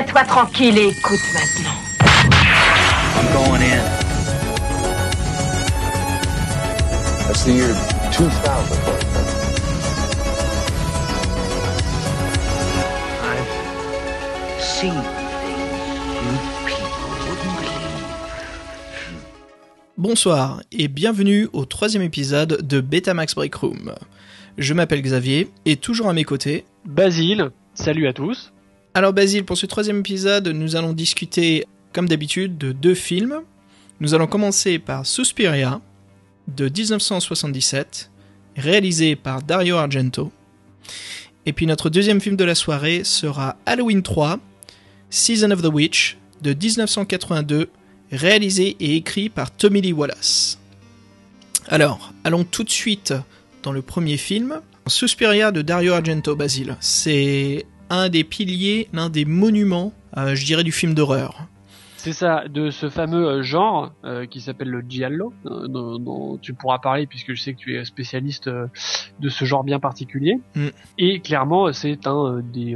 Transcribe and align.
Tiens-toi 0.00 0.24
tranquille 0.24 0.78
et 0.78 0.88
écoute 0.88 1.20
maintenant. 1.34 1.76
I'm 3.16 3.26
going 3.34 3.60
in. 3.60 3.84
That's 7.26 7.44
the 7.44 7.52
year 7.52 7.74
2000. 8.10 8.78
I've 13.22 14.62
seen 14.62 14.90
things 14.90 15.60
you 16.24 16.32
people 16.64 17.10
wouldn't 17.28 17.56
believe. 17.58 18.00
Bonsoir 19.98 20.62
et 20.72 20.88
bienvenue 20.88 21.48
au 21.52 21.66
troisième 21.66 22.02
épisode 22.02 22.66
de 22.66 22.80
Betamax 22.80 23.34
Break 23.34 23.54
Room. 23.54 23.94
Je 24.56 24.72
m'appelle 24.72 25.02
Xavier 25.02 25.50
et 25.66 25.76
toujours 25.76 26.08
à 26.08 26.14
mes 26.14 26.24
côtés. 26.24 26.64
Basile, 26.86 27.50
salut 27.74 28.08
à 28.08 28.14
tous. 28.14 28.50
Alors 28.92 29.12
Basile, 29.12 29.44
pour 29.44 29.56
ce 29.56 29.66
troisième 29.66 30.00
épisode, 30.00 30.48
nous 30.48 30.74
allons 30.74 30.92
discuter, 30.92 31.64
comme 31.92 32.08
d'habitude, 32.08 32.58
de 32.58 32.72
deux 32.72 32.96
films. 32.96 33.42
Nous 34.00 34.14
allons 34.14 34.26
commencer 34.26 34.80
par 34.80 35.06
Suspiria, 35.06 35.80
de 36.48 36.64
1977, 36.64 38.10
réalisé 38.56 39.14
par 39.14 39.42
Dario 39.42 39.76
Argento. 39.76 40.32
Et 41.46 41.52
puis 41.52 41.66
notre 41.66 41.88
deuxième 41.88 42.20
film 42.20 42.34
de 42.34 42.42
la 42.42 42.56
soirée 42.56 43.04
sera 43.04 43.56
Halloween 43.64 44.02
3, 44.02 44.40
Season 45.08 45.52
of 45.52 45.62
the 45.62 45.72
Witch, 45.72 46.18
de 46.42 46.52
1982, 46.52 47.70
réalisé 48.10 48.76
et 48.80 48.96
écrit 48.96 49.28
par 49.28 49.52
Tommy 49.52 49.82
Lee 49.82 49.92
Wallace. 49.92 50.58
Alors, 51.68 52.12
allons 52.24 52.42
tout 52.42 52.64
de 52.64 52.70
suite 52.70 53.14
dans 53.62 53.70
le 53.70 53.82
premier 53.82 54.16
film, 54.16 54.60
Suspiria 54.88 55.52
de 55.52 55.62
Dario 55.62 55.92
Argento 55.92 56.34
Basile. 56.34 56.76
C'est 56.80 57.66
un 57.90 58.08
des 58.08 58.24
piliers, 58.24 58.88
l'un 58.92 59.10
des 59.10 59.24
monuments, 59.24 59.92
euh, 60.16 60.34
je 60.34 60.44
dirais, 60.44 60.64
du 60.64 60.72
film 60.72 60.94
d'horreur. 60.94 61.42
C'est 61.96 62.14
ça, 62.14 62.44
de 62.48 62.70
ce 62.70 62.88
fameux 62.88 63.26
euh, 63.28 63.42
genre 63.42 63.92
euh, 64.04 64.24
qui 64.24 64.40
s'appelle 64.40 64.70
le 64.70 64.80
giallo, 64.88 65.34
euh, 65.44 65.66
dont, 65.68 65.98
dont 65.98 66.38
tu 66.38 66.54
pourras 66.54 66.78
parler 66.78 67.06
puisque 67.06 67.34
je 67.34 67.42
sais 67.42 67.52
que 67.52 67.58
tu 67.58 67.76
es 67.78 67.84
spécialiste 67.84 68.46
euh, 68.46 68.68
de 69.18 69.28
ce 69.28 69.44
genre 69.44 69.64
bien 69.64 69.80
particulier. 69.80 70.40
Mm. 70.54 70.68
Et 70.96 71.20
clairement, 71.20 71.70
c'est 71.74 72.06
un 72.06 72.40
des, 72.42 72.74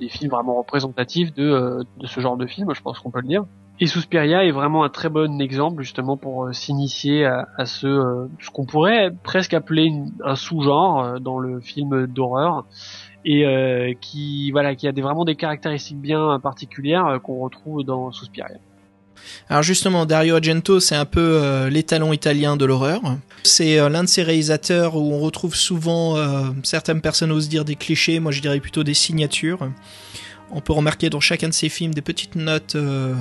des 0.00 0.08
films 0.08 0.32
vraiment 0.32 0.56
représentatifs 0.58 1.32
de, 1.34 1.84
de 2.00 2.06
ce 2.08 2.18
genre 2.18 2.36
de 2.36 2.46
film, 2.46 2.74
je 2.74 2.80
pense 2.82 2.98
qu'on 2.98 3.12
peut 3.12 3.20
le 3.20 3.28
dire. 3.28 3.44
Et 3.80 3.86
Suspiria 3.86 4.44
est 4.44 4.52
vraiment 4.52 4.82
un 4.84 4.88
très 4.88 5.08
bon 5.08 5.40
exemple 5.40 5.82
justement 5.82 6.16
pour 6.16 6.52
s'initier 6.54 7.26
à, 7.26 7.48
à 7.56 7.66
ce, 7.66 8.28
ce 8.40 8.50
qu'on 8.50 8.66
pourrait 8.66 9.12
presque 9.24 9.52
appeler 9.54 9.84
une- 9.84 10.12
un 10.24 10.36
sous-genre 10.36 11.20
dans 11.20 11.38
le 11.40 11.60
film 11.60 12.06
d'horreur 12.08 12.64
et 13.24 13.44
euh, 13.44 13.92
qui 14.00 14.50
voilà 14.50 14.74
qui 14.74 14.86
a 14.88 14.92
des, 14.92 15.02
vraiment 15.02 15.24
des 15.24 15.36
caractéristiques 15.36 16.00
bien 16.00 16.38
particulières 16.40 17.06
euh, 17.06 17.18
qu'on 17.18 17.40
retrouve 17.40 17.84
dans 17.84 18.12
Suspiria. 18.12 18.58
Alors 19.48 19.62
justement, 19.62 20.06
Dario 20.06 20.36
Argento, 20.36 20.80
c'est 20.80 20.96
un 20.96 21.04
peu 21.04 21.20
euh, 21.20 21.70
l'étalon 21.70 22.12
italien 22.12 22.56
de 22.56 22.64
l'horreur. 22.64 23.00
C'est 23.42 23.78
euh, 23.78 23.88
l'un 23.88 24.02
de 24.04 24.08
ces 24.08 24.22
réalisateurs 24.22 24.96
où 24.96 25.12
on 25.12 25.20
retrouve 25.20 25.54
souvent, 25.54 26.16
euh, 26.16 26.50
certaines 26.62 27.00
personnes 27.00 27.32
osent 27.32 27.48
dire 27.48 27.64
des 27.64 27.76
clichés, 27.76 28.20
moi 28.20 28.32
je 28.32 28.40
dirais 28.40 28.60
plutôt 28.60 28.84
des 28.84 28.94
signatures. 28.94 29.70
On 30.50 30.60
peut 30.60 30.72
remarquer 30.72 31.10
dans 31.10 31.20
chacun 31.20 31.48
de 31.48 31.54
ses 31.54 31.68
films 31.68 31.94
des 31.94 32.02
petites 32.02 32.36
notes, 32.36 32.76
euh, 32.76 33.14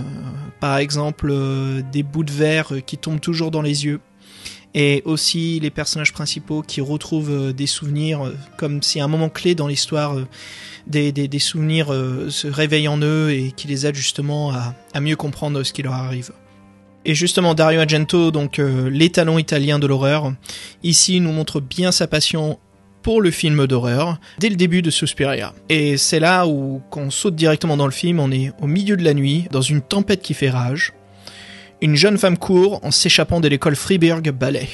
par 0.59 0.77
exemple 0.77 1.29
euh, 1.31 1.81
des 1.91 2.03
bouts 2.03 2.23
de 2.23 2.31
verre 2.31 2.75
euh, 2.75 2.79
qui 2.79 2.97
tombent 2.97 3.21
toujours 3.21 3.49
dans 3.49 3.61
les 3.61 3.85
yeux. 3.85 3.99
Et 4.75 5.03
aussi 5.05 5.59
les 5.59 5.69
personnages 5.69 6.13
principaux 6.13 6.63
qui 6.63 6.81
retrouvent 6.81 7.31
euh, 7.31 7.53
des 7.53 7.67
souvenirs, 7.67 8.25
euh, 8.25 8.35
comme 8.57 8.81
si 8.81 8.99
un 8.99 9.07
moment 9.07 9.29
clé 9.29 9.53
dans 9.53 9.67
l'histoire, 9.67 10.17
euh, 10.17 10.25
des, 10.87 11.39
souvenirs 11.39 11.87
se 12.29 12.47
réveillent 12.47 12.87
en 12.87 12.97
eux 13.01 13.31
et 13.31 13.53
qui 13.55 13.67
les 13.67 13.85
aident 13.85 13.95
justement 13.95 14.51
à, 14.51 14.99
mieux 14.99 15.15
comprendre 15.15 15.63
ce 15.63 15.71
qui 15.71 15.81
leur 15.81 15.93
arrive. 15.93 16.31
Et 17.05 17.15
justement, 17.15 17.53
Dario 17.53 17.79
Argento, 17.79 18.31
donc 18.31 18.57
l'étalon 18.57 19.37
italien 19.37 19.79
de 19.79 19.87
l'horreur, 19.87 20.33
ici 20.83 21.21
nous 21.21 21.31
montre 21.31 21.61
bien 21.61 21.91
sa 21.91 22.07
passion 22.07 22.59
pour 23.01 23.21
le 23.21 23.31
film 23.31 23.67
d'horreur 23.67 24.17
dès 24.39 24.49
le 24.49 24.55
début 24.55 24.81
de 24.81 24.89
Suspiria. 24.89 25.53
Et 25.69 25.97
c'est 25.97 26.19
là 26.19 26.47
où, 26.47 26.81
quand 26.89 27.01
on 27.01 27.11
saute 27.11 27.35
directement 27.35 27.77
dans 27.77 27.85
le 27.85 27.91
film, 27.91 28.19
on 28.19 28.31
est 28.31 28.51
au 28.61 28.67
milieu 28.67 28.97
de 28.97 29.03
la 29.03 29.13
nuit, 29.13 29.45
dans 29.51 29.61
une 29.61 29.81
tempête 29.81 30.21
qui 30.21 30.33
fait 30.33 30.49
rage. 30.49 30.93
Une 31.83 31.97
jeune 31.97 32.17
femme 32.17 32.37
court 32.37 32.79
en 32.85 32.91
s'échappant 32.91 33.41
de 33.41 33.49
l'école 33.49 33.75
Freiburg 33.75 34.31
Ballet. 34.31 34.69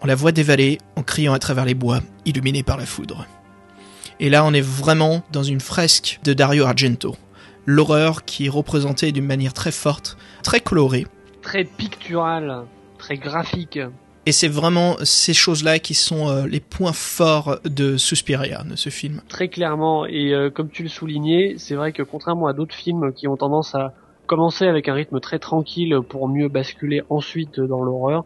On 0.00 0.06
la 0.06 0.14
voit 0.14 0.32
dévaler 0.32 0.78
en 0.96 1.02
criant 1.02 1.34
à 1.34 1.38
travers 1.38 1.66
les 1.66 1.74
bois, 1.74 2.00
illuminée 2.24 2.62
par 2.62 2.78
la 2.78 2.86
foudre. 2.86 3.26
Et 4.20 4.30
là, 4.30 4.42
on 4.42 4.54
est 4.54 4.62
vraiment 4.62 5.22
dans 5.32 5.42
une 5.42 5.60
fresque 5.60 6.18
de 6.24 6.32
Dario 6.32 6.64
Argento. 6.64 7.14
L'horreur 7.66 8.24
qui 8.24 8.46
est 8.46 8.48
représentée 8.48 9.12
d'une 9.12 9.26
manière 9.26 9.52
très 9.52 9.70
forte, 9.70 10.16
très 10.42 10.60
colorée. 10.60 11.06
Très 11.42 11.64
pictural, 11.64 12.62
très 12.96 13.18
graphique. 13.18 13.78
Et 14.24 14.32
c'est 14.32 14.48
vraiment 14.48 14.96
ces 15.04 15.34
choses-là 15.34 15.78
qui 15.78 15.92
sont 15.92 16.30
euh, 16.30 16.46
les 16.46 16.60
points 16.60 16.94
forts 16.94 17.58
de 17.66 17.98
Suspiria, 17.98 18.64
de 18.64 18.76
ce 18.76 18.88
film. 18.88 19.20
très 19.28 19.48
clairement 19.48 20.06
et 20.06 20.32
euh, 20.32 20.48
comme 20.48 20.70
tu 20.70 20.82
le 20.82 20.88
soulignais, 20.88 21.56
c'est 21.58 21.74
vrai 21.74 21.92
que 21.92 22.02
contrairement 22.02 22.46
à 22.46 22.54
d'autres 22.54 22.74
films 22.74 23.12
qui 23.12 23.28
ont 23.28 23.36
tendance 23.36 23.74
à 23.74 23.92
commencer 24.26 24.66
avec 24.66 24.88
un 24.88 24.94
rythme 24.94 25.20
très 25.20 25.38
tranquille 25.38 25.98
pour 26.08 26.28
mieux 26.28 26.48
basculer 26.48 27.02
ensuite 27.10 27.60
dans 27.60 27.82
l'horreur, 27.82 28.24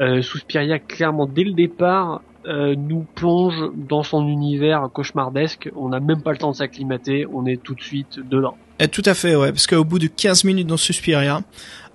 euh, 0.00 0.22
Suspiria 0.22 0.78
clairement 0.78 1.26
dès 1.26 1.44
le 1.44 1.52
départ 1.52 2.20
euh, 2.46 2.74
nous 2.76 3.06
plonge 3.14 3.54
dans 3.74 4.02
son 4.02 4.26
univers 4.28 4.88
cauchemardesque, 4.92 5.70
on 5.76 5.88
n'a 5.88 6.00
même 6.00 6.20
pas 6.22 6.32
le 6.32 6.38
temps 6.38 6.50
de 6.50 6.56
s'acclimater, 6.56 7.26
on 7.32 7.46
est 7.46 7.62
tout 7.62 7.74
de 7.74 7.80
suite 7.82 8.18
dedans. 8.18 8.56
Et 8.80 8.88
tout 8.88 9.02
à 9.06 9.14
fait, 9.14 9.36
ouais, 9.36 9.50
parce 9.52 9.66
qu'au 9.66 9.84
bout 9.84 9.98
de 10.00 10.08
15 10.08 10.44
minutes 10.44 10.66
dans 10.66 10.76
Suspiria, 10.76 11.42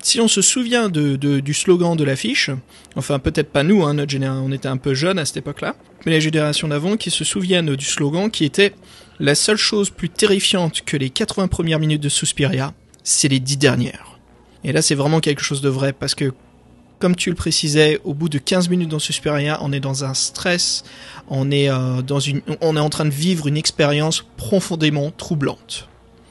si 0.02 0.22
on 0.22 0.30
se 0.30 0.42
souvient 0.42 0.88
de, 0.90 1.18
de- 1.18 1.42
du 1.42 1.54
slogan 1.54 1.96
de 1.98 2.04
l'affiche, 2.06 2.50
enfin 2.96 3.20
peut-être 3.20 3.52
pas 3.52 3.64
nous, 3.64 3.84
hein, 3.84 3.94
notre 3.96 4.10
génération, 4.12 4.44
on 4.46 4.52
était 4.52 4.70
un 4.70 4.78
peu 4.78 4.94
jeunes 4.94 5.20
à 5.20 5.26
cette 5.26 5.38
époque-là, 5.38 5.76
mais 6.06 6.14
les 6.14 6.22
générations 6.22 6.70
d'avant 6.70 6.96
qui 6.96 7.12
se 7.12 7.24
souviennent 7.26 7.76
du 7.76 7.86
slogan 7.86 8.32
qui 8.32 8.46
était 8.46 8.74
la 9.20 9.36
seule 9.36 9.58
chose 9.58 9.90
plus 9.90 10.10
terrifiante 10.10 10.82
que 10.86 10.96
les 10.96 11.10
80 11.10 11.50
premières 11.50 11.80
minutes 11.80 12.02
de 12.02 12.10
Suspiria, 12.10 12.74
c'est 13.04 13.28
les 13.28 13.40
10 13.40 13.58
dernières. 13.58 14.20
Et 14.64 14.72
là 14.72 14.82
c'est 14.82 14.96
vraiment 14.96 15.20
quelque 15.20 15.42
chose 15.42 15.62
de 15.62 15.70
vrai, 15.70 15.94
parce 15.94 16.16
que 16.16 16.34
comme 17.00 17.16
tu 17.16 17.30
le 17.30 17.36
précisais, 17.36 18.00
au 18.04 18.14
bout 18.14 18.30
de 18.30 18.38
15 18.38 18.70
minutes 18.70 18.90
dans 18.90 19.00
Suspiria, 19.00 19.58
on 19.62 19.72
est 19.72 19.80
dans 19.80 20.04
un 20.04 20.14
stress, 20.14 20.84
on 21.30 21.50
est 21.50 21.70
euh, 21.70 22.02
dans 22.02 22.20
une, 22.20 22.42
on 22.62 22.76
est 22.76 22.82
en 22.82 22.90
train 22.90 23.06
de 23.06 23.09
vivre 23.09 23.48
une 23.48 23.58
expérience 23.58 24.22
profondément 24.38 25.09
troublante. 25.12 25.88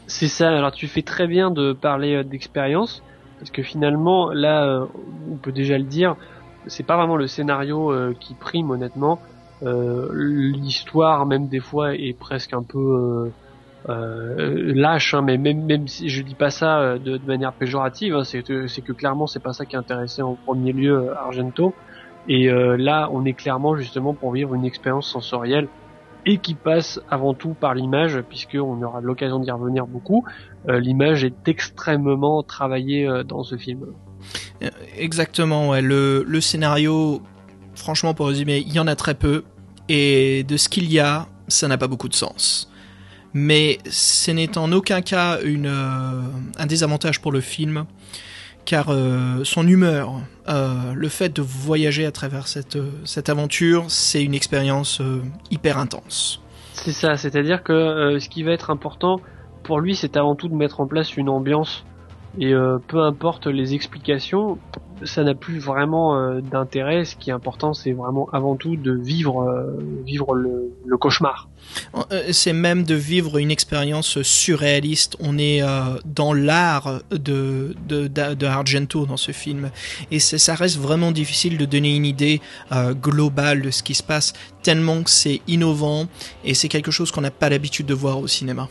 C'est 0.07 0.28
ça, 0.28 0.51
alors 0.51 0.73
tu 0.73 0.87
fais 0.87 1.03
très 1.03 1.27
bien 1.27 1.51
de 1.51 1.73
parler 1.73 2.17
euh, 2.17 2.23
d'expérience, 2.23 3.03
parce 3.39 3.51
que 3.51 3.62
finalement, 3.62 4.31
là, 4.31 4.65
euh, 4.65 4.87
on 5.31 5.37
peut 5.37 5.53
déjà 5.53 5.78
le 5.78 5.84
dire, 5.84 6.17
c'est 6.67 6.84
pas 6.84 6.97
vraiment 6.97 7.17
le 7.17 7.28
scénario 7.28 7.95
qui 8.21 8.34
prime 8.34 8.71
honnêtement. 8.71 9.21
L'histoire, 9.62 11.25
même 11.25 11.49
des 11.49 11.61
fois, 11.61 11.95
est 11.95 12.15
presque 12.19 12.53
un 12.53 12.62
peu 12.62 13.31
euh, 13.89 14.72
lâche, 14.75 15.15
hein, 15.15 15.22
mais 15.22 15.39
même, 15.39 15.65
même 15.65 15.87
si 15.87 16.09
je 16.09 16.22
dis 16.22 16.34
pas 16.34 16.50
ça 16.50 16.81
euh, 16.81 16.99
de, 16.99 17.19
manière 17.27 17.53
péjorative, 17.53 18.15
hein, 18.15 18.25
c'est 18.25 18.43
que, 18.43 18.93
clairement 18.93 19.27
c'est 19.27 19.43
pas 19.43 19.53
ça 19.53 19.65
qui 19.65 19.77
intéressait 19.77 20.22
en 20.22 20.34
premier 20.34 20.72
lieu 20.72 20.94
euh, 20.94 21.15
Argento. 21.15 21.75
Et 22.31 22.50
là, 22.50 23.09
on 23.11 23.25
est 23.25 23.33
clairement 23.33 23.75
justement 23.75 24.12
pour 24.12 24.33
vivre 24.33 24.55
une 24.55 24.66
expérience 24.66 25.11
sensorielle 25.11 25.66
et 26.27 26.37
qui 26.37 26.53
passe 26.53 27.00
avant 27.09 27.33
tout 27.33 27.55
par 27.59 27.75
l'image, 27.75 28.21
puisqu'on 28.21 28.83
aura 28.83 29.00
l'occasion 29.00 29.39
d'y 29.39 29.50
revenir 29.50 29.87
beaucoup. 29.87 30.27
L'image 30.66 31.25
est 31.25 31.49
extrêmement 31.49 32.43
travaillée 32.43 33.09
dans 33.27 33.45
ce 33.45 33.56
film. 33.56 33.95
Exactement, 34.99 35.72
le 35.81 36.41
scénario, 36.43 37.22
franchement, 37.75 38.12
pour 38.12 38.27
résumer, 38.27 38.59
il 38.59 38.75
y 38.75 38.78
en 38.78 38.89
a 38.89 38.95
très 38.95 39.15
peu. 39.15 39.45
Et 39.89 40.45
de 40.45 40.59
ce 40.59 40.69
qu'il 40.69 40.93
y 40.93 41.00
a, 41.00 41.28
ça 41.47 41.66
n'a 41.66 41.78
pas 41.78 41.89
beaucoup 41.89 42.10
de 42.10 42.15
sens. 42.15 42.71
Mais 43.34 43.78
ce 43.89 44.31
n'est 44.31 44.56
en 44.56 44.72
aucun 44.72 45.03
cas 45.03 45.39
euh, 45.39 46.22
un 46.59 46.66
désavantage 46.66 47.21
pour 47.21 47.33
le 47.33 47.41
film, 47.41 47.84
car 48.65 48.86
euh, 48.89 49.45
son 49.45 49.66
humeur, 49.66 50.15
euh, 50.48 50.92
le 50.95 51.09
fait 51.09 51.34
de 51.34 51.42
voyager 51.42 52.07
à 52.07 52.13
travers 52.13 52.48
cette, 52.48 52.78
cette 53.04 53.28
aventure, 53.28 53.84
c'est 53.89 54.22
une 54.22 54.34
expérience 54.34 55.03
hyper 55.51 55.78
intense. 55.78 56.41
C'est 56.72 56.92
ça, 56.92 57.16
c'est-à-dire 57.16 57.63
que 57.63 58.19
ce 58.21 58.28
qui 58.28 58.42
va 58.42 58.53
être 58.53 58.71
important 58.71 59.21
pour 59.63 59.80
lui, 59.80 59.97
c'est 59.97 60.16
avant 60.16 60.34
tout 60.34 60.48
de 60.48 60.54
mettre 60.54 60.80
en 60.80 60.86
place 60.86 61.16
une 61.16 61.28
ambiance. 61.28 61.84
Et 62.39 62.53
peu 62.86 63.03
importe 63.03 63.47
les 63.47 63.75
explications, 63.75 64.59
ça 65.04 65.22
n'a 65.22 65.34
plus 65.34 65.59
vraiment 65.59 66.16
euh, 66.16 66.41
d'intérêt. 66.41 67.04
Ce 67.04 67.16
qui 67.16 67.30
est 67.30 67.33
important, 67.33 67.74
c'est 67.74 67.92
vraiment 67.92 68.28
avant 68.33 68.56
tout 68.56 68.77
de 68.77 68.92
vivre, 68.92 69.42
euh, 69.42 69.78
vivre 70.04 70.34
le, 70.34 70.97
cauchemar. 70.97 71.48
Euh, 72.12 72.28
C'est 72.33 72.53
même 72.53 72.84
de 72.84 72.95
vivre 72.95 73.39
une 73.39 73.50
expérience 73.50 74.22
surréaliste. 74.22 75.16
On 75.21 75.39
est 75.39 75.62
dans 76.04 76.33
l'art 76.33 77.00
de, 77.10 77.74
de, 77.89 78.47
Argento 78.47 79.06
dans 79.06 79.16
ce 79.16 79.33
film. 79.33 79.71
Et 80.10 80.18
ça 80.18 80.54
reste 80.54 80.78
vraiment 80.78 81.12
difficile 81.12 81.56
de 81.59 81.65
donner 81.65 81.94
une 81.94 82.06
idée 82.06 82.41
globale 83.01 83.62
de 83.62 83.71
ce 83.71 83.83
qui 83.83 83.94
se 83.94 84.03
passe, 84.03 84.33
tellement 84.62 85.03
que 85.03 85.10
c'est 85.10 85.41
innovant 85.47 86.06
et 86.44 86.54
c'est 86.54 86.68
quelque 86.68 86.91
chose 86.91 87.12
qu'on 87.12 87.21
n'a 87.21 87.30
pas 87.30 87.48
l'habitude 87.48 87.86
de 87.86 87.94
voir 87.94 88.18
au 88.18 88.27
cinéma. 88.27 88.68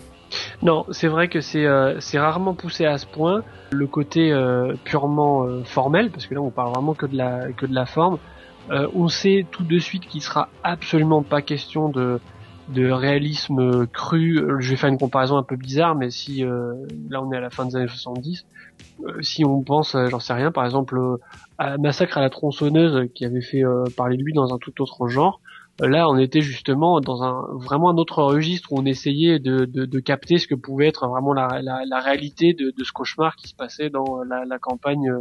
Non, 0.62 0.85
c'est 0.91 1.07
vrai 1.07 1.27
que 1.27 1.41
c'est 1.41 1.65
euh, 1.65 2.00
rarement 2.15 2.53
poussé 2.53 2.85
à 2.85 2.97
ce 2.97 3.06
point. 3.06 3.44
Le 3.71 3.88
côté 3.88 4.31
euh, 4.31 4.74
purement 4.83 5.44
euh, 5.44 5.63
formel, 5.63 6.09
parce 6.09 6.25
que 6.25 6.33
là 6.33 6.41
on 6.41 6.51
parle 6.51 6.74
vraiment 6.74 6.94
que 6.94 7.06
de 7.06 7.15
la 7.15 7.51
que 7.51 7.65
de 7.65 7.74
la 7.74 7.85
forme. 7.85 8.18
Euh, 8.71 8.88
on 8.95 9.07
sait 9.07 9.45
tout 9.51 9.63
de 9.63 9.79
suite 9.79 10.07
qu'il 10.07 10.21
sera 10.21 10.50
absolument 10.63 11.24
pas 11.24 11.41
question 11.41 11.89
de 11.89 12.19
de 12.69 12.89
réalisme 12.91 13.88
cru. 13.88 14.44
Je 14.59 14.69
vais 14.71 14.75
faire 14.75 14.89
une 14.89 14.97
comparaison 14.97 15.38
un 15.38 15.44
peu 15.44 15.56
bizarre, 15.56 15.95
mais 15.95 16.09
si 16.09 16.44
là 16.44 17.21
on 17.21 17.31
est 17.31 17.38
à 17.38 17.39
la 17.39 17.50
fin 17.50 17.65
des 17.65 17.77
années 17.77 17.88
70, 17.88 18.45
si 19.21 19.45
on 19.45 19.62
pense, 19.62 19.95
j'en 20.09 20.19
sais 20.19 20.33
rien, 20.33 20.51
par 20.51 20.65
exemple 20.65 21.00
à 21.57 21.77
Massacre 21.77 22.18
à 22.18 22.21
la 22.21 22.30
tronçonneuse 22.30 23.07
qui 23.15 23.23
avait 23.23 23.39
fait 23.39 23.63
parler 23.95 24.18
de 24.18 24.23
lui 24.23 24.33
dans 24.33 24.53
un 24.53 24.57
tout 24.57 24.81
autre 24.81 25.07
genre, 25.07 25.39
Là, 25.79 26.09
on 26.09 26.18
était 26.18 26.41
justement 26.41 27.00
dans 27.01 27.24
un 27.24 27.44
vraiment 27.53 27.91
un 27.91 27.97
autre 27.97 28.24
registre 28.24 28.71
où 28.71 28.79
on 28.79 28.85
essayait 28.85 29.38
de, 29.38 29.65
de, 29.65 29.85
de 29.85 30.00
capter 30.00 30.39
ce 30.39 30.47
que 30.47 30.56
pouvait 30.56 30.88
être 30.88 31.07
vraiment 31.07 31.33
la, 31.33 31.62
la, 31.62 31.81
la 31.85 32.00
réalité 32.00 32.53
de, 32.53 32.74
de, 32.75 32.83
ce 32.83 32.91
cauchemar 32.91 33.35
qui 33.35 33.47
se 33.47 33.53
passait 33.53 33.91
dans 33.91 34.24
la, 34.24 34.44
la 34.45 34.57
campagne 34.57 35.07
euh, 35.09 35.19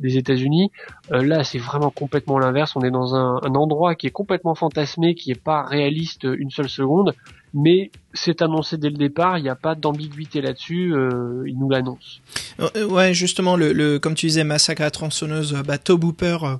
des 0.00 0.18
États-Unis. 0.18 0.70
Euh, 1.12 1.24
là, 1.24 1.42
c'est 1.42 1.58
vraiment 1.58 1.90
complètement 1.90 2.38
l'inverse. 2.38 2.76
On 2.76 2.82
est 2.82 2.90
dans 2.90 3.14
un, 3.14 3.40
un, 3.42 3.54
endroit 3.54 3.94
qui 3.94 4.06
est 4.06 4.10
complètement 4.10 4.54
fantasmé, 4.54 5.14
qui 5.14 5.30
est 5.30 5.42
pas 5.42 5.62
réaliste 5.62 6.24
une 6.24 6.50
seule 6.50 6.68
seconde, 6.68 7.14
mais 7.54 7.90
c'est 8.12 8.42
annoncé 8.42 8.76
dès 8.76 8.90
le 8.90 8.96
départ. 8.96 9.38
Il 9.38 9.42
n'y 9.42 9.48
a 9.48 9.54
pas 9.54 9.74
d'ambiguïté 9.74 10.40
là-dessus. 10.40 10.92
Euh, 10.92 11.44
il 11.46 11.56
nous 11.58 11.70
l'annonce. 11.70 12.20
Euh, 12.60 12.86
ouais, 12.88 13.14
justement, 13.14 13.56
le, 13.56 13.72
le, 13.72 13.98
comme 13.98 14.14
tu 14.14 14.26
disais, 14.26 14.44
massacre 14.44 14.82
à 14.82 14.90
tronçonneuse, 14.90 15.54
bah, 15.66 15.78
Tobe 15.78 16.04
Hooper 16.04 16.38
euh, 16.42 16.56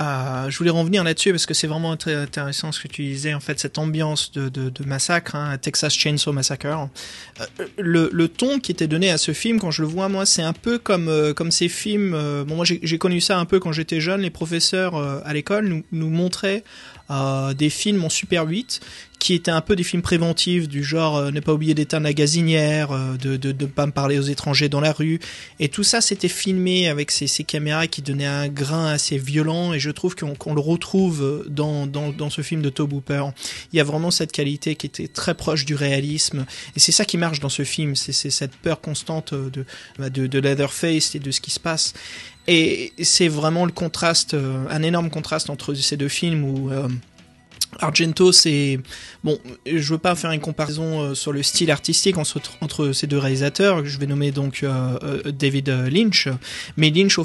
je 0.00 0.56
voulais 0.58 0.70
revenir 0.70 1.04
là-dessus 1.04 1.30
parce 1.30 1.46
que 1.46 1.54
c'est 1.54 1.66
vraiment 1.66 1.96
très 1.96 2.14
intéressant 2.14 2.72
ce 2.72 2.80
que 2.80 2.88
tu 2.88 3.02
disais, 3.02 3.34
en 3.34 3.40
fait, 3.40 3.58
cette 3.58 3.78
ambiance 3.78 4.32
de, 4.32 4.72
massacre, 4.84 5.34
hein, 5.34 5.58
Texas 5.58 5.94
Chainsaw 5.94 6.32
Massacre. 6.32 6.66
Euh, 6.66 7.66
le, 7.78 8.28
ton 8.28 8.58
qui 8.60 8.72
était 8.72 8.86
donné 8.86 9.10
à 9.10 9.18
ce 9.18 9.32
film, 9.32 9.60
quand 9.60 9.70
je 9.70 9.82
le 9.82 9.88
vois, 9.88 10.08
moi, 10.08 10.26
c'est 10.26 10.42
un 10.42 10.52
peu 10.52 10.78
comme, 10.78 11.08
euh, 11.08 11.34
comme 11.34 11.50
ces 11.50 11.68
films. 11.68 12.14
Euh, 12.14 12.44
bon, 12.44 12.56
moi, 12.56 12.64
j'ai 12.64 12.98
connu 12.98 13.20
ça 13.20 13.38
un 13.38 13.44
peu 13.44 13.60
quand 13.60 13.72
j'étais 13.72 14.00
jeune. 14.00 14.22
Les 14.22 14.30
professeurs 14.30 14.96
à 14.96 15.32
l'école 15.32 15.82
nous 15.92 16.10
montraient 16.10 16.64
des 17.54 17.70
films 17.70 18.04
en 18.04 18.08
Super 18.08 18.46
8 18.46 18.80
qui 19.20 19.34
étaient 19.34 19.50
un 19.50 19.60
peu 19.60 19.76
des 19.76 19.84
films 19.84 20.02
préventifs 20.02 20.66
du 20.66 20.82
genre 20.82 21.18
euh, 21.18 21.30
ne 21.30 21.40
pas 21.40 21.52
oublier 21.52 21.74
d'éteindre 21.74 22.04
la 22.04 22.14
gazinière, 22.14 22.90
euh, 22.90 23.16
de, 23.18 23.36
de 23.36 23.66
pas 23.66 23.86
me 23.86 23.92
parler 23.92 24.18
aux 24.18 24.22
étrangers 24.22 24.68
dans 24.68 24.80
la 24.80 24.92
rue 24.92 25.20
et 25.60 25.68
tout 25.68 25.84
ça 25.84 26.00
c'était 26.00 26.28
filmé 26.28 26.88
avec 26.88 27.10
ces, 27.10 27.26
ces 27.26 27.44
caméras 27.44 27.86
qui 27.86 28.00
donnaient 28.00 28.26
un 28.26 28.48
grain 28.48 28.86
assez 28.86 29.18
violent 29.18 29.74
et 29.74 29.78
je 29.78 29.90
trouve 29.90 30.16
qu'on 30.16 30.54
le 30.54 30.60
retrouve 30.60 31.44
dans, 31.48 31.86
dans, 31.86 32.08
dans 32.10 32.30
ce 32.30 32.40
film 32.40 32.62
de 32.62 32.70
Tobe 32.70 32.94
Hooper. 32.94 33.26
Il 33.72 33.76
y 33.76 33.80
a 33.80 33.84
vraiment 33.84 34.10
cette 34.10 34.32
qualité 34.32 34.74
qui 34.74 34.86
était 34.86 35.08
très 35.08 35.34
proche 35.34 35.66
du 35.66 35.74
réalisme 35.74 36.46
et 36.74 36.80
c'est 36.80 36.92
ça 36.92 37.04
qui 37.04 37.18
marche 37.18 37.40
dans 37.40 37.50
ce 37.50 37.62
film, 37.62 37.94
c'est 37.94 38.12
cette 38.12 38.56
peur 38.56 38.80
constante 38.80 39.34
de, 39.34 39.66
de, 39.98 40.26
de 40.26 40.38
Leatherface 40.38 41.14
et 41.14 41.18
de 41.18 41.30
ce 41.30 41.42
qui 41.42 41.50
se 41.50 41.60
passe. 41.60 41.92
Et 42.46 42.92
c'est 43.02 43.28
vraiment 43.28 43.64
le 43.64 43.72
contraste, 43.72 44.34
euh, 44.34 44.64
un 44.70 44.82
énorme 44.82 45.10
contraste 45.10 45.50
entre 45.50 45.74
ces 45.74 45.96
deux 45.96 46.08
films 46.08 46.44
où 46.44 46.70
euh, 46.70 46.88
Argento, 47.78 48.32
c'est 48.32 48.80
bon. 49.22 49.38
Je 49.66 49.92
veux 49.92 49.98
pas 49.98 50.16
faire 50.16 50.32
une 50.32 50.40
comparaison 50.40 51.00
euh, 51.00 51.14
sur 51.14 51.32
le 51.32 51.42
style 51.42 51.70
artistique 51.70 52.16
entre, 52.18 52.92
ces 52.92 53.06
deux 53.06 53.18
réalisateurs. 53.18 53.84
Je 53.84 53.98
vais 53.98 54.06
nommer 54.06 54.32
donc 54.32 54.64
David 55.26 55.68
Lynch, 55.68 56.28
mais 56.76 56.90
Lynch, 56.90 57.18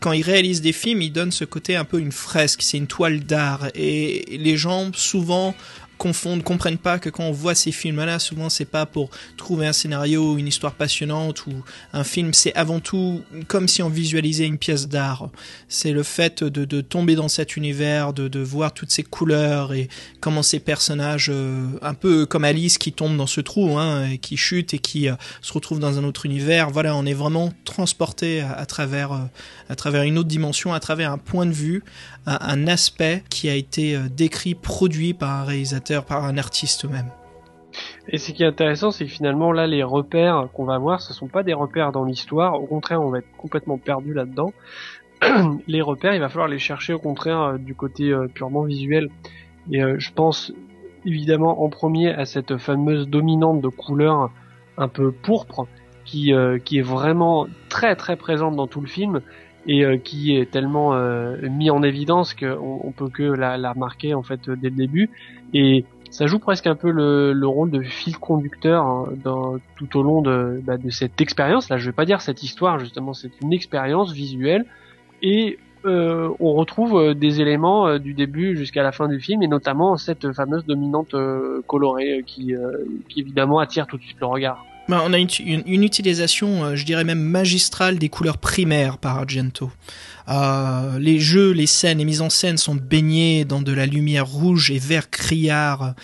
quand 0.00 0.12
il 0.12 0.22
réalise 0.22 0.60
des 0.60 0.72
films, 0.72 1.02
il 1.02 1.12
donne 1.12 1.30
ce 1.30 1.44
côté 1.44 1.76
un 1.76 1.84
peu 1.84 2.00
une 2.00 2.12
fresque. 2.12 2.62
C'est 2.62 2.78
une 2.78 2.88
toile 2.88 3.20
d'art, 3.20 3.68
et 3.74 4.38
les 4.40 4.56
gens 4.56 4.90
souvent 4.94 5.54
confondent, 5.98 6.42
comprennent 6.42 6.78
pas 6.78 6.98
que 6.98 7.10
quand 7.10 7.24
on 7.24 7.32
voit 7.32 7.54
ces 7.54 7.72
films-là, 7.72 8.18
souvent 8.18 8.48
c'est 8.48 8.64
pas 8.64 8.86
pour 8.86 9.10
trouver 9.36 9.66
un 9.66 9.72
scénario, 9.72 10.36
une 10.38 10.46
histoire 10.46 10.74
passionnante 10.74 11.46
ou 11.46 11.52
un 11.92 12.04
film, 12.04 12.32
c'est 12.32 12.54
avant 12.54 12.80
tout 12.80 13.22
comme 13.48 13.68
si 13.68 13.82
on 13.82 13.88
visualisait 13.88 14.46
une 14.46 14.58
pièce 14.58 14.88
d'art. 14.88 15.30
C'est 15.68 15.92
le 15.92 16.02
fait 16.02 16.42
de, 16.42 16.64
de, 16.64 16.80
tomber 16.80 17.14
dans 17.14 17.28
cet 17.28 17.56
univers, 17.56 18.12
de, 18.12 18.28
de, 18.28 18.40
voir 18.40 18.74
toutes 18.74 18.90
ces 18.90 19.02
couleurs 19.02 19.72
et 19.72 19.88
comment 20.20 20.42
ces 20.42 20.60
personnages, 20.60 21.30
euh, 21.32 21.66
un 21.82 21.94
peu 21.94 22.26
comme 22.26 22.44
Alice 22.44 22.78
qui 22.78 22.92
tombe 22.92 23.16
dans 23.16 23.26
ce 23.26 23.40
trou, 23.40 23.78
hein, 23.78 24.06
et 24.06 24.18
qui 24.18 24.36
chute 24.36 24.74
et 24.74 24.78
qui 24.78 25.08
euh, 25.08 25.14
se 25.40 25.52
retrouve 25.52 25.78
dans 25.78 25.98
un 25.98 26.04
autre 26.04 26.26
univers. 26.26 26.70
Voilà, 26.70 26.94
on 26.96 27.06
est 27.06 27.14
vraiment 27.14 27.52
transporté 27.64 28.40
à, 28.40 28.66
travers, 28.66 29.12
euh, 29.12 29.18
à 29.68 29.76
travers 29.76 30.02
une 30.02 30.18
autre 30.18 30.28
dimension, 30.28 30.72
à 30.72 30.80
travers 30.80 31.10
un 31.10 31.18
point 31.18 31.46
de 31.46 31.52
vue, 31.52 31.82
un, 32.26 32.66
aspect 32.66 33.22
qui 33.28 33.48
a 33.48 33.54
été 33.54 33.96
euh, 33.96 34.08
décrit, 34.08 34.54
produit 34.54 35.14
par 35.14 35.30
un 35.30 35.44
réalisateur, 35.44 36.04
par 36.04 36.24
un 36.24 36.38
artiste 36.38 36.84
même. 36.84 37.10
Et 38.08 38.18
ce 38.18 38.32
qui 38.32 38.42
est 38.42 38.46
intéressant, 38.46 38.90
c'est 38.90 39.04
que 39.04 39.10
finalement 39.10 39.52
là, 39.52 39.66
les 39.66 39.82
repères 39.82 40.48
qu'on 40.52 40.64
va 40.64 40.78
voir, 40.78 41.00
ce 41.00 41.12
sont 41.12 41.26
pas 41.26 41.42
des 41.42 41.54
repères 41.54 41.92
dans 41.92 42.04
l'histoire. 42.04 42.54
Au 42.54 42.66
contraire, 42.66 43.02
on 43.02 43.10
va 43.10 43.18
être 43.18 43.36
complètement 43.36 43.78
perdu 43.78 44.14
là-dedans. 44.14 44.52
les 45.66 45.82
repères, 45.82 46.14
il 46.14 46.20
va 46.20 46.28
falloir 46.28 46.48
les 46.48 46.58
chercher 46.58 46.92
au 46.92 46.98
contraire 46.98 47.40
euh, 47.40 47.58
du 47.58 47.74
côté 47.74 48.10
euh, 48.10 48.28
purement 48.28 48.62
visuel. 48.62 49.10
Et 49.72 49.80
je 49.80 50.12
pense 50.12 50.52
évidemment 51.06 51.64
en 51.64 51.70
premier 51.70 52.12
à 52.12 52.26
cette 52.26 52.58
fameuse 52.58 53.08
dominante 53.08 53.62
de 53.62 53.68
couleur 53.68 54.30
un 54.76 54.88
peu 54.88 55.10
pourpre 55.10 55.66
qui 56.04 56.34
qui 56.66 56.78
est 56.78 56.82
vraiment 56.82 57.46
très 57.70 57.96
très 57.96 58.16
présente 58.16 58.56
dans 58.56 58.66
tout 58.66 58.82
le 58.82 58.86
film 58.86 59.22
et 59.66 59.84
euh, 59.84 59.96
qui 59.96 60.36
est 60.36 60.50
tellement 60.50 60.94
euh, 60.94 61.36
mis 61.48 61.70
en 61.70 61.82
évidence 61.82 62.34
qu'on 62.34 62.80
on 62.84 62.92
peut 62.92 63.08
que 63.08 63.22
la, 63.22 63.56
la 63.56 63.72
remarquer 63.72 64.14
en 64.14 64.22
fait 64.22 64.50
dès 64.50 64.70
le 64.70 64.76
début. 64.76 65.10
Et 65.52 65.84
ça 66.10 66.26
joue 66.26 66.38
presque 66.38 66.66
un 66.66 66.74
peu 66.74 66.90
le, 66.90 67.32
le 67.32 67.46
rôle 67.46 67.70
de 67.70 67.82
fil 67.82 68.18
conducteur 68.18 68.84
hein, 68.84 69.08
dans, 69.22 69.56
tout 69.76 69.98
au 69.98 70.02
long 70.02 70.22
de, 70.22 70.60
bah, 70.62 70.76
de 70.76 70.90
cette 70.90 71.20
expérience. 71.20 71.68
Là 71.68 71.76
je 71.76 71.86
vais 71.86 71.94
pas 71.94 72.04
dire 72.04 72.20
cette 72.20 72.42
histoire 72.42 72.78
justement 72.78 73.12
c'est 73.12 73.30
une 73.42 73.52
expérience 73.52 74.12
visuelle. 74.12 74.64
Et 75.22 75.58
euh, 75.86 76.30
on 76.40 76.54
retrouve 76.54 77.14
des 77.14 77.42
éléments 77.42 77.86
euh, 77.86 77.98
du 77.98 78.14
début 78.14 78.56
jusqu'à 78.56 78.82
la 78.82 78.90
fin 78.90 79.06
du 79.06 79.20
film 79.20 79.42
et 79.42 79.48
notamment 79.48 79.96
cette 79.98 80.32
fameuse 80.32 80.64
dominante 80.64 81.12
euh, 81.12 81.62
colorée 81.66 82.22
qui, 82.26 82.54
qui 83.08 83.20
évidemment 83.20 83.58
attire 83.58 83.86
tout 83.86 83.98
de 83.98 84.02
suite 84.02 84.18
le 84.20 84.26
regard. 84.26 84.64
Ben, 84.88 85.00
on 85.04 85.12
a 85.12 85.18
une, 85.18 85.28
une, 85.40 85.82
utilisation, 85.82 86.76
je 86.76 86.84
dirais 86.84 87.04
même 87.04 87.20
magistrale 87.20 87.98
des 87.98 88.10
couleurs 88.10 88.38
primaires 88.38 88.98
par 88.98 89.16
Argento. 89.16 89.70
Euh, 90.28 90.98
les 90.98 91.18
jeux, 91.18 91.52
les 91.52 91.66
scènes, 91.66 91.98
les 91.98 92.04
mises 92.04 92.22
en 92.22 92.30
scène 92.30 92.56
sont 92.56 92.74
baignés 92.74 93.44
dans 93.44 93.62
de 93.62 93.72
la 93.72 93.86
lumière 93.86 94.26
rouge 94.26 94.70
et 94.70 94.78
vert 94.78 95.10
criard. 95.10 95.94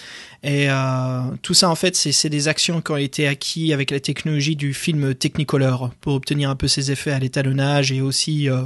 Et 0.43 0.71
euh, 0.71 1.21
tout 1.43 1.53
ça, 1.53 1.69
en 1.69 1.75
fait, 1.75 1.95
c'est 1.95 2.31
des 2.31 2.49
actions 2.49 2.81
qui 2.81 2.93
ont 2.93 2.97
été 2.97 3.29
acquis 3.29 3.75
avec 3.75 3.91
la 3.91 4.01
technologie 4.01 4.57
du 4.57 4.73
film 4.73 5.15
Technicolor 5.15 5.91
pour 6.01 6.15
obtenir 6.15 6.49
un 6.49 6.57
peu 6.57 6.67
ces 6.67 6.91
effets 6.91 7.11
à 7.11 7.19
l'étalonnage 7.19 7.93
et 7.93 8.01
aussi 8.01 8.49
euh, 8.49 8.63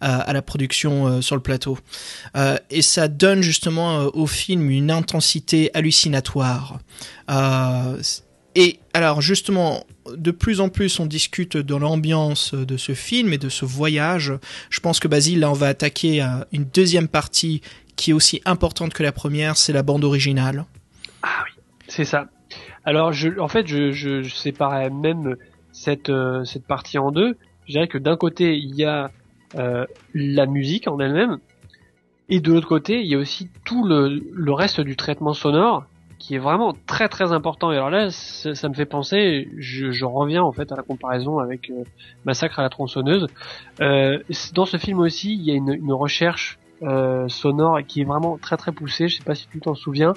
à, 0.00 0.32
la 0.32 0.42
production 0.42 1.06
euh, 1.06 1.20
sur 1.22 1.34
le 1.34 1.42
plateau. 1.42 1.78
Euh, 2.36 2.58
et 2.70 2.82
ça 2.82 3.08
donne 3.08 3.42
justement 3.42 4.00
euh, 4.00 4.10
au 4.12 4.26
film 4.26 4.70
une 4.70 4.90
intensité 4.90 5.70
hallucinatoire. 5.72 6.78
Et 8.54 8.78
alors 8.92 9.20
justement, 9.20 9.84
de 10.16 10.30
plus 10.30 10.60
en 10.60 10.68
plus 10.68 11.00
on 11.00 11.06
discute 11.06 11.56
de 11.56 11.74
l'ambiance 11.74 12.54
de 12.54 12.76
ce 12.76 12.94
film 12.94 13.32
et 13.32 13.38
de 13.38 13.48
ce 13.48 13.64
voyage. 13.64 14.32
Je 14.70 14.80
pense 14.80 15.00
que 15.00 15.08
Basile, 15.08 15.40
là 15.40 15.50
on 15.50 15.54
va 15.54 15.66
attaquer 15.68 16.24
une 16.52 16.64
deuxième 16.64 17.08
partie 17.08 17.62
qui 17.96 18.10
est 18.10 18.14
aussi 18.14 18.40
importante 18.44 18.92
que 18.92 19.02
la 19.02 19.12
première, 19.12 19.56
c'est 19.56 19.72
la 19.72 19.82
bande 19.82 20.04
originale. 20.04 20.66
Ah 21.22 21.44
oui, 21.44 21.62
c'est 21.88 22.04
ça. 22.04 22.28
Alors 22.84 23.12
je, 23.12 23.38
en 23.38 23.48
fait, 23.48 23.66
je, 23.66 23.92
je, 23.92 24.22
je 24.22 24.34
séparais 24.34 24.90
même 24.90 25.36
cette, 25.72 26.10
euh, 26.10 26.44
cette 26.44 26.66
partie 26.66 26.98
en 26.98 27.10
deux. 27.10 27.36
Je 27.66 27.72
dirais 27.72 27.88
que 27.88 27.98
d'un 27.98 28.16
côté 28.16 28.56
il 28.56 28.74
y 28.76 28.84
a 28.84 29.10
euh, 29.56 29.86
la 30.12 30.46
musique 30.46 30.86
en 30.86 31.00
elle-même, 31.00 31.38
et 32.28 32.40
de 32.40 32.52
l'autre 32.52 32.68
côté 32.68 33.00
il 33.00 33.06
y 33.06 33.14
a 33.14 33.18
aussi 33.18 33.48
tout 33.64 33.84
le, 33.84 34.22
le 34.32 34.52
reste 34.52 34.80
du 34.80 34.96
traitement 34.96 35.34
sonore 35.34 35.86
qui 36.24 36.36
est 36.36 36.38
vraiment 36.38 36.74
très 36.86 37.10
très 37.10 37.32
important. 37.32 37.70
Et 37.70 37.76
alors 37.76 37.90
là, 37.90 38.10
ça, 38.10 38.54
ça 38.54 38.70
me 38.70 38.74
fait 38.74 38.86
penser, 38.86 39.50
je, 39.58 39.90
je, 39.90 40.06
reviens 40.06 40.42
en 40.42 40.52
fait 40.52 40.72
à 40.72 40.76
la 40.76 40.82
comparaison 40.82 41.38
avec 41.38 41.68
euh, 41.68 41.84
Massacre 42.24 42.58
à 42.60 42.62
la 42.62 42.70
tronçonneuse. 42.70 43.26
Euh, 43.82 44.18
dans 44.54 44.64
ce 44.64 44.78
film 44.78 45.00
aussi, 45.00 45.34
il 45.34 45.42
y 45.42 45.50
a 45.50 45.54
une, 45.54 45.74
une 45.74 45.92
recherche 45.92 46.58
euh, 46.82 47.28
sonore 47.28 47.80
qui 47.86 48.00
est 48.00 48.04
vraiment 48.04 48.38
très 48.38 48.56
très 48.56 48.72
poussée. 48.72 49.08
Je 49.08 49.18
sais 49.18 49.22
pas 49.22 49.34
si 49.34 49.48
tu 49.48 49.60
t'en 49.60 49.74
souviens. 49.74 50.14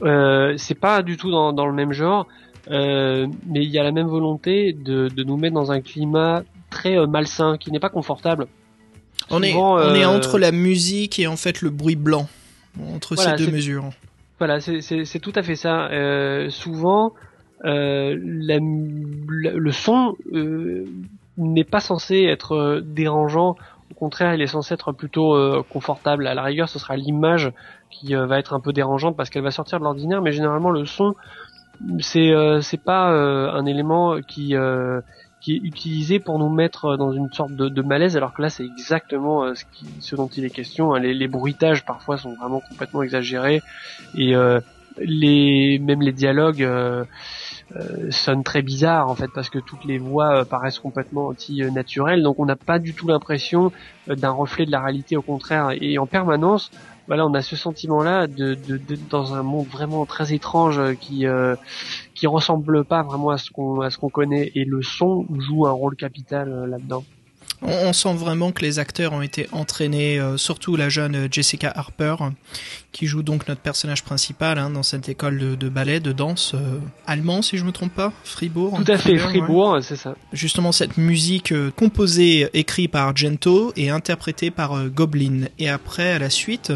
C'est 0.00 0.78
pas 0.78 1.02
du 1.02 1.16
tout 1.16 1.32
dans, 1.32 1.52
dans 1.52 1.66
le 1.66 1.72
même 1.72 1.92
genre, 1.92 2.28
mais 2.68 3.28
il 3.64 3.70
y 3.70 3.80
a 3.80 3.82
la 3.82 3.92
même 3.92 4.06
volonté 4.06 4.72
de, 4.72 5.08
de 5.08 5.24
nous 5.24 5.36
mettre 5.36 5.54
dans 5.54 5.72
un 5.72 5.80
climat 5.80 6.44
très 6.70 7.04
malsain, 7.08 7.56
qui 7.58 7.72
n'est 7.72 7.80
pas 7.80 7.90
confortable. 7.90 8.46
On 9.28 9.42
Souvent, 9.42 9.78
est 9.78 9.90
on 9.90 9.94
est 9.94 10.04
entre 10.04 10.38
la 10.38 10.52
musique 10.52 11.18
et 11.18 11.26
en 11.26 11.36
fait 11.36 11.62
le 11.62 11.70
bruit 11.70 11.96
blanc 11.96 12.28
entre 12.94 13.16
voilà, 13.16 13.36
ces 13.36 13.44
deux 13.44 13.50
mesures. 13.50 13.90
Voilà, 14.38 14.60
c'est 14.60 15.20
tout 15.20 15.32
à 15.34 15.42
fait 15.42 15.54
ça. 15.54 15.88
Euh, 15.90 16.50
souvent, 16.50 17.12
euh, 17.64 18.16
le 18.18 19.70
son 19.70 20.16
euh, 20.32 20.84
n'est 21.36 21.64
pas 21.64 21.80
censé 21.80 22.24
être 22.24 22.82
dérangeant. 22.84 23.56
Au 23.90 23.94
contraire, 23.94 24.34
il 24.34 24.42
est 24.42 24.48
censé 24.48 24.74
être 24.74 24.92
plutôt 24.92 25.34
euh, 25.34 25.62
confortable. 25.70 26.26
À 26.26 26.34
la 26.34 26.42
rigueur, 26.42 26.68
ce 26.68 26.78
sera 26.78 26.96
l'image 26.96 27.52
qui 27.90 28.16
euh, 28.16 28.26
va 28.26 28.38
être 28.38 28.54
un 28.54 28.60
peu 28.60 28.72
dérangeante 28.72 29.16
parce 29.16 29.30
qu'elle 29.30 29.42
va 29.42 29.50
sortir 29.50 29.78
de 29.78 29.84
l'ordinaire. 29.84 30.22
Mais 30.22 30.32
généralement, 30.32 30.70
le 30.70 30.84
son 30.86 31.14
c'est 32.00 32.30
euh, 32.30 32.60
c'est 32.60 32.82
pas 32.82 33.12
euh, 33.12 33.50
un 33.50 33.66
élément 33.66 34.20
qui 34.20 34.56
euh, 34.56 35.00
qui 35.42 35.56
est 35.56 35.60
utilisé 35.62 36.20
pour 36.20 36.38
nous 36.38 36.48
mettre 36.48 36.96
dans 36.96 37.12
une 37.12 37.30
sorte 37.32 37.52
de, 37.52 37.82
malaise, 37.82 38.16
alors 38.16 38.32
que 38.32 38.42
là 38.42 38.48
c'est 38.48 38.64
exactement 38.64 39.44
euh, 39.44 39.54
ce, 39.98 40.14
dont 40.14 40.28
il 40.28 40.44
est 40.44 40.50
question. 40.50 40.94
hein. 40.94 41.00
Les, 41.00 41.28
bruitages 41.28 41.84
parfois 41.84 42.16
sont 42.16 42.34
vraiment 42.34 42.60
complètement 42.60 43.02
exagérés 43.02 43.60
et 44.16 44.36
euh, 44.36 44.60
les 44.98 45.78
même 45.80 46.02
les 46.02 46.12
dialogues 46.12 46.62
euh, 46.62 47.04
euh, 47.76 48.10
sonnent 48.10 48.44
très 48.44 48.60
bizarres 48.60 49.08
en 49.08 49.14
fait 49.14 49.30
parce 49.34 49.48
que 49.48 49.58
toutes 49.58 49.84
les 49.84 49.96
voix 49.96 50.40
euh, 50.40 50.44
paraissent 50.44 50.78
complètement 50.78 51.28
anti-naturelles, 51.28 52.22
donc 52.22 52.38
on 52.38 52.44
n'a 52.44 52.56
pas 52.56 52.78
du 52.78 52.92
tout 52.92 53.08
l'impression 53.08 53.72
euh, 54.08 54.14
d'un 54.14 54.30
reflet 54.30 54.66
de 54.66 54.70
la 54.70 54.80
réalité, 54.80 55.16
au 55.16 55.22
contraire. 55.22 55.70
Et 55.80 55.96
en 55.96 56.06
permanence, 56.06 56.70
voilà, 57.06 57.26
on 57.26 57.34
a 57.34 57.42
ce 57.42 57.56
sentiment-là 57.56 58.26
de, 58.28 58.54
de, 58.54 58.78
de- 58.78 58.96
dans 58.96 59.34
un 59.34 59.42
monde 59.42 59.68
vraiment 59.70 60.06
très 60.06 60.32
étrange 60.34 60.78
euh, 60.78 60.94
qui 60.94 61.26
euh, 61.26 61.56
qui 62.14 62.26
ressemble 62.26 62.84
pas 62.84 63.02
vraiment 63.02 63.30
à 63.30 63.38
ce 63.38 63.50
qu'on 63.50 63.80
à 63.80 63.90
ce 63.90 63.98
qu'on 63.98 64.10
connaît 64.10 64.50
et 64.54 64.64
le 64.64 64.82
son 64.82 65.26
joue 65.30 65.66
un 65.66 65.72
rôle 65.72 65.96
capital 65.96 66.50
euh, 66.52 66.66
là-dedans. 66.66 67.06
On, 67.62 67.88
on 67.88 67.92
sent 67.92 68.14
vraiment 68.14 68.52
que 68.52 68.62
les 68.62 68.78
acteurs 68.78 69.12
ont 69.12 69.22
été 69.22 69.48
entraînés, 69.52 70.18
euh, 70.18 70.36
surtout 70.36 70.76
la 70.76 70.88
jeune 70.88 71.14
euh, 71.14 71.28
Jessica 71.30 71.72
Harper, 71.74 72.16
qui 72.92 73.06
joue 73.06 73.22
donc 73.22 73.48
notre 73.48 73.60
personnage 73.60 74.02
principal 74.02 74.58
hein, 74.58 74.70
dans 74.70 74.82
cette 74.82 75.08
école 75.08 75.38
de, 75.38 75.54
de 75.54 75.68
ballet, 75.68 76.00
de 76.00 76.12
danse 76.12 76.54
euh, 76.54 76.78
allemand, 77.06 77.42
si 77.42 77.56
je 77.56 77.64
me 77.64 77.72
trompe 77.72 77.94
pas, 77.94 78.12
Fribourg. 78.24 78.78
Tout 78.84 78.92
à 78.92 78.98
fait. 78.98 79.16
Fribourg, 79.16 79.78
c'est 79.82 79.96
ça. 79.96 80.14
Justement, 80.32 80.72
cette 80.72 80.96
musique 80.98 81.52
euh, 81.52 81.70
composée, 81.70 82.48
écrite 82.52 82.90
par 82.90 83.08
Argento 83.08 83.72
et 83.76 83.90
interprétée 83.90 84.50
par 84.50 84.72
euh, 84.74 84.88
Goblin. 84.88 85.46
Et 85.58 85.68
après, 85.68 86.12
à 86.12 86.18
la 86.18 86.30
suite, 86.30 86.72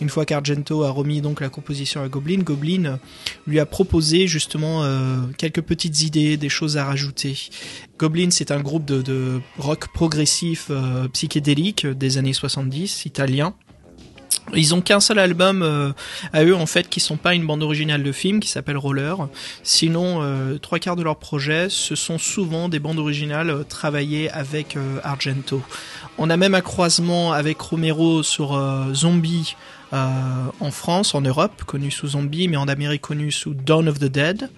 une 0.00 0.08
fois 0.08 0.24
qu'Argento 0.24 0.82
a 0.84 0.90
remis 0.90 1.20
donc 1.20 1.40
la 1.40 1.48
composition 1.48 2.02
à 2.02 2.08
Goblin, 2.08 2.38
Goblin 2.38 2.98
lui 3.46 3.60
a 3.60 3.66
proposé 3.66 4.26
justement 4.26 4.82
euh, 4.84 5.18
quelques 5.36 5.62
petites 5.62 6.02
idées, 6.02 6.36
des 6.36 6.48
choses 6.48 6.76
à 6.76 6.84
rajouter. 6.84 7.36
Goblin, 8.00 8.30
c'est 8.30 8.50
un 8.50 8.60
groupe 8.60 8.86
de, 8.86 9.42
rock 9.58 9.88
progressif 9.92 10.68
euh, 10.70 11.06
psychédélique 11.08 11.86
des 11.86 12.16
années 12.16 12.32
70, 12.32 13.04
italien. 13.04 13.52
Ils 14.54 14.74
ont 14.74 14.80
qu'un 14.80 15.00
seul 15.00 15.18
album 15.18 15.62
euh, 15.62 15.92
à 16.32 16.42
eux 16.42 16.56
en 16.56 16.64
fait 16.64 16.88
qui 16.88 16.98
sont 16.98 17.18
pas 17.18 17.34
une 17.34 17.46
bande 17.46 17.62
originale 17.62 18.02
de 18.02 18.10
film 18.10 18.40
qui 18.40 18.48
s'appelle 18.48 18.78
Roller. 18.78 19.28
Sinon, 19.62 20.22
euh, 20.22 20.56
trois 20.56 20.78
quarts 20.78 20.96
de 20.96 21.02
leurs 21.02 21.18
projets, 21.18 21.68
ce 21.68 21.94
sont 21.94 22.16
souvent 22.16 22.70
des 22.70 22.78
bandes 22.78 22.98
originales 22.98 23.66
travaillées 23.68 24.30
avec 24.30 24.78
Argento. 25.04 25.62
On 26.16 26.30
a 26.30 26.38
même 26.38 26.54
un 26.54 26.62
croisement 26.62 27.32
avec 27.32 27.60
Romero 27.60 28.22
sur 28.22 28.58
Zombie 28.94 29.56
en 29.92 30.70
France, 30.70 31.14
en 31.14 31.20
Europe, 31.20 31.64
connu 31.66 31.90
sous 31.90 32.08
Zombie, 32.08 32.48
mais 32.48 32.56
en 32.56 32.66
Amérique 32.66 33.02
connu 33.02 33.30
sous 33.30 33.52
Dawn 33.52 33.90
of 33.90 33.98
the 33.98 34.04
Dead. 34.04 34.48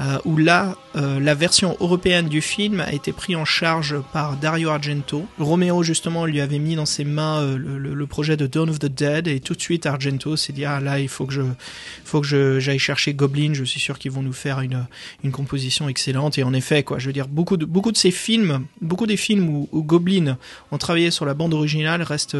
Euh, 0.00 0.18
où 0.24 0.36
là, 0.36 0.76
euh, 0.94 1.18
la 1.18 1.34
version 1.34 1.76
européenne 1.80 2.28
du 2.28 2.40
film 2.40 2.78
a 2.78 2.92
été 2.92 3.12
prise 3.12 3.34
en 3.34 3.44
charge 3.44 3.96
par 4.12 4.36
Dario 4.36 4.68
Argento. 4.68 5.26
Romero, 5.40 5.82
justement, 5.82 6.24
lui 6.24 6.40
avait 6.40 6.60
mis 6.60 6.76
dans 6.76 6.86
ses 6.86 7.02
mains 7.02 7.42
euh, 7.42 7.58
le, 7.58 8.06
projet 8.06 8.36
de 8.36 8.46
Dawn 8.46 8.70
of 8.70 8.78
the 8.78 8.86
Dead, 8.86 9.26
et 9.26 9.40
tout 9.40 9.54
de 9.54 9.60
suite, 9.60 9.86
Argento 9.86 10.36
s'est 10.36 10.52
dit, 10.52 10.64
ah 10.64 10.78
là, 10.78 11.00
il 11.00 11.08
faut 11.08 11.26
que 11.26 12.60
j'aille 12.60 12.78
chercher 12.78 13.12
Goblin, 13.12 13.54
je 13.54 13.64
suis 13.64 13.80
sûr 13.80 13.98
qu'ils 13.98 14.12
vont 14.12 14.22
nous 14.22 14.32
faire 14.32 14.60
une, 14.60 14.86
une 15.24 15.32
composition 15.32 15.88
excellente, 15.88 16.38
et 16.38 16.44
en 16.44 16.52
effet, 16.52 16.84
quoi, 16.84 17.00
je 17.00 17.06
veux 17.06 17.12
dire, 17.12 17.26
beaucoup 17.26 17.56
de, 17.56 17.64
beaucoup 17.64 17.90
de 17.90 17.96
ces 17.96 18.12
films, 18.12 18.66
beaucoup 18.80 19.06
des 19.06 19.16
films 19.16 19.48
où, 19.48 19.82
Goblin 19.82 20.38
ont 20.70 20.78
travaillé 20.78 21.10
sur 21.10 21.24
la 21.24 21.34
bande 21.34 21.54
originale 21.54 22.02
restent 22.02 22.36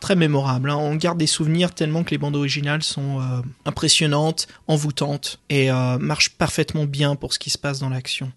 très 0.00 0.14
mémorables, 0.14 0.70
hein. 0.70 0.76
On 0.76 0.94
garde 0.94 1.18
des 1.18 1.26
souvenirs 1.26 1.72
tellement 1.72 2.04
que 2.04 2.10
les 2.10 2.18
bandes 2.18 2.36
originales 2.36 2.82
sont 2.82 3.20
impressionnantes, 3.64 4.46
envoûtantes, 4.66 5.40
et 5.48 5.70
marchent 5.98 6.30
parfaitement 6.30 6.84
bien 6.84 6.97
pour 7.16 7.32
ce 7.32 7.38
qui 7.38 7.50
se 7.50 7.58
passe 7.58 7.80
dans 7.80 7.88
l'action. 7.88 8.32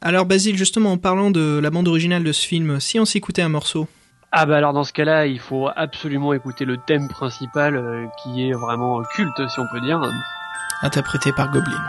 Alors 0.00 0.26
Basile, 0.26 0.56
justement 0.56 0.92
en 0.92 0.98
parlant 0.98 1.30
de 1.30 1.58
la 1.62 1.70
bande 1.70 1.88
originale 1.88 2.22
de 2.22 2.32
ce 2.32 2.46
film, 2.46 2.78
si 2.80 3.00
on 3.00 3.04
s'écoutait 3.04 3.42
un 3.42 3.48
morceau? 3.48 3.88
Ah 4.30 4.46
bah 4.46 4.56
alors 4.58 4.72
dans 4.72 4.84
ce 4.84 4.92
cas-là, 4.92 5.26
il 5.26 5.40
faut 5.40 5.68
absolument 5.74 6.34
écouter 6.34 6.64
le 6.64 6.76
thème 6.86 7.08
principal 7.08 7.76
euh, 7.76 8.06
qui 8.22 8.48
est 8.48 8.52
vraiment 8.52 9.02
culte 9.14 9.48
si 9.48 9.58
on 9.58 9.66
peut 9.72 9.80
dire. 9.80 10.00
interprété 10.82 11.32
par 11.32 11.50
Goblin. 11.50 11.82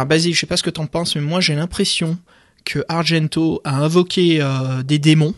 Alors 0.00 0.08
Basile, 0.08 0.32
je 0.32 0.40
sais 0.40 0.46
pas 0.46 0.56
ce 0.56 0.62
que 0.62 0.70
t'en 0.70 0.86
penses, 0.86 1.14
mais 1.14 1.20
moi 1.20 1.40
j'ai 1.40 1.54
l'impression 1.54 2.16
que 2.64 2.78
Argento 2.88 3.60
a 3.64 3.82
invoqué 3.82 4.40
euh, 4.40 4.82
des 4.82 4.98
démons, 4.98 5.34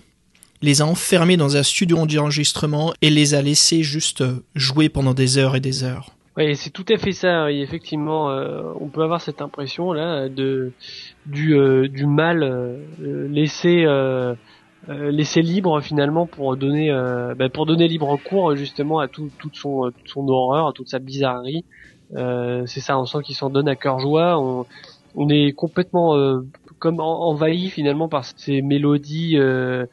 les 0.62 0.83
a 0.83 0.87
enfermés 0.87 1.37
dans 1.37 1.57
un 1.57 1.64
studio 1.64 2.07
d'enregistrement 2.07 2.94
et 3.03 3.11
les 3.11 3.35
a 3.35 3.42
laissés 3.42 3.83
juste 3.83 4.20
euh, 4.20 4.44
jouer 4.55 4.88
pendant 4.88 5.14
des 5.14 5.37
heures 5.37 5.57
et 5.57 5.61
des 5.61 5.83
heures. 5.83 6.11
Oui, 6.37 6.55
c'est 6.55 6.70
tout 6.70 6.85
à 6.90 6.96
fait 6.96 7.11
ça. 7.11 7.51
Et 7.51 7.59
effectivement, 7.59 8.31
euh, 8.31 8.62
on 8.79 8.87
peut 8.87 9.03
avoir 9.03 9.20
cette 9.20 9.42
impression 9.42 9.92
là 9.92 10.29
de 10.29 10.70
du 11.27 12.07
mal 12.07 12.79
laissé 13.01 13.85
laissé 14.88 15.42
libre 15.42 15.81
finalement 15.81 16.27
pour 16.27 16.57
donner 16.57 16.92
bah, 17.37 17.48
pour 17.48 17.66
donner 17.66 17.88
libre 17.88 18.16
cours 18.16 18.55
justement 18.55 19.01
à 19.01 19.09
tout 19.09 19.29
toute 19.40 19.57
son 19.57 19.90
toute 19.90 20.09
son 20.09 20.29
horreur, 20.29 20.68
à 20.68 20.72
toute 20.72 20.88
sa 20.88 21.01
bizarrerie. 21.01 21.64
Euh, 22.14 22.64
c'est 22.66 22.81
ça, 22.81 22.98
on 22.98 23.07
sent 23.07 23.18
qu'il 23.25 23.35
s'en 23.35 23.51
donne 23.51 23.68
à 23.68 23.77
cœur 23.77 23.98
joie. 23.98 24.38
On 24.40 24.66
on 25.14 25.29
est 25.29 25.53
complètement 25.53 26.16
euh, 26.16 26.40
comme 26.79 26.98
en- 27.01 27.29
envahi 27.29 27.68
finalement 27.68 28.09
par 28.09 28.25
ces 28.37 28.62
mélodies 28.62 29.37
euh, 29.38 29.85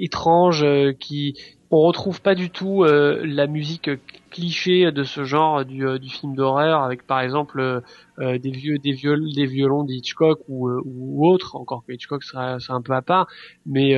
étranges 0.00 0.62
euh, 0.64 0.92
qui 0.98 1.34
on 1.70 1.80
retrouve 1.80 2.22
pas 2.22 2.34
du 2.34 2.50
tout 2.50 2.82
euh, 2.82 3.20
la 3.26 3.46
musique 3.46 3.90
cliché 4.30 4.90
de 4.90 5.02
ce 5.02 5.24
genre 5.24 5.66
du, 5.66 5.84
du 5.98 6.08
film 6.08 6.34
d'horreur 6.34 6.82
avec 6.82 7.06
par 7.06 7.20
exemple 7.20 7.82
des 8.18 8.50
vieux 8.50 8.78
des 8.78 8.92
viol 8.92 9.20
des 9.34 9.44
violons 9.46 9.84
d'Hitchcock 9.84 10.40
ou, 10.48 10.70
ou 10.84 11.26
autre 11.28 11.56
encore 11.56 11.84
que 11.86 11.92
Hitchcock 11.92 12.22
sera, 12.24 12.58
sera 12.58 12.74
un 12.78 12.82
peu 12.82 12.94
à 12.94 13.02
part 13.02 13.26
mais 13.66 13.94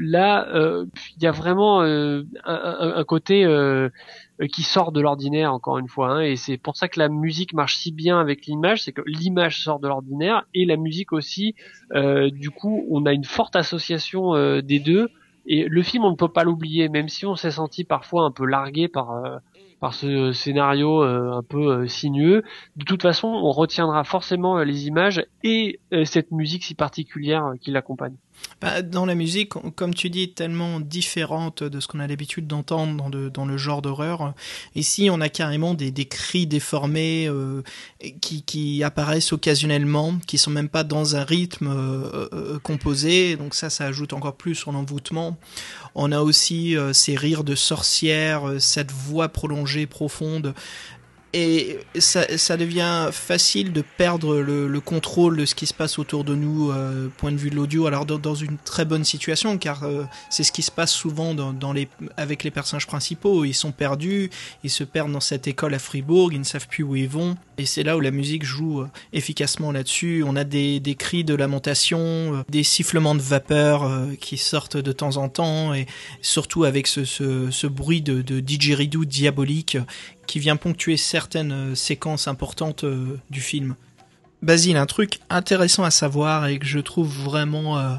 là 0.00 0.46
il 1.16 1.22
y 1.22 1.26
a 1.26 1.32
vraiment 1.32 1.82
un, 1.82 2.22
un- 2.44 3.04
côté 3.04 3.44
qui 4.46 4.62
sort 4.62 4.92
de 4.92 5.00
l'ordinaire 5.00 5.52
encore 5.52 5.78
une 5.78 5.88
fois 5.88 6.10
hein, 6.10 6.20
et 6.20 6.36
c'est 6.36 6.56
pour 6.56 6.76
ça 6.76 6.88
que 6.88 6.98
la 6.98 7.08
musique 7.08 7.54
marche 7.54 7.76
si 7.76 7.92
bien 7.92 8.18
avec 8.18 8.46
l'image 8.46 8.82
c'est 8.82 8.92
que 8.92 9.02
l'image 9.06 9.62
sort 9.62 9.78
de 9.80 9.88
l'ordinaire 9.88 10.44
et 10.54 10.64
la 10.64 10.76
musique 10.76 11.12
aussi 11.12 11.54
euh, 11.94 12.30
du 12.30 12.50
coup 12.50 12.86
on 12.90 13.06
a 13.06 13.12
une 13.12 13.24
forte 13.24 13.56
association 13.56 14.34
euh, 14.34 14.60
des 14.60 14.78
deux 14.78 15.08
et 15.46 15.64
le 15.68 15.82
film, 15.82 16.04
on 16.04 16.10
ne 16.10 16.16
peut 16.16 16.28
pas 16.28 16.44
l'oublier, 16.44 16.88
même 16.88 17.08
si 17.08 17.26
on 17.26 17.34
s'est 17.34 17.50
senti 17.50 17.84
parfois 17.84 18.24
un 18.24 18.30
peu 18.30 18.46
largué 18.46 18.88
par 18.88 19.10
euh, 19.12 19.38
par 19.80 19.94
ce 19.94 20.30
scénario 20.30 21.02
euh, 21.02 21.32
un 21.32 21.42
peu 21.42 21.72
euh, 21.72 21.86
sinueux. 21.88 22.44
De 22.76 22.84
toute 22.84 23.02
façon, 23.02 23.26
on 23.26 23.50
retiendra 23.50 24.04
forcément 24.04 24.58
euh, 24.58 24.64
les 24.64 24.86
images 24.86 25.24
et 25.42 25.80
euh, 25.92 26.04
cette 26.04 26.30
musique 26.30 26.62
si 26.62 26.76
particulière 26.76 27.46
euh, 27.46 27.54
qui 27.60 27.72
l'accompagne. 27.72 28.14
Bah, 28.60 28.82
dans 28.82 29.06
la 29.06 29.14
musique, 29.14 29.50
comme 29.74 29.94
tu 29.94 30.08
dis, 30.08 30.32
tellement 30.32 30.78
différente 30.80 31.62
de 31.62 31.80
ce 31.80 31.88
qu'on 31.88 32.00
a 32.00 32.06
l'habitude 32.06 32.46
d'entendre 32.46 33.10
dans, 33.30 33.44
le- 33.46 33.56
genre 33.56 33.82
d'horreur. 33.82 34.34
Ici, 34.74 35.08
on 35.10 35.20
a 35.20 35.28
carrément 35.28 35.74
des, 35.74 35.90
des 35.90 36.04
cris 36.06 36.46
déformés 36.46 37.26
euh, 37.28 37.62
qui, 38.20 38.82
apparaissent 38.84 39.32
occasionnellement, 39.32 40.14
qui 40.26 40.38
sont 40.38 40.50
même 40.50 40.68
pas 40.68 40.84
dans 40.84 41.16
un 41.16 41.24
rythme 41.24 41.68
euh, 41.68 42.28
euh, 42.32 42.58
composé. 42.60 43.36
Donc 43.36 43.54
ça, 43.54 43.68
ça 43.70 43.86
ajoute 43.86 44.12
encore 44.12 44.36
plus 44.36 44.54
sur 44.54 44.72
l'envoûtement. 44.72 45.36
On 45.94 46.12
a 46.12 46.20
aussi 46.20 46.76
ces 46.92 47.16
rires 47.16 47.44
de 47.44 47.54
sorcières, 47.54 48.48
euh, 48.48 48.58
cette 48.58 48.92
voix 48.92 49.28
prolongée, 49.28 49.86
profonde. 49.86 50.54
Et 51.34 51.78
ça, 51.98 52.56
devient 52.58 53.08
facile 53.10 53.72
de 53.72 53.82
perdre 53.96 54.36
le, 54.36 54.68
le 54.68 54.80
contrôle 54.80 55.38
de 55.38 55.46
ce 55.46 55.54
qui 55.54 55.66
se 55.66 55.72
passe 55.72 55.98
autour 55.98 56.24
de 56.24 56.34
nous, 56.34 56.70
euh, 56.70 57.08
point 57.16 57.32
de 57.32 57.38
vue 57.38 57.48
de 57.48 57.54
l'audio. 57.54 57.86
Alors 57.86 58.04
dans, 58.04 58.34
une 58.34 58.58
très 58.58 58.84
bonne 58.84 59.04
situation, 59.04 59.56
car 59.56 59.84
euh, 59.84 60.04
c'est 60.28 60.44
ce 60.44 60.52
qui 60.52 60.62
se 60.62 60.70
passe 60.70 60.92
souvent 60.92 61.34
avec 62.18 62.44
les 62.44 62.50
personnages 62.50 62.86
principaux. 62.86 63.46
Ils 63.46 63.54
sont 63.54 63.72
perdus, 63.72 64.28
ils 64.62 64.70
se 64.70 64.84
perdent 64.84 65.12
dans 65.12 65.20
cette 65.20 65.46
école 65.46 65.72
à 65.72 65.78
Fribourg, 65.78 66.34
ils 66.34 66.38
ne 66.38 66.44
savent 66.44 66.68
plus 66.68 66.84
où 66.84 66.96
ils 66.96 67.08
vont. 67.08 67.36
Et 67.56 67.64
c'est 67.64 67.82
là 67.82 67.96
où 67.96 68.00
la 68.00 68.10
musique 68.10 68.44
joue 68.44 68.82
euh, 68.82 68.90
efficacement 69.14 69.72
là-dessus. 69.72 70.24
On 70.26 70.36
a 70.36 70.44
des, 70.44 70.80
cris 70.98 71.24
de 71.24 71.34
lamentation, 71.34 71.98
euh, 72.00 72.42
des 72.50 72.62
sifflements 72.62 73.14
de 73.14 73.22
vapeur 73.22 73.90
qui 74.20 74.36
sortent 74.36 74.76
de 74.76 74.92
temps 74.92 75.16
en 75.16 75.30
temps, 75.30 75.72
et 75.72 75.86
surtout 76.20 76.64
avec 76.64 76.86
ce 76.86 77.66
bruit 77.66 78.02
de, 78.02 78.20
de 78.20 78.40
didgeridoo 78.40 79.06
diabolique 79.06 79.78
qui 80.26 80.38
vient 80.38 80.56
ponctuer 80.56 80.96
certaines 80.96 81.52
euh, 81.52 81.74
séquences 81.74 82.28
importantes 82.28 82.84
euh, 82.84 83.18
du 83.30 83.40
film. 83.40 83.74
Basile, 84.42 84.76
un 84.76 84.86
truc 84.86 85.20
intéressant 85.30 85.84
à 85.84 85.90
savoir 85.90 86.46
et 86.46 86.58
que 86.58 86.66
je 86.66 86.78
trouve 86.78 87.08
vraiment 87.08 87.78
euh, 87.78 87.94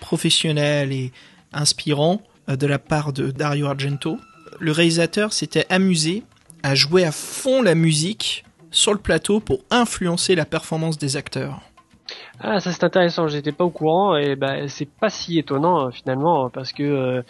professionnel 0.00 0.92
et 0.92 1.12
inspirant 1.52 2.20
de 2.48 2.66
la 2.66 2.78
part 2.78 3.12
de 3.12 3.30
Dario 3.30 3.66
Argento. 3.66 4.18
Le 4.58 4.72
réalisateur 4.72 5.32
s'était 5.32 5.66
amusé 5.70 6.22
à 6.62 6.74
jouer 6.74 7.04
à 7.04 7.12
fond 7.12 7.62
la 7.62 7.74
musique 7.74 8.44
sur 8.70 8.92
le 8.92 8.98
plateau 8.98 9.40
pour 9.40 9.60
influencer 9.70 10.34
la 10.34 10.44
performance 10.44 10.98
des 10.98 11.16
acteurs. 11.16 11.60
Ah, 12.40 12.60
ça 12.60 12.72
c'est 12.72 12.84
intéressant. 12.84 13.28
J'étais 13.28 13.52
pas 13.52 13.64
au 13.64 13.70
courant 13.70 14.16
et 14.16 14.36
bah 14.36 14.68
c'est 14.68 14.88
pas 14.88 15.10
si 15.10 15.38
étonnant 15.38 15.90
finalement 15.90 16.50
parce 16.50 16.72
que 16.72 17.22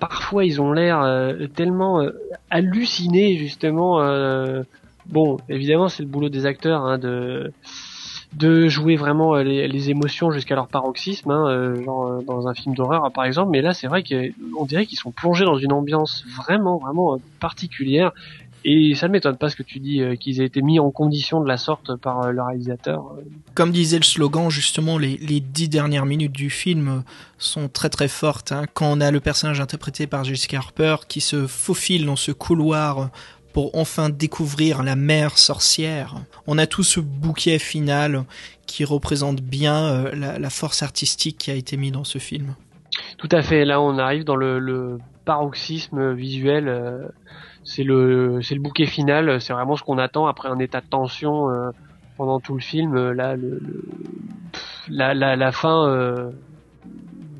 parfois 0.00 0.44
ils 0.44 0.60
ont 0.60 0.72
l'air 0.72 1.02
euh, 1.02 1.46
tellement 1.46 2.00
euh, 2.00 2.10
hallucinés 2.50 3.36
justement. 3.36 4.00
euh, 4.02 4.62
bon, 5.06 5.38
évidemment 5.48 5.88
c'est 5.88 6.02
le 6.02 6.08
boulot 6.08 6.28
des 6.28 6.46
acteurs 6.46 6.82
hein, 6.82 6.98
de 6.98 8.68
jouer 8.68 8.96
vraiment 8.96 9.36
les, 9.36 9.90
émotions 9.90 10.30
jusqu'à 10.32 10.54
leur 10.56 10.66
paroxysme, 10.66 11.30
hein, 11.30 11.74
genre 11.84 12.22
dans 12.22 12.48
un 12.48 12.54
film 12.54 12.74
d'horreur 12.74 13.10
par 13.12 13.24
exemple. 13.24 13.50
Mais 13.50 13.62
là 13.62 13.72
c'est 13.72 13.86
vrai 13.86 14.02
qu'on 14.02 14.64
dirait 14.64 14.86
qu'ils 14.86 14.98
sont 14.98 15.12
plongés 15.12 15.44
dans 15.44 15.58
une 15.58 15.72
ambiance 15.72 16.24
vraiment 16.36 16.78
vraiment 16.78 17.18
particulière. 17.38 18.12
Et 18.66 18.94
ça 18.94 19.08
ne 19.08 19.12
m'étonne 19.12 19.36
pas 19.36 19.50
ce 19.50 19.56
que 19.56 19.62
tu 19.62 19.78
dis 19.78 20.00
euh, 20.00 20.16
qu'ils 20.16 20.40
aient 20.40 20.46
été 20.46 20.62
mis 20.62 20.80
en 20.80 20.90
condition 20.90 21.42
de 21.42 21.46
la 21.46 21.58
sorte 21.58 21.96
par 21.96 22.22
euh, 22.22 22.30
le 22.30 22.42
réalisateur. 22.42 23.14
Comme 23.52 23.72
disait 23.72 23.98
le 23.98 24.04
slogan, 24.04 24.48
justement, 24.48 24.96
les, 24.96 25.18
les 25.18 25.40
dix 25.40 25.68
dernières 25.68 26.06
minutes 26.06 26.32
du 26.32 26.48
film 26.48 27.02
sont 27.36 27.68
très 27.68 27.90
très 27.90 28.08
fortes. 28.08 28.52
hein. 28.52 28.64
Quand 28.72 28.90
on 28.90 29.02
a 29.02 29.10
le 29.10 29.20
personnage 29.20 29.60
interprété 29.60 30.06
par 30.06 30.24
Jessica 30.24 30.56
Harper 30.56 30.96
qui 31.08 31.20
se 31.20 31.46
faufile 31.46 32.06
dans 32.06 32.16
ce 32.16 32.32
couloir 32.32 33.10
pour 33.52 33.76
enfin 33.76 34.08
découvrir 34.08 34.82
la 34.82 34.96
mère 34.96 35.36
sorcière, 35.36 36.14
on 36.46 36.56
a 36.56 36.66
tout 36.66 36.82
ce 36.84 37.00
bouquet 37.00 37.58
final 37.58 38.24
qui 38.66 38.84
représente 38.86 39.42
bien 39.42 39.84
euh, 39.84 40.14
la, 40.14 40.38
la 40.38 40.50
force 40.50 40.82
artistique 40.82 41.36
qui 41.36 41.50
a 41.50 41.54
été 41.54 41.76
mise 41.76 41.92
dans 41.92 42.04
ce 42.04 42.18
film. 42.18 42.54
Tout 43.18 43.28
à 43.30 43.42
fait. 43.42 43.66
Là, 43.66 43.82
on 43.82 43.98
arrive 43.98 44.24
dans 44.24 44.36
le, 44.36 44.58
le 44.58 44.98
paroxysme 45.26 46.14
visuel. 46.14 46.68
C'est 47.64 47.82
le, 47.84 48.40
c'est 48.42 48.54
le 48.54 48.60
bouquet 48.60 48.86
final. 48.86 49.40
C'est 49.40 49.52
vraiment 49.52 49.76
ce 49.76 49.82
qu'on 49.82 49.98
attend 49.98 50.26
après 50.26 50.48
un 50.48 50.58
état 50.58 50.80
de 50.80 50.86
tension 50.86 51.50
euh, 51.50 51.70
pendant 52.16 52.38
tout 52.40 52.54
le 52.54 52.60
film. 52.60 52.96
Euh, 52.96 53.12
Là, 53.14 53.36
le, 53.36 53.58
le- 53.60 53.84
la, 54.88 55.14
la, 55.14 55.36
fin 55.52 55.88
euh, 55.88 56.30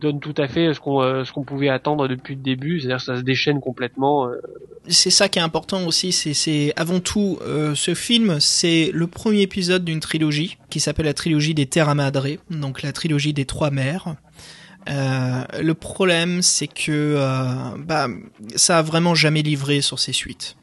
donne 0.00 0.20
tout 0.20 0.34
à 0.38 0.48
fait 0.48 0.72
ce 0.74 0.80
qu'on, 0.80 1.02
euh, 1.02 1.24
ce 1.24 1.32
qu'on 1.32 1.44
pouvait 1.44 1.68
attendre 1.68 2.08
depuis 2.08 2.34
le 2.34 2.40
début. 2.42 2.80
C'est-à-dire 2.80 2.96
que 2.98 3.02
ça 3.04 3.16
se 3.16 3.22
déchaîne 3.22 3.60
complètement. 3.60 4.26
euh. 4.28 4.40
c'est 4.88 5.10
ça 5.10 5.28
qui 5.28 5.38
est 5.38 5.42
important 5.42 5.86
aussi, 5.86 6.10
c'est- 6.12 6.72
avant 6.76 7.00
tout 7.00 7.38
ce 7.74 7.94
film, 7.94 8.38
c'est 8.40 8.90
le 8.92 9.06
premier 9.06 9.42
épisode 9.42 9.84
d'une 9.84 10.00
trilogie 10.00 10.56
qui 10.70 10.80
s'appelle 10.80 11.06
la 11.06 11.14
trilogie 11.14 11.54
des 11.54 11.66
Terra 11.66 11.94
Madre, 11.94 12.26
donc 12.50 12.82
la 12.82 12.92
trilogie 12.92 13.32
des 13.32 13.44
trois 13.44 13.70
mères. 13.70 14.14
Euh, 14.88 15.44
le 15.60 15.74
problème, 15.74 16.42
c'est 16.42 16.66
que 16.66 16.90
euh, 16.90 17.46
bah, 17.78 18.08
ça 18.56 18.78
a 18.78 18.82
vraiment 18.82 19.14
jamais 19.14 19.42
livré 19.42 19.80
sur 19.80 19.98
ses 19.98 20.12
suites. 20.12 20.56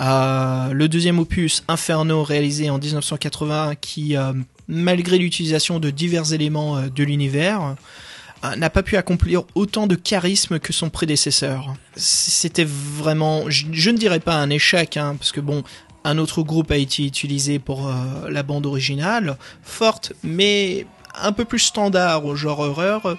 Euh, 0.00 0.72
le 0.72 0.88
deuxième 0.88 1.18
opus, 1.18 1.64
Inferno, 1.68 2.22
réalisé 2.22 2.70
en 2.70 2.78
1980, 2.78 3.74
qui, 3.80 4.16
malgré 4.68 5.18
l'utilisation 5.18 5.78
de 5.80 5.90
divers 5.90 6.32
éléments 6.32 6.82
de 6.82 7.04
l'univers, 7.04 7.76
n'a 8.56 8.70
pas 8.70 8.82
pu 8.82 8.96
accomplir 8.96 9.44
autant 9.54 9.86
de 9.86 9.94
charisme 9.94 10.58
que 10.58 10.72
son 10.72 10.90
prédécesseur. 10.90 11.74
C'était 11.96 12.66
vraiment, 12.66 13.48
je, 13.48 13.90
ne 13.90 13.96
dirais 13.96 14.20
pas 14.20 14.34
un 14.34 14.50
échec, 14.50 14.96
hein, 14.96 15.16
parce 15.18 15.32
que 15.32 15.40
bon, 15.40 15.62
un 16.02 16.18
autre 16.18 16.42
groupe 16.42 16.70
a 16.70 16.76
été 16.76 17.06
utilisé 17.06 17.58
pour 17.58 17.90
la 18.28 18.42
bande 18.42 18.66
originale, 18.66 19.38
forte, 19.62 20.12
mais 20.22 20.86
un 21.22 21.32
peu 21.32 21.44
plus 21.44 21.60
standard 21.60 22.26
au 22.26 22.34
genre 22.34 22.58
horreur, 22.58 23.16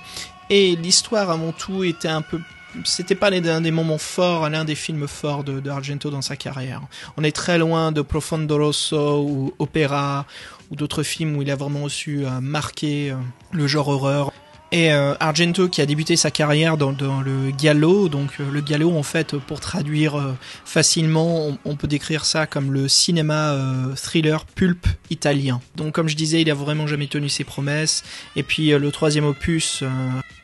et 0.49 0.75
l'histoire 0.75 1.29
avant 1.29 1.51
tout 1.51 1.83
était 1.83 2.07
un 2.07 2.21
peu 2.21 2.39
c'était 2.83 3.15
pas 3.15 3.29
l'un 3.29 3.61
des 3.61 3.71
moments 3.71 3.97
forts, 3.97 4.49
l'un 4.49 4.65
des 4.65 4.75
films 4.75 5.07
forts 5.07 5.43
de, 5.43 5.69
Argento 5.69 6.09
dans 6.09 6.21
sa 6.21 6.35
carrière. 6.35 6.81
On 7.15 7.23
est 7.23 7.35
très 7.35 7.57
loin 7.57 7.91
de 7.91 8.01
Profondo 8.01 8.57
Rosso 8.57 9.23
ou 9.23 9.53
Opéra 9.59 10.25
ou 10.71 10.75
d'autres 10.75 11.03
films 11.03 11.37
où 11.37 11.41
il 11.41 11.51
a 11.51 11.55
vraiment 11.55 11.87
su 11.87 12.25
euh, 12.25 12.41
marquer 12.41 13.11
euh, 13.11 13.15
le 13.51 13.67
genre 13.67 13.87
horreur. 13.87 14.33
Et 14.75 14.91
euh, 14.91 15.13
Argento 15.21 15.69
qui 15.69 15.81
a 15.81 15.85
débuté 15.85 16.17
sa 16.17 16.31
carrière 16.31 16.75
dans, 16.75 16.91
le 16.91 17.53
giallo, 17.57 18.09
donc 18.09 18.31
euh, 18.41 18.51
le 18.51 18.59
giallo 18.59 18.91
en 18.91 19.03
fait 19.03 19.37
pour 19.37 19.61
traduire 19.61 20.19
euh, 20.19 20.33
facilement, 20.65 21.57
on, 21.63 21.75
peut 21.77 21.87
décrire 21.87 22.25
ça 22.25 22.45
comme 22.45 22.73
le 22.73 22.89
cinéma 22.89 23.57
thriller 23.95 24.43
pulp 24.43 24.85
italien. 25.09 25.61
Donc 25.77 25.93
comme 25.93 26.09
je 26.09 26.17
disais, 26.17 26.41
il 26.41 26.51
a 26.51 26.53
vraiment 26.53 26.87
jamais 26.87 27.07
tenu 27.07 27.29
ses 27.29 27.45
promesses. 27.45 28.03
Et 28.35 28.43
puis 28.43 28.71
le 28.71 28.91
troisième 28.91 29.23
opus, 29.23 29.81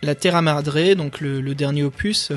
la 0.01 0.15
Terra 0.15 0.41
Madre, 0.41 0.93
donc 0.95 1.19
le, 1.19 1.53
dernier 1.53 1.83
opus 1.83 2.31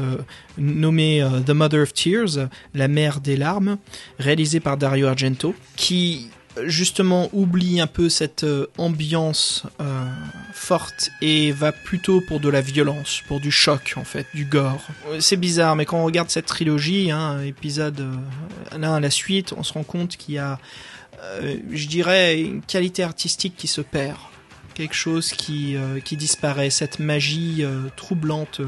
nommé 0.59 1.25
The 1.47 1.51
Mother 1.51 1.83
of 1.83 1.93
Tears, 1.93 2.49
la 2.75 2.89
mère 2.89 3.21
des 3.21 3.37
larmes, 3.37 3.79
réalisé 4.19 4.59
par 4.59 4.77
Dario 4.79 5.07
Argento, 5.07 5.55
qui 5.77 6.29
justement 6.63 7.29
oublie 7.33 7.81
un 7.81 7.87
peu 7.87 8.09
cette 8.09 8.45
euh, 8.45 8.67
ambiance 8.79 9.65
euh, 9.81 10.05
forte 10.53 11.11
et 11.21 11.53
va 11.53 11.73
plutôt 11.73 12.21
pour 12.21 12.41
de 12.41 12.49
la 12.49 12.61
violence, 12.61 13.23
pour 13.27 13.41
du 13.41 13.51
choc 13.51 13.95
en 13.97 14.05
fait, 14.05 14.27
du 14.35 14.45
gore. 14.45 14.81
Euh, 15.09 15.21
C'est 15.21 15.37
bizarre, 15.37 15.77
mais 15.77 15.85
quand 15.85 15.99
on 15.99 16.05
regarde 16.05 16.31
cette 16.31 16.47
trilogie, 16.47 17.11
hein, 17.11 17.41
épisode 17.43 18.01
euh, 18.01 18.79
l'un 18.79 18.95
à 18.95 19.01
la 19.01 19.11
suite, 19.11 19.53
on 19.57 19.63
se 19.63 19.73
rend 19.73 19.83
compte 19.83 20.17
qu'il 20.17 20.35
y 20.35 20.39
a, 20.39 20.59
euh, 21.23 21.57
je 21.71 21.87
dirais, 21.89 22.41
une 22.41 22.63
qualité 22.63 23.03
artistique 23.03 23.55
qui 23.57 23.67
se 23.67 23.81
perd. 23.81 24.19
Quelque 24.75 24.95
chose 24.95 25.31
qui, 25.31 25.77
euh, 25.77 26.01
qui 26.01 26.17
disparaît, 26.17 26.71
cette 26.71 26.99
magie 26.99 27.65
troublante 27.97 28.61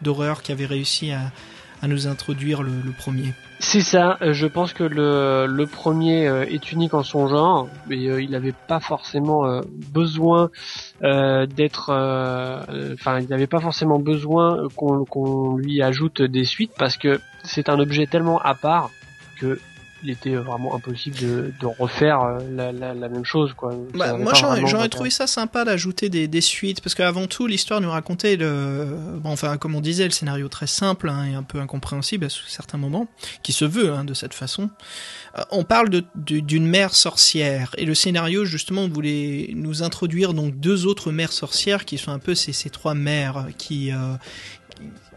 d'horreur 0.00 0.42
qui 0.42 0.52
avait 0.52 0.66
réussi 0.66 1.12
à, 1.12 1.32
à 1.82 1.88
nous 1.88 2.06
introduire 2.06 2.62
le, 2.62 2.72
le 2.84 2.92
premier. 2.92 3.32
C'est 3.58 3.80
ça, 3.80 4.16
euh, 4.22 4.32
je 4.32 4.46
pense 4.46 4.72
que 4.72 4.84
le, 4.84 5.46
le 5.46 5.66
premier 5.66 6.26
euh, 6.26 6.44
est 6.44 6.72
unique 6.72 6.94
en 6.94 7.02
son 7.02 7.28
genre, 7.28 7.68
mais 7.88 8.08
euh, 8.08 8.22
il 8.22 8.30
n'avait 8.30 8.54
pas 8.68 8.80
forcément 8.80 9.60
besoin 9.92 10.50
d'être... 11.02 11.90
Enfin, 12.94 13.20
il 13.20 13.28
n'avait 13.28 13.46
pas 13.46 13.60
forcément 13.60 13.98
besoin 13.98 14.68
qu'on 14.76 15.04
qu'on 15.04 15.56
lui 15.56 15.82
ajoute 15.82 16.22
des 16.22 16.44
suites, 16.44 16.72
parce 16.78 16.96
que 16.96 17.20
c'est 17.44 17.68
un 17.68 17.78
objet 17.78 18.06
tellement 18.06 18.38
à 18.40 18.54
part 18.54 18.90
que 19.38 19.58
il 20.02 20.10
était 20.10 20.34
vraiment 20.34 20.74
impossible 20.74 21.16
de, 21.18 21.52
de 21.60 21.66
refaire 21.66 22.20
euh, 22.22 22.38
la, 22.50 22.72
la, 22.72 22.94
la 22.94 23.08
même 23.08 23.24
chose. 23.24 23.52
quoi. 23.54 23.74
Bah, 23.94 24.14
moi, 24.16 24.32
j'aurais 24.34 24.88
trouvé 24.88 25.10
ça 25.10 25.26
sympa 25.26 25.64
d'ajouter 25.64 26.08
des, 26.08 26.28
des 26.28 26.40
suites, 26.40 26.80
parce 26.80 26.94
qu'avant 26.94 27.26
tout, 27.26 27.46
l'histoire 27.46 27.80
nous 27.80 27.90
racontait 27.90 28.36
le, 28.36 28.86
bon, 29.16 29.30
enfin, 29.30 29.56
comme 29.58 29.74
on 29.74 29.80
disait, 29.80 30.04
le 30.04 30.10
scénario 30.10 30.48
très 30.48 30.66
simple 30.66 31.08
hein, 31.08 31.24
et 31.30 31.34
un 31.34 31.42
peu 31.42 31.58
incompréhensible 31.60 32.24
à 32.26 32.28
certains 32.30 32.78
moments, 32.78 33.08
qui 33.42 33.52
se 33.52 33.64
veut 33.64 33.92
hein, 33.92 34.04
de 34.04 34.14
cette 34.14 34.34
façon. 34.34 34.70
Euh, 35.38 35.42
on 35.50 35.64
parle 35.64 35.90
de- 35.90 36.04
de- 36.14 36.40
d'une 36.40 36.66
mère 36.66 36.94
sorcière, 36.94 37.74
et 37.78 37.84
le 37.84 37.94
scénario 37.94 38.44
justement 38.44 38.88
voulait 38.88 39.50
nous 39.54 39.82
introduire 39.82 40.34
donc 40.34 40.58
deux 40.58 40.86
autres 40.86 41.12
mères 41.12 41.32
sorcières 41.32 41.84
qui 41.84 41.98
sont 41.98 42.10
un 42.10 42.18
peu 42.18 42.34
ces, 42.34 42.52
ces 42.52 42.70
trois 42.70 42.94
mères 42.94 43.46
qui 43.58 43.92
euh, 43.92 44.14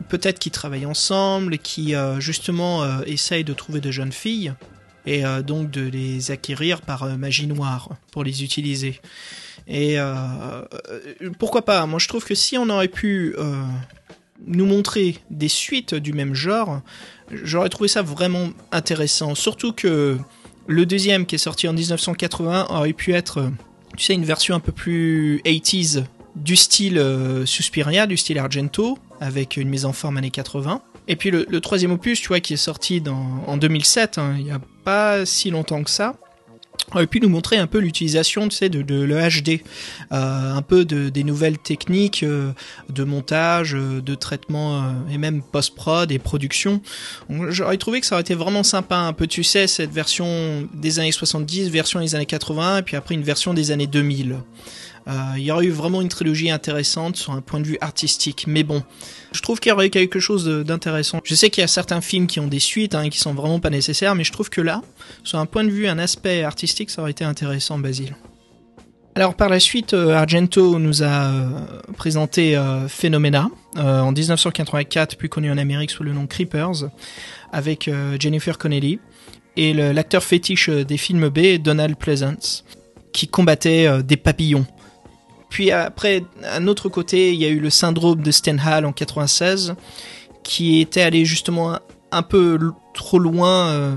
peut-être 0.09 0.39
qui 0.39 0.51
travaillent 0.51 0.85
ensemble, 0.85 1.57
qui 1.57 1.95
euh, 1.95 2.19
justement 2.19 2.83
euh, 2.83 3.01
essayent 3.05 3.43
de 3.43 3.53
trouver 3.53 3.79
de 3.79 3.91
jeunes 3.91 4.11
filles 4.11 4.53
et 5.05 5.25
euh, 5.25 5.41
donc 5.41 5.71
de 5.71 5.81
les 5.81 6.31
acquérir 6.31 6.81
par 6.81 7.03
euh, 7.03 7.15
magie 7.15 7.47
noire 7.47 7.89
pour 8.11 8.23
les 8.23 8.43
utiliser. 8.43 8.99
Et 9.67 9.95
euh, 9.97 10.61
pourquoi 11.39 11.63
pas? 11.63 11.85
Moi, 11.85 11.99
je 11.99 12.07
trouve 12.07 12.25
que 12.25 12.35
si 12.35 12.57
on 12.57 12.69
aurait 12.69 12.89
pu 12.89 13.35
nous 14.45 14.65
montrer 14.65 15.17
des 15.29 15.47
suites 15.47 15.95
du 15.95 16.11
même 16.11 16.33
genre, 16.33 16.81
j'aurais 17.31 17.69
trouvé 17.69 17.87
ça 17.87 18.01
vraiment 18.01 18.49
intéressant. 18.73 19.35
Surtout 19.35 19.71
que 19.71 20.17
le 20.67 20.85
deuxième, 20.85 21.25
qui 21.25 21.35
est 21.35 21.37
sorti 21.37 21.69
en 21.69 21.73
1980, 21.73 22.67
aurait 22.71 22.91
pu 22.91 23.13
être, 23.13 23.49
tu 23.95 24.03
sais, 24.03 24.13
une 24.13 24.25
version 24.25 24.53
un 24.53 24.59
peu 24.59 24.73
plus 24.73 25.41
80s 25.45 26.03
du 26.35 26.57
style 26.57 27.01
Suspiria, 27.45 28.05
du 28.05 28.17
style 28.17 28.39
Argento, 28.39 28.97
avec 29.21 29.55
une 29.55 29.69
mise 29.69 29.85
en 29.85 29.93
forme 29.93 30.17
années 30.17 30.29
80. 30.29 30.81
Et 31.07 31.15
puis 31.15 31.31
le, 31.31 31.61
troisième 31.61 31.91
opus, 31.91 32.19
tu 32.19 32.27
vois, 32.27 32.41
qui 32.41 32.53
est 32.53 32.57
sorti 32.57 33.01
en 33.07 33.55
2007, 33.55 34.17
hein, 34.17 34.35
il 34.37 34.43
n'y 34.43 34.51
a 34.51 34.59
pas 34.83 35.25
si 35.25 35.49
longtemps 35.49 35.83
que 35.83 35.89
ça, 35.89 36.15
aurait 36.91 37.07
pu 37.07 37.19
nous 37.19 37.29
montrer 37.29 37.57
un 37.57 37.67
peu 37.67 37.79
l'utilisation, 37.79 38.47
tu 38.47 38.57
sais, 38.57 38.69
de, 38.69 38.81
de 38.81 39.01
le 39.01 39.15
HD, 39.15 39.61
euh, 40.11 40.53
un 40.53 40.61
peu 40.61 40.85
de, 40.85 41.09
des 41.09 41.23
nouvelles 41.23 41.57
techniques 41.57 42.23
euh, 42.23 42.51
de 42.89 43.03
montage, 43.03 43.75
euh, 43.75 44.01
de 44.01 44.15
traitement 44.15 44.93
et 45.11 45.17
même 45.17 45.41
post-prod 45.41 46.11
et 46.11 46.19
production. 46.19 46.81
J'aurais 47.49 47.77
trouvé 47.77 48.01
que 48.01 48.05
ça 48.05 48.15
aurait 48.15 48.21
été 48.21 48.35
vraiment 48.35 48.63
sympa, 48.63 48.97
un 48.97 49.13
peu, 49.13 49.27
tu 49.27 49.43
sais, 49.43 49.67
cette 49.67 49.91
version 49.91 50.67
des 50.73 50.99
années 50.99 51.11
70, 51.11 51.69
version 51.69 51.99
des 51.99 52.15
années 52.15 52.25
80, 52.25 52.79
et 52.79 52.81
puis 52.81 52.95
après 52.95 53.15
une 53.15 53.23
version 53.23 53.53
des 53.53 53.71
années 53.71 53.87
2000. 53.87 54.37
Euh, 55.07 55.33
il 55.37 55.43
y 55.43 55.51
aurait 55.51 55.65
eu 55.65 55.71
vraiment 55.71 56.01
une 56.01 56.07
trilogie 56.07 56.49
intéressante 56.49 57.17
sur 57.17 57.33
un 57.33 57.41
point 57.41 57.59
de 57.59 57.65
vue 57.65 57.77
artistique, 57.81 58.45
mais 58.47 58.63
bon, 58.63 58.83
je 59.33 59.41
trouve 59.41 59.59
qu'il 59.59 59.69
y 59.69 59.73
aurait 59.73 59.87
eu 59.87 59.89
quelque 59.89 60.19
chose 60.19 60.45
d'intéressant. 60.65 61.19
Je 61.23 61.35
sais 61.35 61.49
qu'il 61.49 61.61
y 61.61 61.65
a 61.65 61.67
certains 61.67 62.01
films 62.01 62.27
qui 62.27 62.39
ont 62.39 62.47
des 62.47 62.59
suites, 62.59 62.95
hein, 62.95 63.09
qui 63.09 63.17
sont 63.17 63.33
vraiment 63.33 63.59
pas 63.59 63.69
nécessaires, 63.69 64.15
mais 64.15 64.23
je 64.23 64.31
trouve 64.31 64.49
que 64.49 64.61
là, 64.61 64.81
sur 65.23 65.39
un 65.39 65.45
point 65.45 65.63
de 65.63 65.69
vue, 65.69 65.87
un 65.87 65.99
aspect 65.99 66.43
artistique, 66.43 66.89
ça 66.89 67.01
aurait 67.01 67.11
été 67.11 67.25
intéressant, 67.25 67.77
Basile. 67.77 68.15
Alors 69.15 69.35
par 69.35 69.47
la 69.47 69.59
suite, 69.59 69.93
euh, 69.93 70.15
Argento 70.15 70.79
nous 70.79 71.03
a 71.03 71.25
euh, 71.27 71.49
présenté 71.97 72.59
Phenomena 72.87 73.49
en 73.75 74.11
1984, 74.11 75.17
plus 75.17 75.29
connu 75.29 75.51
en 75.51 75.57
Amérique 75.57 75.91
sous 75.91 76.03
le 76.03 76.13
nom 76.13 76.27
Creepers, 76.27 76.89
avec 77.51 77.89
Jennifer 78.19 78.57
Connelly 78.57 78.99
et 79.55 79.73
l'acteur 79.73 80.23
fétiche 80.23 80.69
des 80.69 80.97
films 80.97 81.29
B, 81.29 81.57
Donald 81.57 81.95
Pleasance, 81.95 82.65
qui 83.11 83.27
combattait 83.27 84.03
des 84.03 84.17
papillons. 84.17 84.65
Puis 85.53 85.69
après, 85.69 86.23
un 86.43 86.65
autre 86.65 86.89
côté, 86.89 87.31
il 87.31 87.39
y 87.39 87.45
a 87.45 87.49
eu 87.49 87.59
le 87.59 87.69
syndrome 87.69 88.23
de 88.23 88.31
Stenhal 88.31 88.87
en 88.87 88.91
96, 88.91 89.75
qui 90.41 90.81
était 90.81 91.03
allé 91.03 91.25
justement 91.25 91.77
un, 92.11 92.23
peu 92.23 92.57
trop 92.95 93.19
loin 93.19 93.67
euh, 93.67 93.95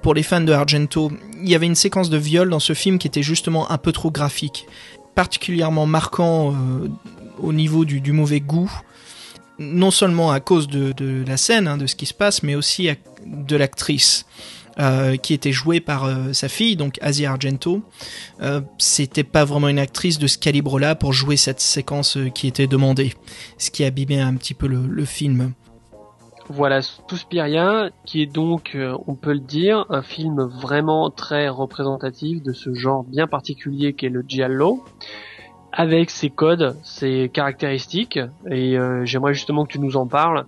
pour 0.00 0.14
les 0.14 0.22
fans 0.22 0.40
de 0.40 0.54
Argento. 0.54 1.12
Il 1.42 1.50
y 1.50 1.54
avait 1.54 1.66
une 1.66 1.74
séquence 1.74 2.08
de 2.08 2.16
viol 2.16 2.48
dans 2.48 2.60
ce 2.60 2.72
film 2.72 2.98
qui 2.98 3.06
était 3.06 3.22
justement 3.22 3.70
un 3.70 3.76
peu 3.76 3.92
trop 3.92 4.10
graphique, 4.10 4.66
particulièrement 5.14 5.84
marquant 5.84 6.54
euh, 6.54 6.88
au 7.40 7.52
niveau 7.52 7.84
du, 7.84 8.12
mauvais 8.12 8.40
goût, 8.40 8.72
non 9.58 9.90
seulement 9.90 10.30
à 10.30 10.40
cause 10.40 10.66
de, 10.66 11.24
la 11.26 11.36
scène, 11.36 11.68
hein, 11.68 11.76
de 11.76 11.86
ce 11.86 11.94
qui 11.94 12.06
se 12.06 12.14
passe, 12.14 12.42
mais 12.42 12.54
aussi 12.54 12.88
de 13.26 13.56
l'actrice. 13.56 14.24
Euh, 14.78 15.16
qui 15.16 15.34
était 15.34 15.52
jouée 15.52 15.80
par 15.80 16.04
euh, 16.04 16.32
sa 16.32 16.48
fille, 16.48 16.76
donc 16.76 16.98
Asia 17.00 17.30
Argento. 17.30 17.82
Euh, 18.40 18.60
C'était 18.78 19.24
pas 19.24 19.44
vraiment 19.44 19.68
une 19.68 19.78
actrice 19.78 20.18
de 20.18 20.26
ce 20.26 20.38
calibre-là 20.38 20.94
pour 20.94 21.12
jouer 21.12 21.36
cette 21.36 21.60
séquence 21.60 22.16
euh, 22.16 22.28
qui 22.28 22.46
était 22.46 22.66
demandée, 22.66 23.14
ce 23.58 23.70
qui 23.70 23.84
abîmait 23.84 24.20
un 24.20 24.34
petit 24.34 24.54
peu 24.54 24.66
le, 24.66 24.86
le 24.86 25.04
film. 25.04 25.52
Voilà, 26.48 26.80
Suspiria, 26.80 27.90
qui 28.04 28.22
est 28.22 28.26
donc, 28.26 28.76
euh, 28.76 28.96
on 29.08 29.16
peut 29.16 29.32
le 29.32 29.40
dire, 29.40 29.84
un 29.90 30.02
film 30.02 30.42
vraiment 30.42 31.10
très 31.10 31.48
représentatif 31.48 32.40
de 32.42 32.52
ce 32.52 32.72
genre 32.72 33.02
bien 33.02 33.26
particulier 33.26 33.94
qu'est 33.94 34.10
le 34.10 34.24
giallo, 34.26 34.84
avec 35.72 36.08
ses 36.08 36.30
codes, 36.30 36.76
ses 36.84 37.30
caractéristiques, 37.32 38.20
et 38.48 38.78
euh, 38.78 39.04
j'aimerais 39.04 39.34
justement 39.34 39.66
que 39.66 39.72
tu 39.72 39.80
nous 39.80 39.96
en 39.96 40.06
parles 40.06 40.46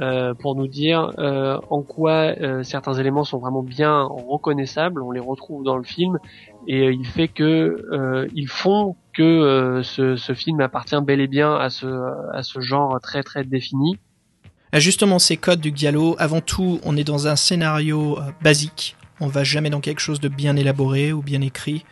euh, 0.00 0.34
pour 0.34 0.54
nous 0.54 0.68
dire 0.68 1.12
euh, 1.18 1.58
en 1.68 1.82
quoi 1.82 2.12
euh, 2.40 2.62
certains 2.62 2.94
éléments 2.94 3.24
sont 3.24 3.38
vraiment 3.38 3.62
bien 3.62 4.02
reconnaissables, 4.02 5.02
on 5.02 5.10
les 5.10 5.20
retrouve 5.20 5.64
dans 5.64 5.76
le 5.76 5.82
film, 5.82 6.18
et 6.68 6.86
euh, 6.86 6.92
il 6.92 7.06
fait 7.06 7.28
que 7.28 7.42
euh, 7.92 8.28
ils 8.34 8.48
font 8.48 8.96
que 9.12 9.80
ce, 9.82 10.14
ce 10.14 10.34
film 10.34 10.60
appartient 10.60 11.00
bel 11.02 11.20
et 11.20 11.26
bien 11.26 11.56
à 11.56 11.70
ce, 11.70 11.86
à 12.32 12.42
ce 12.42 12.60
genre 12.60 13.00
très 13.00 13.22
très 13.22 13.44
défini. 13.44 13.98
Ah, 14.72 14.78
Justement, 14.78 15.18
ces 15.18 15.36
codes 15.36 15.60
du 15.60 15.72
Giallo, 15.74 16.14
avant 16.18 16.40
tout, 16.40 16.78
on 16.84 16.96
est 16.96 17.04
dans 17.04 17.26
un 17.26 17.34
scénario 17.34 18.18
basique. 18.40 18.96
On 19.18 19.26
va 19.26 19.42
jamais 19.42 19.68
dans 19.68 19.80
quelque 19.80 20.00
chose 20.00 20.20
de 20.20 20.28
bien 20.28 20.56
élaboré 20.56 21.12
ou 21.12 21.22
bien 21.22 21.40
écrit. 21.40 21.84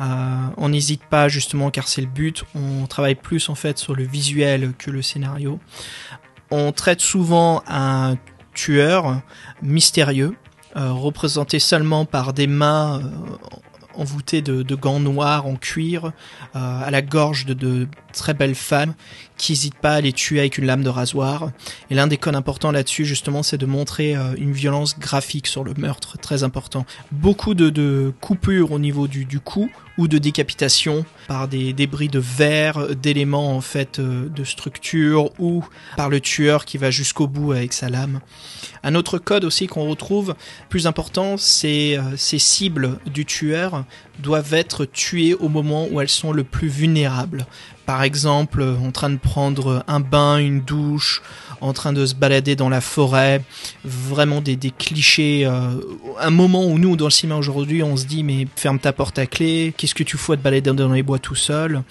On 0.00 0.68
n'hésite 0.68 1.04
pas 1.04 1.28
justement 1.28 1.70
car 1.70 1.86
c'est 1.86 2.00
le 2.02 2.08
but. 2.08 2.44
On 2.56 2.86
travaille 2.86 3.14
plus 3.14 3.48
en 3.48 3.54
fait 3.54 3.78
sur 3.78 3.94
le 3.94 4.02
visuel 4.02 4.72
que 4.76 4.90
le 4.90 5.00
scénario. 5.00 5.60
On 6.56 6.70
traite 6.70 7.00
souvent 7.00 7.64
un 7.66 8.16
tueur 8.54 9.22
mystérieux, 9.60 10.36
euh, 10.76 10.92
représenté 10.92 11.58
seulement 11.58 12.04
par 12.04 12.32
des 12.32 12.46
mains 12.46 13.00
euh, 13.00 13.08
envoûtées 13.96 14.40
de, 14.40 14.74
gants 14.76 15.00
noirs 15.00 15.46
en 15.46 15.56
cuir, 15.56 16.04
euh, 16.04 16.10
à 16.54 16.92
la 16.92 17.02
gorge 17.02 17.44
de, 17.44 17.88
très 18.12 18.34
belles 18.34 18.54
femmes 18.54 18.94
qui 19.36 19.50
n'hésitent 19.50 19.74
pas 19.80 19.94
à 19.94 20.00
les 20.00 20.12
tuer 20.12 20.38
avec 20.38 20.56
une 20.56 20.66
lame 20.66 20.84
de 20.84 20.88
rasoir. 20.90 21.50
Et 21.90 21.96
l'un 21.96 22.06
des 22.06 22.18
codes 22.18 22.36
importants 22.36 22.70
là-dessus, 22.70 23.04
justement, 23.04 23.42
c'est 23.42 23.58
de 23.58 23.66
montrer 23.66 24.14
une 24.38 24.52
violence 24.52 24.96
graphique 24.96 25.48
sur 25.48 25.64
le 25.64 25.74
meurtre, 25.76 26.18
très 26.18 26.44
important. 26.44 26.86
Beaucoup 27.10 27.54
de, 27.54 28.12
coupures 28.20 28.70
au 28.70 28.78
niveau 28.78 29.08
du 29.08 29.40
cou 29.40 29.68
ou 29.98 30.08
de 30.08 30.18
décapitation 30.18 31.04
par 31.28 31.48
des 31.48 31.72
débris 31.72 32.08
de 32.08 32.18
verre, 32.18 32.94
d'éléments 32.96 33.56
en 33.56 33.60
fait 33.60 33.98
euh, 33.98 34.28
de 34.28 34.44
structure 34.44 35.30
ou 35.38 35.64
par 35.96 36.08
le 36.08 36.20
tueur 36.20 36.64
qui 36.64 36.78
va 36.78 36.90
jusqu'au 36.90 37.26
bout 37.26 37.52
avec 37.52 37.72
sa 37.72 37.88
lame. 37.88 38.20
Un 38.82 38.94
autre 38.94 39.18
code 39.18 39.44
aussi 39.44 39.66
qu'on 39.66 39.88
retrouve, 39.88 40.34
plus 40.68 40.86
important, 40.86 41.36
c'est 41.36 41.96
euh, 41.96 42.16
ces 42.16 42.38
cibles 42.38 42.98
du 43.06 43.24
tueur 43.24 43.84
doivent 44.18 44.54
être 44.54 44.84
tuées 44.84 45.34
au 45.34 45.48
moment 45.48 45.86
où 45.90 46.00
elles 46.00 46.08
sont 46.08 46.32
le 46.32 46.44
plus 46.44 46.68
vulnérables 46.68 47.46
par 47.86 48.02
exemple 48.02 48.62
en 48.62 48.90
train 48.90 49.10
de 49.10 49.16
prendre 49.16 49.84
un 49.86 50.00
bain, 50.00 50.38
une 50.38 50.60
douche, 50.60 51.22
en 51.60 51.72
train 51.72 51.92
de 51.92 52.04
se 52.04 52.14
balader 52.14 52.56
dans 52.56 52.68
la 52.68 52.80
forêt, 52.80 53.42
vraiment 53.84 54.40
des, 54.40 54.56
clichés. 54.56 55.46
euh, 55.46 55.80
un 56.20 56.30
moment 56.30 56.66
où 56.66 56.78
nous, 56.78 56.96
dans 56.96 57.06
le 57.06 57.10
cinéma 57.10 57.38
aujourd'hui, 57.38 57.82
on 57.82 57.96
se 57.96 58.06
dit 58.06 58.22
mais 58.22 58.46
ferme 58.56 58.78
ta 58.78 58.92
porte 58.92 59.18
à 59.18 59.26
clé, 59.26 59.72
qu'est-ce 59.76 59.94
que 59.94 60.02
tu 60.02 60.16
fous 60.16 60.32
à 60.32 60.36
te 60.36 60.42
balader 60.42 60.72
dans 60.72 60.92
les 60.92 61.02
bois 61.02 61.18
tout 61.18 61.34
seul? 61.34 61.82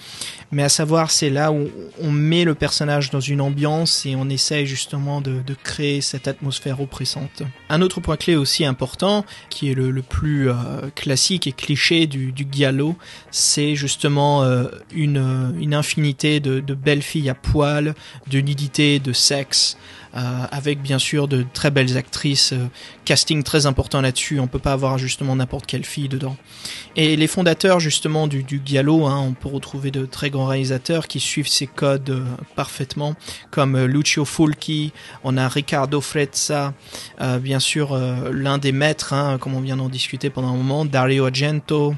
Mais 0.52 0.62
à 0.62 0.68
savoir, 0.68 1.10
c'est 1.10 1.30
là 1.30 1.50
où 1.50 1.68
on 2.00 2.12
met 2.12 2.44
le 2.44 2.54
personnage 2.54 3.10
dans 3.10 3.18
une 3.18 3.40
ambiance 3.40 4.06
et 4.06 4.14
on 4.14 4.28
essaye 4.28 4.66
justement 4.66 5.20
de, 5.20 5.42
créer 5.64 6.00
cette 6.00 6.28
atmosphère 6.28 6.80
oppressante. 6.80 7.42
Un 7.68 7.80
autre 7.80 8.00
point 8.00 8.16
clé 8.16 8.36
aussi 8.36 8.64
important, 8.64 9.24
qui 9.50 9.70
est 9.70 9.74
le, 9.74 10.02
plus 10.02 10.50
euh, 10.50 10.54
classique 10.94 11.46
et 11.46 11.52
cliché 11.52 12.06
du, 12.06 12.32
du 12.32 12.46
giallo, 12.50 12.96
c'est 13.30 13.74
justement 13.74 14.44
euh, 14.44 14.66
une, 14.94 15.54
une 15.58 15.74
infinité 15.84 16.40
de, 16.40 16.74
belles 16.74 17.02
filles 17.02 17.28
à 17.28 17.34
poil, 17.34 17.94
de 18.30 18.40
nudité, 18.40 18.98
de 18.98 19.12
sexe, 19.12 19.76
avec 20.14 20.80
bien 20.80 20.98
sûr 20.98 21.26
de 21.28 21.44
très 21.52 21.70
belles 21.70 21.96
actrices, 21.96 22.52
euh, 22.52 22.68
casting 23.04 23.42
très 23.42 23.66
important 23.66 24.00
là-dessus, 24.00 24.38
on 24.38 24.46
peut 24.46 24.58
pas 24.58 24.72
avoir 24.72 24.96
justement 24.96 25.36
n'importe 25.36 25.66
quelle 25.66 25.84
fille 25.84 26.08
dedans. 26.08 26.36
Et 26.96 27.16
les 27.16 27.26
fondateurs 27.26 27.80
justement 27.80 28.26
du, 28.26 28.42
du 28.42 28.60
giallo, 28.64 29.06
hein, 29.06 29.20
on 29.20 29.32
peut 29.32 29.48
retrouver 29.48 29.90
de 29.90 30.06
très 30.06 30.30
grands 30.30 30.46
réalisateurs 30.46 31.08
qui 31.08 31.20
suivent 31.20 31.48
ces 31.48 31.66
codes 31.66 32.10
euh, 32.10 32.24
parfaitement, 32.54 33.14
comme 33.50 33.74
euh, 33.76 33.86
Lucio 33.86 34.24
Fulci, 34.24 34.92
on 35.24 35.36
a 35.36 35.48
Riccardo 35.48 36.00
Frezza, 36.00 36.74
euh, 37.20 37.38
bien 37.38 37.60
sûr 37.60 37.92
euh, 37.92 38.30
l'un 38.32 38.58
des 38.58 38.72
maîtres, 38.72 39.12
hein, 39.12 39.38
comme 39.38 39.54
on 39.54 39.60
vient 39.60 39.76
d'en 39.76 39.88
discuter 39.88 40.30
pendant 40.30 40.48
un 40.48 40.56
moment, 40.56 40.84
Dario 40.84 41.26
Argento, 41.26 41.94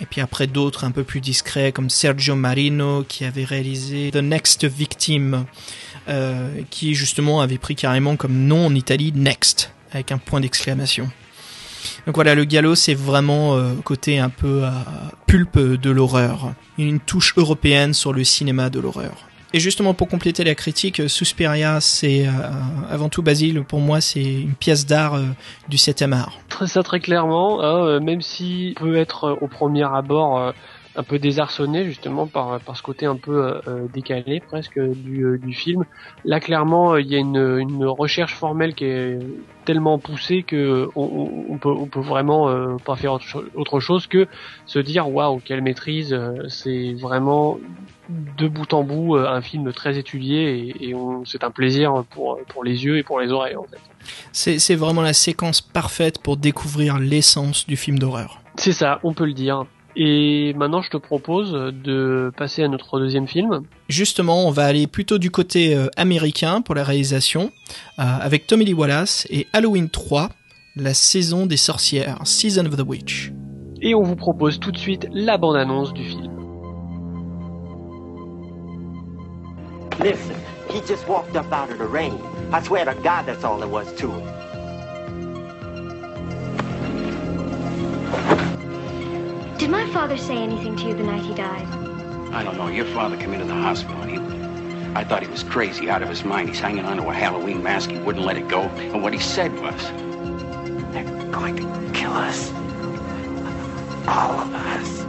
et 0.00 0.06
puis 0.06 0.20
après 0.20 0.46
d'autres 0.46 0.84
un 0.84 0.90
peu 0.90 1.04
plus 1.04 1.20
discrets 1.20 1.72
comme 1.72 1.90
Sergio 1.90 2.34
Marino 2.34 3.04
qui 3.06 3.24
avait 3.24 3.44
réalisé 3.44 4.10
The 4.12 4.16
Next 4.16 4.64
Victim, 4.64 5.44
euh, 6.08 6.62
qui 6.70 6.94
justement 6.94 7.42
avait 7.42 7.58
pris 7.58 7.74
carrément 7.74 8.16
comme 8.16 8.46
nom 8.46 8.66
en 8.66 8.74
Italie 8.74 9.12
Next 9.14 9.74
avec 9.92 10.10
un 10.10 10.16
point 10.16 10.40
d'exclamation. 10.40 11.10
Donc 12.06 12.14
voilà, 12.14 12.34
le 12.34 12.44
gallo 12.44 12.74
c'est 12.74 12.94
vraiment 12.94 13.56
euh, 13.56 13.74
côté 13.84 14.18
un 14.18 14.30
peu 14.30 14.64
euh, 14.64 14.70
pulpe 15.26 15.58
de 15.58 15.90
l'horreur, 15.90 16.54
une 16.78 16.98
touche 16.98 17.34
européenne 17.36 17.92
sur 17.92 18.14
le 18.14 18.24
cinéma 18.24 18.70
de 18.70 18.80
l'horreur. 18.80 19.28
Et 19.52 19.60
justement 19.60 19.92
pour 19.92 20.08
compléter 20.08 20.44
la 20.44 20.54
critique, 20.54 21.02
Suspiria 21.08 21.80
c'est 21.82 22.26
avant 22.90 23.10
tout 23.10 23.22
Basile 23.22 23.62
pour 23.62 23.80
moi 23.80 24.00
c'est 24.00 24.22
une 24.22 24.54
pièce 24.54 24.86
d'art 24.86 25.18
du 25.68 25.76
7e 25.76 26.12
art. 26.12 26.38
Très 26.48 26.68
ça 26.68 26.82
très 26.82 27.00
clairement, 27.00 27.62
hein, 27.62 28.00
même 28.00 28.22
si 28.22 28.74
peut 28.78 28.96
être 28.96 29.36
au 29.42 29.46
premier 29.46 29.84
abord 29.84 30.54
un 30.98 31.04
peu 31.04 31.18
désarçonné 31.18 31.84
justement 31.84 32.26
par, 32.26 32.58
par 32.60 32.76
ce 32.76 32.82
côté 32.82 33.06
un 33.06 33.16
peu 33.16 33.36
euh, 33.44 33.60
euh, 33.68 33.86
décalé 33.94 34.40
presque 34.40 34.78
du, 34.78 35.22
euh, 35.22 35.38
du 35.38 35.54
film. 35.54 35.84
Là 36.24 36.40
clairement 36.40 36.96
il 36.96 37.06
y 37.06 37.14
a 37.14 37.18
une, 37.18 37.58
une 37.58 37.84
recherche 37.86 38.34
formelle 38.34 38.74
qui 38.74 38.84
est 38.84 39.18
tellement 39.64 39.98
poussée 39.98 40.42
que 40.42 40.88
on, 40.96 41.56
peut, 41.58 41.68
on 41.68 41.86
peut 41.86 42.00
vraiment 42.00 42.48
euh, 42.48 42.76
pas 42.84 42.96
faire 42.96 43.12
autre 43.12 43.24
cho- 43.24 43.44
autre 43.54 43.78
chose 43.78 44.08
que 44.08 44.26
se 44.66 44.80
dire 44.80 45.08
waouh 45.08 45.40
quelle 45.44 45.62
maîtrise, 45.62 46.18
c'est 46.48 46.94
vraiment 46.94 47.58
de 48.38 48.48
bout 48.48 48.72
en 48.72 48.82
bout 48.82 49.16
un 49.16 49.40
film 49.40 49.72
très 49.72 49.98
étudié 49.98 50.74
et, 50.80 50.94
c'est 51.26 51.44
un 51.44 51.50
plaisir 51.50 52.04
pour, 52.10 52.40
pour 52.48 52.64
les 52.64 52.84
yeux 52.84 52.96
et 52.98 53.02
pour 53.04 53.20
les 53.20 53.30
oreilles 53.30 53.56
en 53.56 53.64
fait. 53.64 53.78
C'est 54.32 54.74
vraiment 54.74 55.02
la 55.02 55.12
séquence 55.12 55.60
parfaite 55.60 56.20
pour 56.20 56.36
découvrir 56.36 56.98
l'essence 56.98 57.66
du 57.66 57.76
film 57.76 57.98
d'horreur. 57.98 58.40
C'est 58.56 58.72
ça, 58.72 58.98
on 59.04 59.12
peut 59.12 59.26
le 59.26 59.34
dire. 59.34 59.66
Et 59.96 60.54
maintenant, 60.54 60.82
je 60.82 60.90
te 60.90 60.96
propose 60.96 61.52
de 61.52 62.30
passer 62.36 62.62
à 62.62 62.68
notre 62.68 62.98
deuxième 62.98 63.26
film. 63.26 63.62
Justement, 63.88 64.46
on 64.46 64.50
va 64.50 64.66
aller 64.66 64.86
plutôt 64.86 65.18
du 65.18 65.30
côté 65.30 65.74
euh, 65.74 65.88
américain 65.96 66.60
pour 66.60 66.74
la 66.74 66.84
réalisation, 66.84 67.50
euh, 67.98 68.02
avec 68.02 68.46
Tommy 68.46 68.64
Lee 68.64 68.74
Wallace 68.74 69.26
et 69.30 69.46
Halloween 69.52 69.88
3, 69.88 70.28
la 70.76 70.94
saison 70.94 71.46
des 71.46 71.56
sorcières, 71.56 72.18
Season 72.24 72.66
of 72.66 72.76
the 72.76 72.84
Witch. 72.86 73.32
Et 73.80 73.94
on 73.94 74.02
vous 74.02 74.16
propose 74.16 74.60
tout 74.60 74.72
de 74.72 74.78
suite 74.78 75.08
la 75.12 75.38
bande-annonce 75.38 75.92
du 75.92 76.04
film. 76.04 76.38
Listen, 80.00 80.36
he 80.68 80.80
just 80.86 81.08
walked 81.08 81.34
up 81.36 81.52
out 81.52 81.70
of 81.70 81.78
the 81.78 81.92
rain. 81.92 82.14
I 82.52 82.62
swear 82.62 82.84
to 82.84 82.94
God, 83.02 83.26
that's 83.26 83.42
all 83.42 83.58
there 83.58 83.68
was 83.68 83.92
to 83.96 84.06
it. 84.06 84.37
Did 89.68 89.72
my 89.72 89.92
father 89.92 90.16
say 90.16 90.38
anything 90.38 90.76
to 90.76 90.84
you 90.84 90.94
the 90.94 91.02
night 91.02 91.20
he 91.20 91.34
died? 91.34 91.66
I 92.32 92.42
don't 92.42 92.56
know. 92.56 92.68
Your 92.68 92.86
father 92.86 93.18
came 93.18 93.34
into 93.34 93.44
the 93.44 93.52
hospital. 93.52 94.00
And 94.00 94.10
he, 94.10 94.98
I 94.98 95.04
thought 95.04 95.22
he 95.22 95.28
was 95.28 95.42
crazy, 95.42 95.90
out 95.90 96.00
of 96.00 96.08
his 96.08 96.24
mind. 96.24 96.48
He's 96.48 96.58
hanging 96.58 96.86
onto 96.86 97.06
a 97.06 97.12
Halloween 97.12 97.62
mask. 97.62 97.90
He 97.90 97.98
wouldn't 97.98 98.24
let 98.24 98.38
it 98.38 98.48
go. 98.48 98.62
And 98.62 99.02
what 99.02 99.12
he 99.12 99.18
said 99.18 99.52
was, 99.60 99.78
They're 100.94 101.04
going 101.30 101.56
to 101.56 101.90
kill 101.92 102.12
us. 102.12 102.50
All 104.08 104.40
of 104.40 104.54
us. 104.54 105.00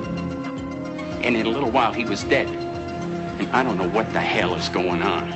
and 1.24 1.38
in 1.38 1.46
a 1.46 1.50
little 1.50 1.72
while 1.72 1.94
he 1.94 2.04
was 2.04 2.26
dead. 2.26 2.50
And 2.50 3.50
I 3.52 3.64
don't 3.64 3.78
know 3.78 3.88
what 3.88 4.12
the 4.12 4.20
hell 4.20 4.56
is 4.56 4.68
going 4.68 5.02
on. 5.02 5.32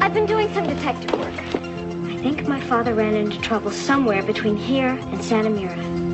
I've 0.00 0.14
been 0.14 0.26
doing 0.26 0.54
some 0.54 0.68
detective 0.68 1.18
work. 1.18 1.34
I 1.34 2.16
think 2.18 2.46
my 2.46 2.60
father 2.60 2.94
ran 2.94 3.16
into 3.16 3.40
trouble 3.40 3.72
somewhere 3.72 4.22
between 4.22 4.56
here 4.56 4.90
and 4.90 5.20
Santa 5.20 5.50
Mira. 5.50 6.05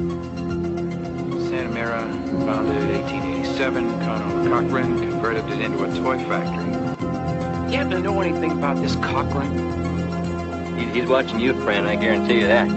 Santa 1.82 2.46
founded 2.46 2.76
in 2.76 3.02
1887, 3.02 3.98
Colonel 4.04 4.48
Cochran 4.48 4.98
converted 5.00 5.48
it 5.50 5.60
into 5.60 5.82
a 5.82 5.88
toy 5.96 6.16
factory. 6.28 6.70
You 7.72 7.78
happen 7.78 7.90
to 7.90 7.98
know 8.00 8.20
anything 8.20 8.52
about 8.52 8.76
this 8.76 8.94
Cochran? 8.96 10.78
He- 10.78 11.00
He's 11.00 11.08
watching 11.08 11.40
you, 11.40 11.54
friend, 11.62 11.88
I 11.88 11.96
guarantee 11.96 12.40
you 12.40 12.46
that. 12.46 12.68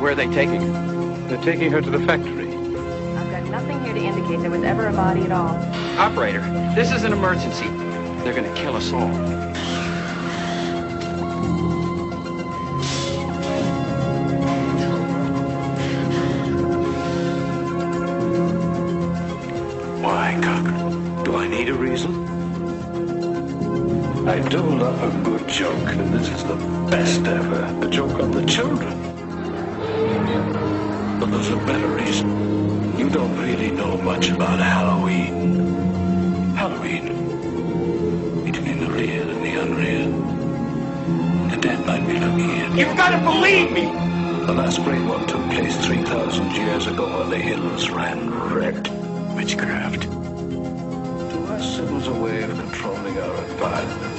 Where 0.00 0.12
are 0.12 0.14
they 0.14 0.28
taking 0.28 0.62
her? 0.62 1.28
They're 1.28 1.42
taking 1.42 1.70
her 1.72 1.82
to 1.82 1.90
the 1.90 1.98
factory. 2.00 2.48
I've 2.48 3.30
got 3.30 3.44
nothing 3.50 3.84
here 3.84 3.92
to 3.92 4.00
indicate 4.00 4.40
there 4.40 4.50
was 4.50 4.62
ever 4.62 4.86
a 4.86 4.92
body 4.92 5.20
at 5.24 5.32
all. 5.32 5.54
Operator, 5.98 6.40
this 6.74 6.92
is 6.92 7.04
an 7.04 7.12
emergency. 7.12 7.68
They're 8.24 8.32
gonna 8.34 8.54
kill 8.54 8.74
us 8.74 8.90
all. 8.90 9.10
Reason? 21.98 22.28
I 24.28 24.40
told 24.48 24.80
her 24.80 25.08
a 25.08 25.22
good 25.24 25.48
joke, 25.48 25.88
and 25.88 26.12
this 26.14 26.28
is 26.28 26.44
the 26.44 26.56
best 26.90 27.26
ever. 27.26 27.86
A 27.86 27.88
joke 27.90 28.20
on 28.20 28.30
the 28.30 28.44
children. 28.44 28.94
But 31.18 31.30
there's 31.30 31.50
a 31.50 31.56
better 31.56 31.88
reason. 31.88 32.98
You 32.98 33.08
don't 33.10 33.36
really 33.38 33.70
know 33.70 33.96
much 33.98 34.30
about 34.30 34.60
Halloween. 34.60 36.54
Halloween. 36.54 37.06
Between 38.44 38.80
the 38.80 38.90
real 38.90 39.30
and 39.30 39.44
the 39.44 39.60
unreal. 39.62 40.10
The 41.50 41.56
dead 41.56 41.86
might 41.86 42.06
be 42.06 42.18
looking 42.20 42.50
in. 42.50 42.76
You've 42.76 42.96
gotta 42.96 43.18
believe 43.24 43.72
me! 43.72 43.86
The 44.46 44.52
last 44.52 44.82
great 44.84 45.04
one 45.04 45.26
took 45.26 45.42
place 45.50 45.76
3,000 45.84 46.52
years 46.52 46.86
ago 46.86 47.18
when 47.18 47.30
the 47.30 47.38
hills 47.38 47.90
ran 47.90 48.30
red. 48.52 48.88
Witchcraft. 49.34 50.17
It 51.60 51.90
was 51.90 52.06
a 52.06 52.12
way 52.12 52.44
of 52.44 52.50
controlling 52.50 53.18
our 53.18 53.44
environment. 53.44 54.14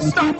Stop! 0.00 0.36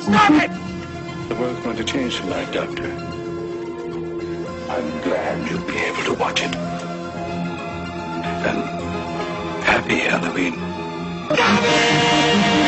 Stop 0.00 0.30
it! 0.42 0.50
The 1.28 1.34
world's 1.34 1.60
going 1.60 1.76
to 1.76 1.84
change 1.84 2.16
tonight, 2.16 2.50
Doctor. 2.52 2.90
I'm 4.70 5.00
glad 5.02 5.50
you'll 5.50 5.66
be 5.66 5.76
able 5.76 6.04
to 6.04 6.14
watch 6.14 6.40
it. 6.40 6.56
And 8.46 8.64
happy 9.62 9.98
Halloween. 9.98 10.54
Halloween 11.28 12.63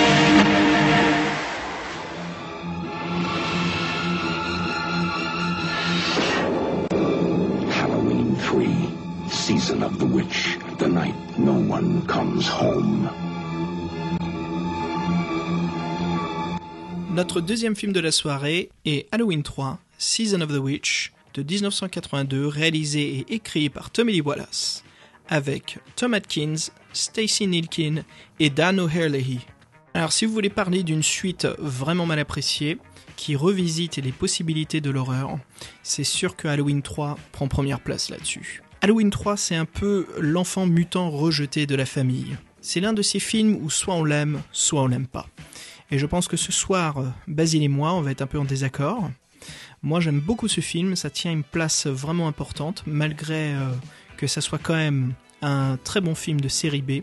Season 9.67 9.83
of 9.83 9.99
the 9.99 10.05
Witch, 10.05 10.61
the 10.79 10.87
night 10.87 11.17
no 11.37 11.55
one 11.55 12.01
comes 12.07 12.49
home. 12.49 13.11
Notre 17.11 17.41
deuxième 17.41 17.75
film 17.75 17.93
de 17.93 17.99
la 17.99 18.13
soirée 18.13 18.71
est 18.85 19.09
Halloween 19.11 19.43
3, 19.43 19.81
Season 19.99 20.41
of 20.41 20.53
the 20.53 20.59
Witch, 20.59 21.13
de 21.35 21.43
1982, 21.43 22.47
réalisé 22.47 23.19
et 23.19 23.35
écrit 23.35 23.69
par 23.69 23.91
Tommy 23.91 24.13
Lee 24.13 24.21
Wallace, 24.21 24.85
avec 25.29 25.79
Tom 25.97 26.15
Atkins, 26.15 26.71
Stacy 26.93 27.49
Nilkin 27.49 28.05
et 28.39 28.51
Dan 28.51 28.79
O'Herlihy. 28.79 29.41
Alors 29.95 30.13
si 30.13 30.27
vous 30.27 30.33
voulez 30.33 30.49
parler 30.49 30.85
d'une 30.85 31.03
suite 31.03 31.49
vraiment 31.59 32.07
mal 32.07 32.21
appréciée, 32.21 32.79
qui 33.17 33.35
revisite 33.35 33.97
les 33.97 34.13
possibilités 34.13 34.81
de 34.81 34.91
l'horreur, 34.91 35.41
c'est 35.83 36.05
sûr 36.05 36.37
que 36.37 36.47
Halloween 36.47 36.83
3 36.83 37.19
prend 37.33 37.49
première 37.49 37.81
place 37.81 38.11
là-dessus. 38.11 38.63
Halloween 38.83 39.11
3, 39.11 39.37
c'est 39.37 39.57
un 39.57 39.65
peu 39.65 40.07
l'enfant 40.19 40.67
mutant 40.67 41.11
rejeté 41.11 41.67
de 41.67 41.75
la 41.75 41.87
famille. 41.87 42.37
C'est 42.61 42.81
l'un 42.81 42.93
de 42.93 43.03
ces 43.03 43.21
films 43.21 43.59
où 43.63 43.71
soit 43.71 43.95
on 43.95 44.05
l'aime, 44.05 44.43
soit 44.53 44.83
on 44.83 44.87
l'aime 44.87 45.07
pas. 45.07 45.27
Et 45.91 45.99
je 45.99 46.07
pense 46.07 46.29
que 46.29 46.37
ce 46.37 46.53
soir, 46.53 47.03
Basile 47.27 47.63
et 47.63 47.69
moi, 47.69 47.95
on 47.95 48.03
va 48.03 48.11
être 48.11 48.23
un 48.23 48.27
peu 48.27 48.39
en 48.39 48.45
désaccord. 48.45 49.11
Moi, 49.83 50.01
j'aime 50.01 50.21
beaucoup 50.21 50.49
ce 50.49 50.61
film, 50.61 50.97
ça 50.97 51.11
tient 51.11 51.33
une 51.33 51.45
place 51.45 51.87
vraiment 51.87 52.29
importante, 52.29 52.83
malgré 52.87 53.55
euh, 53.55 53.71
que 54.17 54.27
ça 54.27 54.41
soit 54.41 54.59
quand 54.59 54.75
même 54.75 55.15
un 55.43 55.79
très 55.83 56.01
bon 56.01 56.15
film 56.15 56.41
de 56.41 56.49
série 56.49 56.83
B. 56.83 57.03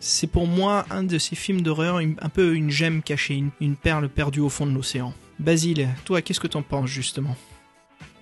C'est 0.00 0.26
pour 0.26 0.46
moi 0.46 0.84
un 0.90 1.02
de 1.02 1.18
ces 1.18 1.34
films 1.34 1.62
d'horreur, 1.62 1.96
un 1.98 2.28
peu 2.28 2.54
une 2.54 2.70
gemme 2.70 3.02
cachée, 3.02 3.34
une, 3.34 3.50
une 3.60 3.76
perle 3.76 4.08
perdue 4.08 4.40
au 4.40 4.50
fond 4.50 4.66
de 4.66 4.72
l'océan. 4.72 5.14
Basile, 5.38 5.88
toi, 6.04 6.20
qu'est-ce 6.20 6.40
que 6.40 6.46
t'en 6.46 6.62
penses 6.62 6.90
justement? 6.90 7.36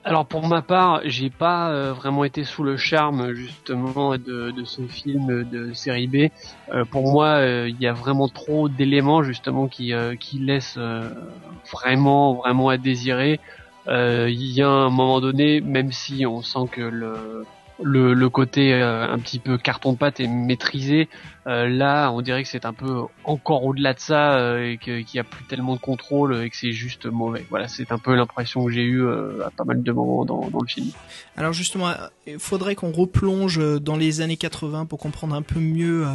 Alors 0.05 0.27
pour 0.27 0.49
ma 0.49 0.63
part, 0.63 1.01
j'ai 1.05 1.31
pas 1.31 1.71
euh, 1.71 1.93
vraiment 1.93 2.25
été 2.25 2.43
sous 2.43 2.65
le 2.65 2.77
charme 2.77 3.35
justement 3.35 4.17
de, 4.19 4.51
de 4.51 4.65
ce 4.65 4.83
film 4.83 5.45
de 5.45 5.73
série 5.75 6.09
B. 6.09 6.29
Euh, 6.73 6.85
pour 6.85 7.13
moi, 7.13 7.37
euh, 7.37 7.69
il 7.69 7.81
y 7.81 7.87
a 7.87 7.93
vraiment 7.93 8.27
trop 8.27 8.69
d'éléments 8.69 9.23
justement 9.23 9.69
qui, 9.69 9.93
qui 10.19 10.39
laissent 10.39 10.79
vraiment 11.71 12.35
vraiment 12.35 12.69
à 12.69 12.79
désirer. 12.79 13.39
Il 13.87 14.53
y 14.53 14.63
a 14.63 14.69
un 14.69 14.91
moment 14.91 15.21
donné, 15.21 15.61
même 15.61 15.93
si 15.93 16.27
on 16.27 16.43
sent 16.43 16.67
que 16.73 16.81
le 16.81 17.45
le, 17.83 18.29
côté 18.29 18.73
euh, 18.75 19.07
un 19.09 19.19
petit 19.19 19.39
peu 19.39 19.59
carton 19.59 19.95
pâte 19.95 20.21
est 20.21 20.27
maîtrisé. 20.27 21.09
Euh, 21.47 21.69
là, 21.69 22.11
on 22.13 22.23
dirait 22.23 22.43
que 22.43 22.49
c'est 22.49 22.65
un 22.65 22.73
peu 22.73 23.03
encore 23.25 23.65
au-delà 23.65 23.95
de 23.95 23.99
ça 23.99 24.39
euh, 24.39 24.71
et 24.71 24.79
qu'il 24.79 25.05
n'y 25.13 25.21
a 25.21 25.25
plus 25.25 25.45
tellement 25.45 25.75
de 25.75 25.81
contrôle 25.81 26.37
et 26.43 26.51
que 26.51 26.57
c'est 26.57 26.73
juste 26.73 27.07
mauvais. 27.07 27.45
Voilà, 27.51 27.69
c'est 27.69 27.91
un 27.93 27.99
peu 27.99 28.15
l'impression 28.15 28.65
que 28.65 28.71
j'ai 28.71 28.85
eu 28.85 29.09
à 29.09 29.51
pas 29.57 29.65
mal 29.65 29.83
de 29.83 29.93
moments 29.93 30.25
dans, 30.25 30.49
dans 30.51 30.61
le 30.61 30.69
film. 30.69 30.91
Alors 31.37 31.53
justement, 31.53 31.93
il 32.27 32.39
faudrait 32.39 32.75
qu'on 32.75 32.93
replonge 32.93 33.61
dans 33.81 33.97
les 33.97 34.21
années 34.21 34.37
80 34.37 34.87
pour 34.87 34.99
comprendre 34.99 35.35
un 35.35 35.43
peu 35.43 35.59
mieux 35.59 36.07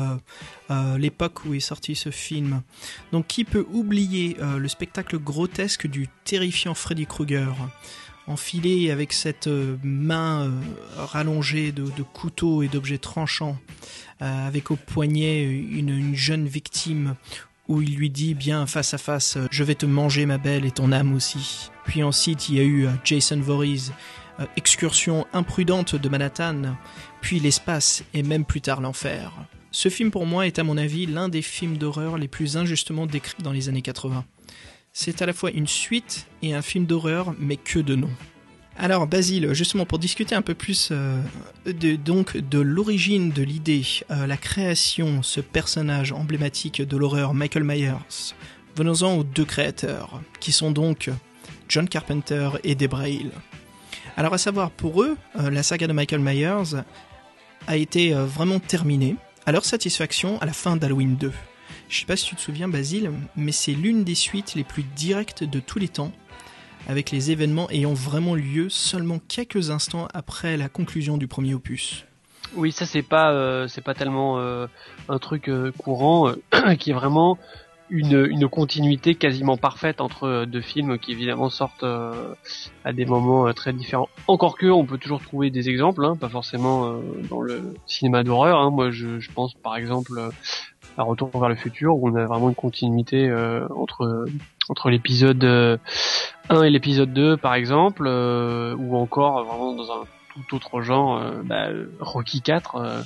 l'époque 0.97 1.45
où 1.45 1.53
est 1.53 1.59
sorti 1.59 1.95
ce 1.95 2.09
film. 2.09 2.61
Donc 3.11 3.27
qui 3.27 3.43
peut 3.43 3.65
oublier 3.71 4.37
le 4.39 4.67
spectacle 4.67 5.19
grotesque 5.19 5.87
du 5.87 6.07
terrifiant 6.23 6.73
Freddy 6.73 7.05
Krueger? 7.05 7.53
Enfilé 8.27 8.91
avec 8.91 9.13
cette 9.13 9.47
euh, 9.47 9.77
main 9.83 10.43
euh, 10.43 10.51
rallongée 10.97 11.71
de, 11.71 12.03
couteaux 12.13 12.61
et 12.61 12.67
d'objets 12.67 12.97
tranchants, 12.97 13.57
euh, 14.21 14.47
avec 14.47 14.69
au 14.69 14.75
poignet 14.75 15.43
une, 15.43 15.89
une 15.89 16.15
jeune 16.15 16.47
victime 16.47 17.15
où 17.67 17.81
il 17.81 17.95
lui 17.95 18.09
dit 18.09 18.33
bien 18.33 18.65
face 18.65 18.93
à 18.93 18.97
face 18.97 19.37
Je 19.51 19.63
vais 19.63 19.75
te 19.75 19.85
manger 19.85 20.25
ma 20.25 20.37
belle 20.37 20.65
et 20.65 20.71
ton 20.71 20.91
âme 20.91 21.13
aussi. 21.13 21.69
Puis 21.85 22.03
ensuite 22.03 22.49
il 22.49 22.55
y 22.55 22.59
a 22.59 22.63
eu 22.63 22.87
Jason 23.03 23.39
Voorhees, 23.41 23.91
excursion 24.55 25.25
imprudente 25.33 25.95
de 25.95 26.09
Manhattan, 26.09 26.77
puis 27.19 27.39
l'espace 27.39 28.03
et 28.13 28.23
même 28.23 28.45
plus 28.45 28.61
tard 28.61 28.79
l'enfer. 28.79 29.33
Ce 29.71 29.89
film 29.89 30.11
pour 30.11 30.25
moi 30.25 30.47
est 30.47 30.59
à 30.59 30.63
mon 30.63 30.77
avis 30.77 31.07
l'un 31.07 31.27
des 31.27 31.41
films 31.41 31.77
d'horreur 31.77 32.17
les 32.17 32.29
plus 32.29 32.55
injustement 32.55 33.05
décrits 33.05 33.43
dans 33.43 33.51
les 33.51 33.67
années 33.67 33.81
80. 33.81 34.23
C'est 34.99 35.21
à 35.21 35.27
la 35.27 35.33
fois 35.33 35.51
une 35.51 35.67
suite 35.67 36.25
et 36.41 36.55
un 36.55 36.63
film 36.63 36.87
d'horreur, 36.87 37.35
mais 37.37 37.55
que 37.55 37.77
de 37.77 37.93
nom. 37.93 38.09
Alors 38.79 39.05
Basile, 39.05 39.53
justement 39.53 39.85
pour 39.85 39.99
discuter 39.99 40.33
un 40.33 40.41
peu 40.41 40.55
plus 40.55 40.89
euh, 40.91 41.21
de, 41.67 42.59
l'origine 42.59 43.29
de 43.29 43.43
l'idée, 43.43 43.83
euh, 44.09 44.25
la 44.25 44.37
création, 44.37 45.21
ce 45.21 45.39
personnage 45.39 46.13
emblématique 46.13 46.81
de 46.81 46.97
l'horreur 46.97 47.35
Michael 47.35 47.63
Myers, 47.63 48.33
venons-en 48.75 49.17
aux 49.17 49.23
deux 49.23 49.45
créateurs, 49.45 50.19
qui 50.39 50.51
sont 50.51 50.71
donc 50.71 51.11
John 51.69 51.87
Carpenter 51.87 52.49
et 52.63 52.73
Debra 52.73 53.07
Hill. 53.07 53.29
Alors 54.17 54.33
à 54.33 54.39
savoir 54.39 54.71
pour 54.71 55.03
eux, 55.03 55.15
euh, 55.39 55.51
la 55.51 55.61
saga 55.61 55.85
de 55.85 55.93
Michael 55.93 56.21
Myers 56.21 56.81
a 57.67 57.77
été 57.77 58.13
vraiment 58.13 58.59
terminée, 58.59 59.15
à 59.45 59.51
leur 59.51 59.63
satisfaction, 59.63 60.41
à 60.41 60.47
la 60.47 60.53
fin 60.53 60.75
d'Halloween 60.75 61.17
2. 61.17 61.31
Je 61.89 61.99
sais 61.99 62.05
pas 62.05 62.17
si 62.17 62.25
tu 62.25 62.35
te 62.35 62.41
souviens 62.41 62.67
Basile, 62.67 63.11
mais 63.35 63.51
c'est 63.51 63.71
l'une 63.71 64.03
des 64.03 64.15
suites 64.15 64.55
les 64.55 64.63
plus 64.63 64.83
directes 64.83 65.43
de 65.43 65.59
tous 65.59 65.79
les 65.79 65.87
temps, 65.87 66.11
avec 66.87 67.11
les 67.11 67.31
événements 67.31 67.69
ayant 67.69 67.93
vraiment 67.93 68.35
lieu 68.35 68.69
seulement 68.69 69.19
quelques 69.19 69.69
instants 69.69 70.07
après 70.13 70.57
la 70.57 70.69
conclusion 70.69 71.17
du 71.17 71.27
premier 71.27 71.53
opus. 71.53 72.05
Oui, 72.55 72.71
ça 72.71 72.85
c'est 72.85 73.01
pas 73.01 73.31
euh, 73.31 73.67
c'est 73.67 73.81
pas 73.81 73.93
tellement 73.93 74.39
euh, 74.39 74.67
un 75.09 75.19
truc 75.19 75.49
euh, 75.49 75.71
courant 75.77 76.31
qui 76.79 76.91
est 76.91 76.93
vraiment 76.93 77.37
une, 77.89 78.25
une 78.29 78.49
continuité 78.49 79.15
quasiment 79.15 79.55
parfaite 79.55 80.01
entre 80.01 80.43
deux 80.43 80.59
films 80.59 80.97
qui 80.99 81.13
évidemment 81.13 81.49
sortent 81.49 81.85
à 81.85 82.91
des 82.91 83.05
moments 83.05 83.53
très 83.53 83.71
différents. 83.71 84.09
Encore 84.27 84.57
que 84.57 84.65
on 84.65 84.85
peut 84.85 84.97
toujours 84.97 85.21
trouver 85.21 85.51
des 85.51 85.69
exemples, 85.69 86.03
hein, 86.03 86.17
pas 86.17 86.27
forcément 86.27 86.99
dans 87.29 87.39
le 87.39 87.75
cinéma 87.85 88.25
d'horreur. 88.25 88.59
Hein. 88.59 88.71
Moi, 88.71 88.91
je, 88.91 89.31
pense 89.33 89.53
par 89.53 89.77
exemple 89.77 90.19
à 90.97 91.03
Retour 91.03 91.29
vers 91.33 91.49
le 91.49 91.55
futur 91.55 91.95
où 91.95 92.09
on 92.09 92.15
a 92.15 92.25
vraiment 92.25 92.49
une 92.49 92.55
continuité 92.55 93.29
euh, 93.29 93.67
entre 93.75 94.25
entre 94.69 94.89
l'épisode 94.89 95.43
euh, 95.43 95.77
1 96.49 96.63
et 96.63 96.69
l'épisode 96.69 97.13
2 97.13 97.37
par 97.37 97.53
exemple, 97.55 98.05
euh, 98.07 98.75
ou 98.77 98.95
encore 98.97 99.39
euh, 99.39 99.43
vraiment 99.43 99.73
dans 99.73 99.91
un 99.91 100.03
tout 100.49 100.55
autre 100.55 100.81
genre, 100.81 101.17
euh, 101.17 101.41
bah, 101.43 101.67
euh, 101.67 101.87
Rocky 101.99 102.41
4 102.41 102.75
euh, 102.75 103.01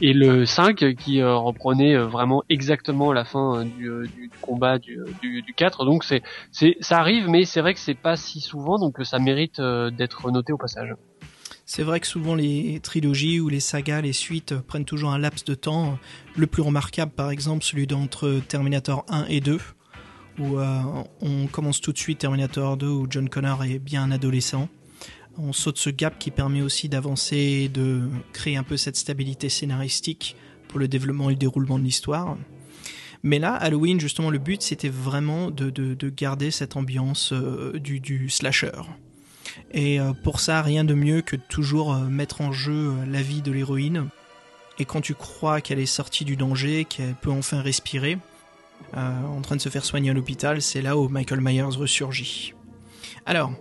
et 0.00 0.12
le 0.12 0.44
5 0.44 0.94
qui 0.96 1.20
euh, 1.20 1.36
reprenait 1.36 1.94
euh, 1.94 2.06
vraiment 2.06 2.42
exactement 2.48 3.12
la 3.12 3.24
fin 3.24 3.60
euh, 3.60 3.64
du, 3.64 3.88
euh, 3.88 4.06
du 4.06 4.30
combat 4.40 4.78
du, 4.78 4.98
euh, 4.98 5.06
du, 5.22 5.42
du 5.42 5.54
4. 5.54 5.84
Donc 5.84 6.04
c'est 6.04 6.22
c'est 6.50 6.76
ça 6.80 6.98
arrive, 6.98 7.28
mais 7.28 7.44
c'est 7.44 7.60
vrai 7.60 7.74
que 7.74 7.80
c'est 7.80 7.94
pas 7.94 8.16
si 8.16 8.40
souvent, 8.40 8.78
donc 8.78 9.00
euh, 9.00 9.04
ça 9.04 9.18
mérite 9.18 9.60
euh, 9.60 9.90
d'être 9.90 10.30
noté 10.30 10.52
au 10.52 10.58
passage. 10.58 10.94
C'est 11.66 11.82
vrai 11.82 11.98
que 11.98 12.06
souvent 12.06 12.34
les 12.34 12.78
trilogies 12.80 13.40
ou 13.40 13.48
les 13.48 13.60
sagas, 13.60 14.02
les 14.02 14.12
suites 14.12 14.54
prennent 14.54 14.84
toujours 14.84 15.10
un 15.10 15.18
laps 15.18 15.44
de 15.44 15.54
temps. 15.54 15.98
Le 16.36 16.46
plus 16.46 16.62
remarquable, 16.62 17.12
par 17.12 17.30
exemple, 17.30 17.64
celui 17.64 17.86
d'entre 17.86 18.40
Terminator 18.48 19.04
1 19.08 19.26
et 19.28 19.40
2, 19.40 19.58
où 20.40 20.58
euh, 20.58 20.82
on 21.22 21.46
commence 21.46 21.80
tout 21.80 21.92
de 21.92 21.98
suite 21.98 22.18
Terminator 22.18 22.76
2 22.76 22.86
où 22.86 23.06
John 23.08 23.30
Connor 23.30 23.64
est 23.64 23.78
bien 23.78 24.02
un 24.02 24.10
adolescent. 24.10 24.68
On 25.38 25.52
saute 25.52 25.78
ce 25.78 25.90
gap 25.90 26.18
qui 26.18 26.30
permet 26.30 26.60
aussi 26.60 26.88
d'avancer 26.88 27.68
de 27.72 28.08
créer 28.32 28.56
un 28.56 28.62
peu 28.62 28.76
cette 28.76 28.96
stabilité 28.96 29.48
scénaristique 29.48 30.36
pour 30.68 30.78
le 30.78 30.86
développement 30.86 31.30
et 31.30 31.32
le 31.32 31.38
déroulement 31.38 31.78
de 31.78 31.84
l'histoire. 31.84 32.36
Mais 33.22 33.38
là, 33.38 33.54
Halloween, 33.54 33.98
justement, 33.98 34.28
le 34.28 34.38
but, 34.38 34.60
c'était 34.60 34.90
vraiment 34.90 35.50
de, 35.50 35.70
de, 35.70 35.94
de 35.94 36.08
garder 36.10 36.50
cette 36.50 36.76
ambiance 36.76 37.32
euh, 37.32 37.78
du, 37.78 38.00
du 38.00 38.28
slasher. 38.28 38.82
Et 39.72 40.00
euh, 40.00 40.12
pour 40.12 40.40
ça, 40.40 40.62
rien 40.62 40.84
de 40.84 40.94
mieux 40.94 41.20
que 41.20 41.36
de 41.36 41.42
toujours 41.48 41.92
euh, 41.94 42.04
mettre 42.06 42.40
en 42.40 42.52
jeu 42.52 42.72
euh, 42.72 43.06
la 43.06 43.22
vie 43.22 43.42
de 43.42 43.52
l'héroïne. 43.52 44.08
Et 44.78 44.84
quand 44.84 45.00
tu 45.00 45.14
crois 45.14 45.60
qu'elle 45.60 45.78
est 45.78 45.86
sortie 45.86 46.24
du 46.24 46.36
danger, 46.36 46.84
qu'elle 46.84 47.14
peut 47.14 47.30
enfin 47.30 47.60
respirer, 47.60 48.18
euh, 48.96 49.22
en 49.26 49.40
train 49.40 49.56
de 49.56 49.60
se 49.60 49.68
faire 49.68 49.84
soigner 49.84 50.10
à 50.10 50.14
l'hôpital, 50.14 50.60
c'est 50.60 50.82
là 50.82 50.96
où 50.96 51.08
Michael 51.08 51.40
Myers 51.40 51.62
ressurgit. 51.76 52.54
Alors, 53.26 53.52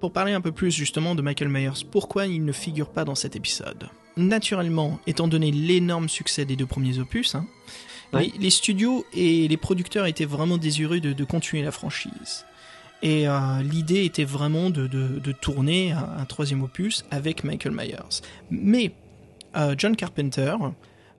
pour 0.00 0.12
parler 0.12 0.32
un 0.32 0.40
peu 0.40 0.52
plus 0.52 0.70
justement 0.70 1.14
de 1.14 1.22
Michael 1.22 1.48
Myers, 1.48 1.84
pourquoi 1.90 2.26
il 2.26 2.44
ne 2.44 2.52
figure 2.52 2.90
pas 2.90 3.04
dans 3.04 3.14
cet 3.16 3.34
épisode? 3.34 3.88
Naturellement, 4.16 5.00
étant 5.06 5.28
donné 5.28 5.50
l'énorme 5.50 6.08
succès 6.08 6.44
des 6.44 6.56
deux 6.56 6.66
premiers 6.66 6.98
opus, 6.98 7.34
hein, 7.34 7.46
Ouais. 8.12 8.30
les, 8.34 8.38
les 8.38 8.50
studios 8.50 9.04
et 9.12 9.48
les 9.48 9.56
producteurs 9.56 10.06
étaient 10.06 10.26
vraiment 10.26 10.58
désireux 10.58 11.00
de, 11.00 11.12
de 11.12 11.24
continuer 11.24 11.64
la 11.64 11.72
franchise. 11.72 12.44
Et 13.02 13.28
euh, 13.28 13.62
l'idée 13.62 14.04
était 14.04 14.24
vraiment 14.24 14.70
de, 14.70 15.32
tourner 15.40 15.92
un, 15.92 16.24
troisième 16.24 16.62
opus 16.62 17.04
avec 17.10 17.44
Michael 17.44 17.74
Myers. 17.74 18.22
Mais 18.50 18.92
euh, 19.56 19.74
John 19.76 19.96
Carpenter 19.96 20.54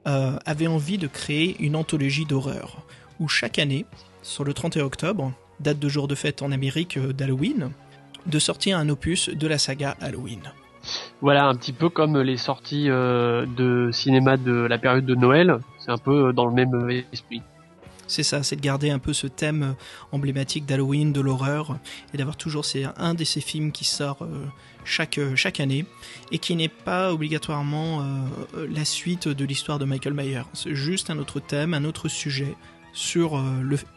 euh, 0.08 0.38
avait 0.46 0.68
envie 0.68 0.98
de 0.98 1.08
créer 1.08 1.56
une 1.60 1.76
anthologie 1.76 2.26
d'horreur, 2.26 2.84
où 3.20 3.28
chaque 3.28 3.60
année, 3.60 3.86
sur 4.24 4.44
le 4.44 4.54
31 4.54 4.86
octobre, 4.86 5.34
date 5.60 5.80
de 5.80 5.90
jour 5.90 6.08
de 6.08 6.16
fête 6.16 6.42
en 6.42 6.52
Amérique 6.52 7.00
d'Halloween, 7.00 7.72
de 8.26 8.40
sortir 8.40 8.78
un 8.78 8.90
opus 8.90 9.30
de 9.30 9.48
la 9.48 9.58
saga 9.58 9.96
Halloween. 10.02 10.52
Voilà, 11.22 11.48
un 11.48 11.56
petit 11.56 11.74
peu 11.74 11.90
comme 11.90 12.20
les 12.22 12.38
sorties 12.38 12.88
de 12.88 13.90
cinéma 13.92 14.38
de 14.38 14.52
la 14.52 14.78
période 14.78 15.06
de 15.06 15.16
Noël, 15.16 15.60
c'est 15.80 15.92
un 15.92 15.98
peu 15.98 16.32
dans 16.34 16.46
le 16.46 16.54
même 16.54 17.04
esprit. 17.12 17.42
C'est 18.08 18.24
ça, 18.24 18.42
c'est 18.44 18.56
de 18.56 18.62
garder 18.62 18.90
un 18.90 19.00
peu 19.00 19.14
ce 19.14 19.28
thème 19.28 19.64
euh, 19.64 19.74
emblématique 20.12 20.66
d'Halloween, 20.66 21.12
de 21.14 21.20
l'horreur, 21.22 21.78
et 22.14 22.18
d'avoir 22.18 22.38
toujours 22.38 22.66
un 22.98 23.14
de 23.14 23.24
ces 23.24 23.42
films 23.42 23.72
qui 23.72 23.84
sort 23.86 24.20
euh, 24.22 24.46
chaque, 24.86 25.18
euh, 25.18 25.36
chaque 25.36 25.60
année, 25.60 25.86
et 26.32 26.40
qui 26.40 26.56
n'est 26.56 26.70
pas 26.70 27.12
obligatoirement 27.14 28.04
la 28.56 28.86
suite 28.86 29.28
de 29.28 29.46
l'histoire 29.46 29.80
de 29.80 29.86
Michael 29.86 30.14
Myers. 30.14 30.44
C'est 30.54 30.76
juste 30.76 31.10
un 31.10 31.18
autre 31.18 31.40
thème, 31.40 31.74
un 31.74 31.84
autre 31.84 32.08
sujet 32.08 32.56
sur 32.94 33.42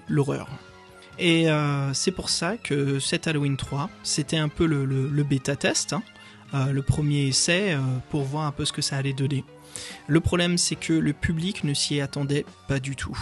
l'horreur. 0.08 0.48
Et 1.18 1.46
c'est 1.92 2.12
pour 2.12 2.28
ça 2.30 2.56
que 2.56 2.98
cet 2.98 3.26
Halloween 3.26 3.56
3, 3.56 3.90
c'était 4.02 4.36
un 4.38 4.48
peu 4.48 4.66
le, 4.66 4.84
le- 4.84 5.22
bêta-test, 5.24 5.92
hein, 5.94 6.02
le 6.72 6.82
premier 6.82 7.26
essai, 7.28 7.76
pour 8.10 8.22
voir 8.24 8.46
un 8.46 8.52
peu 8.52 8.64
ce 8.64 8.72
que 8.72 8.82
ça 8.82 8.96
allait 8.96 9.12
donner. 9.12 9.44
Le 10.06 10.20
problème, 10.20 10.58
c'est 10.58 10.76
que 10.76 10.92
le 10.92 11.12
public 11.12 11.64
ne 11.64 11.74
s'y 11.74 12.00
attendait 12.00 12.44
pas 12.68 12.80
du 12.80 12.96
tout. 12.96 13.16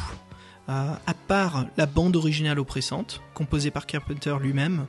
Euh, 0.68 0.92
à 1.06 1.14
part 1.14 1.64
la 1.78 1.86
bande 1.86 2.14
originale 2.16 2.58
oppressante, 2.58 3.22
composée 3.32 3.70
par 3.70 3.86
Carpenter 3.86 4.36
lui-même, 4.38 4.84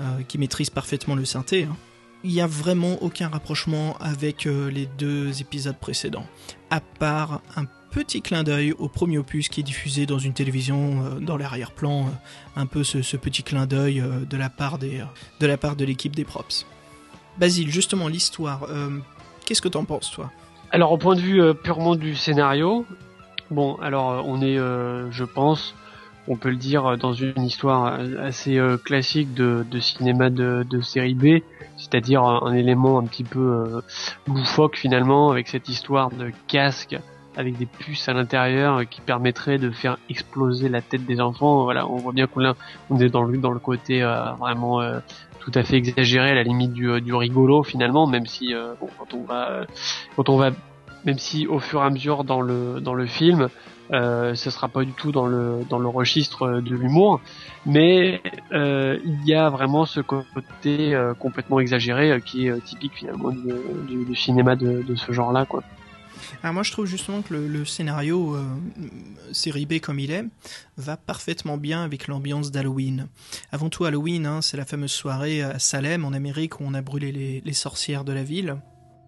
euh, 0.00 0.22
qui 0.28 0.38
maîtrise 0.38 0.70
parfaitement 0.70 1.16
le 1.16 1.24
synthé, 1.24 1.64
hein, 1.64 1.76
il 2.22 2.30
n'y 2.30 2.40
a 2.40 2.46
vraiment 2.46 3.02
aucun 3.02 3.28
rapprochement 3.28 3.96
avec 3.98 4.46
euh, 4.46 4.70
les 4.70 4.86
deux 4.86 5.40
épisodes 5.40 5.76
précédents, 5.76 6.26
à 6.70 6.78
part 6.80 7.40
un 7.56 7.64
petit 7.90 8.22
clin 8.22 8.44
d'œil 8.44 8.72
au 8.78 8.88
premier 8.88 9.18
opus 9.18 9.48
qui 9.48 9.60
est 9.60 9.64
diffusé 9.64 10.06
dans 10.06 10.20
une 10.20 10.34
télévision 10.34 11.18
dans 11.20 11.36
l'arrière-plan, 11.36 12.10
un 12.54 12.66
peu 12.66 12.82
ce, 12.84 13.16
petit 13.16 13.42
clin 13.44 13.66
d'œil 13.66 14.02
de 14.28 14.36
la 14.36 14.50
part 14.50 14.78
de 14.78 15.46
la 15.46 15.56
part 15.56 15.76
de 15.76 15.84
l'équipe 15.84 16.14
des 16.14 16.24
props. 16.24 16.66
Basile, 17.38 17.70
justement 17.70 18.08
l'histoire, 18.08 18.66
qu'est-ce 19.46 19.62
que 19.62 19.68
t'en 19.68 19.84
penses 19.84 20.10
toi? 20.10 20.32
Alors 20.72 20.90
au 20.90 20.98
point 20.98 21.14
de 21.14 21.20
vue 21.20 21.54
purement 21.62 21.94
du 21.94 22.16
scénario, 22.16 22.84
bon 23.50 23.76
alors 23.76 24.10
euh, 24.12 24.22
on 24.24 24.40
est, 24.42 24.58
euh, 24.58 25.10
je 25.10 25.24
pense, 25.24 25.74
on 26.28 26.36
peut 26.36 26.50
le 26.50 26.56
dire, 26.56 26.86
euh, 26.86 26.96
dans 26.96 27.12
une 27.12 27.42
histoire 27.42 27.98
euh, 28.00 28.24
assez 28.26 28.58
euh, 28.58 28.76
classique 28.76 29.34
de, 29.34 29.64
de 29.70 29.80
cinéma 29.80 30.30
de, 30.30 30.64
de 30.68 30.80
série 30.80 31.14
B, 31.14 31.42
c'est-à-dire 31.76 32.22
un, 32.22 32.52
élément 32.54 32.98
un 32.98 33.04
petit 33.04 33.24
peu 33.24 33.82
loufoque 34.26 34.76
finalement 34.76 35.30
avec 35.30 35.48
cette 35.48 35.68
histoire 35.68 36.10
de 36.10 36.30
casque 36.48 36.96
avec 37.36 37.56
des 37.58 37.66
puces 37.66 38.08
à 38.08 38.12
l'intérieur 38.12 38.88
qui 38.88 39.00
permettraient 39.00 39.58
de 39.58 39.72
faire 39.72 39.98
exploser 40.08 40.68
la 40.68 40.80
tête 40.80 41.04
des 41.04 41.20
enfants. 41.20 41.64
Voilà, 41.64 41.88
on 41.88 41.96
voit 41.96 42.12
bien 42.12 42.28
qu'on 42.28 42.42
est- 43.00 43.08
dans 43.08 43.24
le 43.24 43.38
dans 43.38 43.50
le 43.50 43.58
côté 43.58 44.02
vraiment 44.38 44.80
tout 45.44 45.52
à 45.54 45.62
fait 45.62 45.76
exagéré, 45.76 46.30
à 46.30 46.34
la 46.34 46.42
limite 46.42 46.72
du, 46.72 47.00
du 47.02 47.14
rigolo 47.14 47.62
finalement, 47.62 48.06
même 48.06 48.26
si 48.26 48.54
euh, 48.54 48.74
bon, 48.80 48.88
quand 48.98 49.14
on 49.14 49.24
va 49.24 49.66
quand 50.16 50.28
on 50.30 50.36
va 50.38 50.50
même 51.04 51.18
si 51.18 51.46
au 51.46 51.58
fur 51.58 51.82
et 51.82 51.86
à 51.86 51.90
mesure 51.90 52.24
dans 52.24 52.40
le 52.40 52.80
dans 52.80 52.94
le 52.94 53.06
film 53.06 53.48
euh, 53.92 54.34
ce 54.34 54.50
sera 54.50 54.68
pas 54.68 54.84
du 54.84 54.92
tout 54.92 55.12
dans 55.12 55.26
le 55.26 55.60
dans 55.68 55.78
le 55.78 55.88
registre 55.88 56.60
de 56.60 56.74
l'humour, 56.74 57.20
mais 57.66 58.22
euh, 58.52 58.98
il 59.04 59.26
y 59.26 59.34
a 59.34 59.50
vraiment 59.50 59.84
ce 59.84 60.00
côté 60.00 60.94
euh, 60.94 61.12
complètement 61.12 61.60
exagéré 61.60 62.10
euh, 62.10 62.18
qui 62.18 62.46
est 62.46 62.50
euh, 62.50 62.60
typique 62.60 62.94
finalement 62.94 63.30
du, 63.30 64.16
cinéma 64.16 64.56
de, 64.56 64.82
de 64.82 64.94
ce 64.94 65.12
genre-là 65.12 65.44
quoi. 65.44 65.62
Alors 66.42 66.54
moi 66.54 66.62
je 66.62 66.72
trouve 66.72 66.86
justement 66.86 67.20
que 67.20 67.34
le, 67.34 67.64
scénario 67.66 68.36
euh, 68.36 68.44
série 69.32 69.66
B 69.66 69.80
comme 69.80 69.98
il 69.98 70.10
est 70.10 70.24
va 70.78 70.96
parfaitement 70.96 71.58
bien 71.58 71.84
avec 71.84 72.08
l'ambiance 72.08 72.50
d'Halloween. 72.50 73.08
Avant 73.52 73.68
tout 73.68 73.84
Halloween, 73.84 74.24
hein, 74.24 74.40
c'est 74.40 74.56
la 74.56 74.64
fameuse 74.64 74.92
soirée 74.92 75.42
à 75.42 75.58
Salem 75.58 76.06
en 76.06 76.14
Amérique 76.14 76.60
où 76.60 76.64
on 76.66 76.72
a 76.72 76.80
brûlé 76.80 77.42
les 77.44 77.52
sorcières 77.52 78.04
de 78.04 78.12
la 78.12 78.22
ville. 78.22 78.56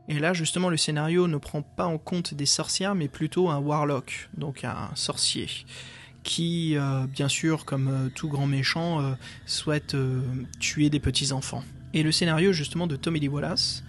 Et 0.09 0.19
là 0.19 0.33
justement 0.33 0.71
le 0.71 0.77
scénario 0.77 1.27
ne 1.27 1.37
prend 1.37 1.63
pas 1.63 1.87
en 1.87 1.99
compte 1.99 2.35
des 2.35 2.47
sorcières 2.47 2.95
mais 2.95 3.09
plutôt 3.09 3.51
un 3.51 3.59
warlock, 3.59 4.29
donc 4.37 4.65
un 4.65 4.91
sorcier 4.95 5.49
qui, 6.27 6.77
euh, 6.77 7.07
bien 7.07 7.29
sûr, 7.29 7.65
comme 7.65 7.89
euh, 7.89 8.09
tout 8.13 8.29
grand 8.29 8.49
méchant, 8.49 9.01
euh, 9.01 9.15
souhaite 9.47 9.97
tuer 10.59 10.91
des 10.91 11.01
petits 11.01 11.33
enfants. 11.33 11.63
Et 11.95 12.03
le 12.03 12.13
scénario 12.13 12.53
justement 12.53 12.87
de 12.87 12.97
Tommy 12.97 13.21
Lee 13.21 13.29
Wallace 13.29 13.85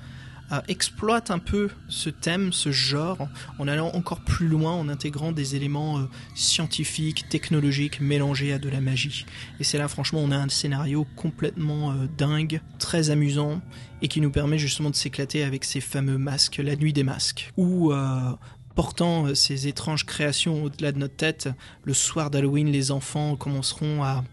euh, 0.51 0.61
exploite 0.67 1.31
un 1.31 1.39
peu 1.39 1.69
ce 1.89 2.09
thème, 2.09 2.53
ce 2.53 2.71
genre, 2.71 3.27
en 3.59 3.67
allant 3.67 3.89
encore 3.93 4.21
plus 4.21 4.47
loin, 4.47 4.71
en 4.71 4.87
intégrant 4.89 5.31
des 5.31 5.55
éléments 5.55 5.99
euh, 5.99 6.03
scientifiques, 6.35 7.27
technologiques, 7.29 7.99
mélangés 7.99 8.53
à 8.53 8.59
de 8.59 8.69
la 8.69 8.79
magie. 8.79 9.25
Et 9.59 9.63
c'est 9.63 9.77
là, 9.77 9.87
franchement, 9.87 10.19
on 10.23 10.31
a 10.31 10.37
un 10.37 10.49
scénario 10.49 11.05
complètement 11.15 11.91
euh, 11.91 12.07
dingue, 12.17 12.61
très 12.79 13.09
amusant, 13.09 13.61
et 14.01 14.07
qui 14.07 14.21
nous 14.21 14.31
permet 14.31 14.57
justement 14.57 14.89
de 14.89 14.95
s'éclater 14.95 15.43
avec 15.43 15.65
ces 15.65 15.81
fameux 15.81 16.17
masques, 16.17 16.61
la 16.63 16.75
nuit 16.75 16.93
des 16.93 17.03
masques, 17.03 17.51
euh, 17.57 18.31
portant 18.75 19.33
ces 19.33 19.67
étranges 19.67 20.05
créations 20.05 20.63
au-delà 20.63 20.91
de 20.91 20.99
notre 20.99 21.15
tête, 21.15 21.49
le 21.83 21.93
soir 21.93 22.29
d'Halloween, 22.29 22.71
les 22.71 22.91
enfants 22.91 23.35
commenceront 23.35 24.03
à 24.03 24.23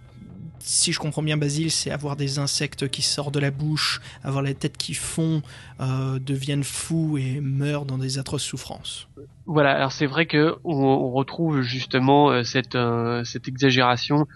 si 0.65 0.93
je 0.93 0.99
comprends 0.99 1.23
bien 1.23 1.37
Basile, 1.37 1.71
c'est 1.71 1.91
avoir 1.91 2.17
des 2.17 2.39
insectes 2.39 2.89
qui 2.89 3.03
sortent 3.03 3.35
de 3.35 3.39
la 3.41 3.51
bouche, 3.51 4.01
avoir 4.23 4.43
la 4.43 4.55
tête 4.55 4.79
qui 4.79 4.95
fond, 4.95 5.43
euh, 5.81 6.19
deviennent 6.19 6.65
fous 6.65 7.19
et 7.19 7.41
meurent 7.41 7.85
dans 7.85 7.99
des 7.99 8.19
atroces 8.19 8.45
souffrances. 8.45 9.07
Voilà, 9.45 9.73
alors 9.73 9.93
c'est 9.93 10.07
vrai 10.07 10.25
que 10.25 10.57
on, 10.65 11.11
retrouve 11.11 11.61
justement 11.61 12.31
euh, 12.31 12.45
cette 12.45 12.77
euh, 12.77 13.25
cette 13.25 13.47
exagération 13.47 14.27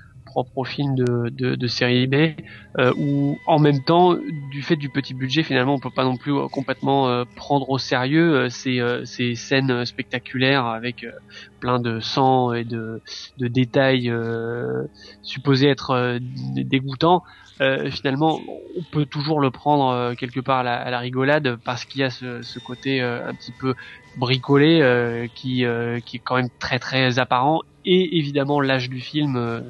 propre 0.44 0.68
film 0.68 0.94
de, 0.94 1.66
série 1.66 2.06
B, 2.06 2.34
euh, 2.78 2.92
où 2.96 3.40
en 3.46 3.58
même 3.58 3.82
temps, 3.82 4.16
du 4.50 4.62
fait 4.62 4.76
du 4.76 4.88
petit 4.90 5.14
budget, 5.14 5.42
finalement, 5.42 5.74
on 5.74 5.80
peut 5.80 5.90
pas 5.90 6.04
non 6.04 6.16
plus 6.16 6.32
euh, 6.32 6.48
complètement 6.48 7.08
euh, 7.08 7.24
prendre 7.34 7.68
au 7.70 7.78
sérieux 7.78 8.48
euh, 8.48 8.48
ces, 9.04 9.34
scènes 9.34 9.84
spectaculaires 9.84 10.66
avec 10.66 11.04
plein 11.60 11.80
de 11.80 12.00
sang 12.00 12.52
et 12.52 12.64
de, 12.64 13.02
détails 13.38 14.12
supposés 15.22 15.68
être 15.68 16.18
dé- 16.20 16.64
dégoûtants. 16.64 17.22
Finalement, 17.90 18.44
on 18.76 18.84
peut 18.92 19.06
toujours 19.06 19.40
le 19.40 19.50
prendre 19.50 20.14
quelque 20.14 20.38
part 20.38 20.60
à 20.60 20.90
la, 20.90 20.98
rigolade 20.98 21.56
parce 21.64 21.84
qu'il 21.84 22.00
y 22.00 22.04
a 22.04 22.10
ce, 22.10 22.58
côté 22.60 23.00
un 23.00 23.34
petit 23.34 23.52
peu 23.52 23.74
bricolé 24.14 25.28
qui, 25.34 25.64
est 25.64 26.22
quand 26.24 26.36
même 26.36 26.50
très 26.60 26.78
très 26.78 27.18
apparent 27.18 27.62
et 27.84 28.18
évidemment 28.18 28.60
l'âge 28.60 28.88
du 28.88 29.00
film 29.00 29.62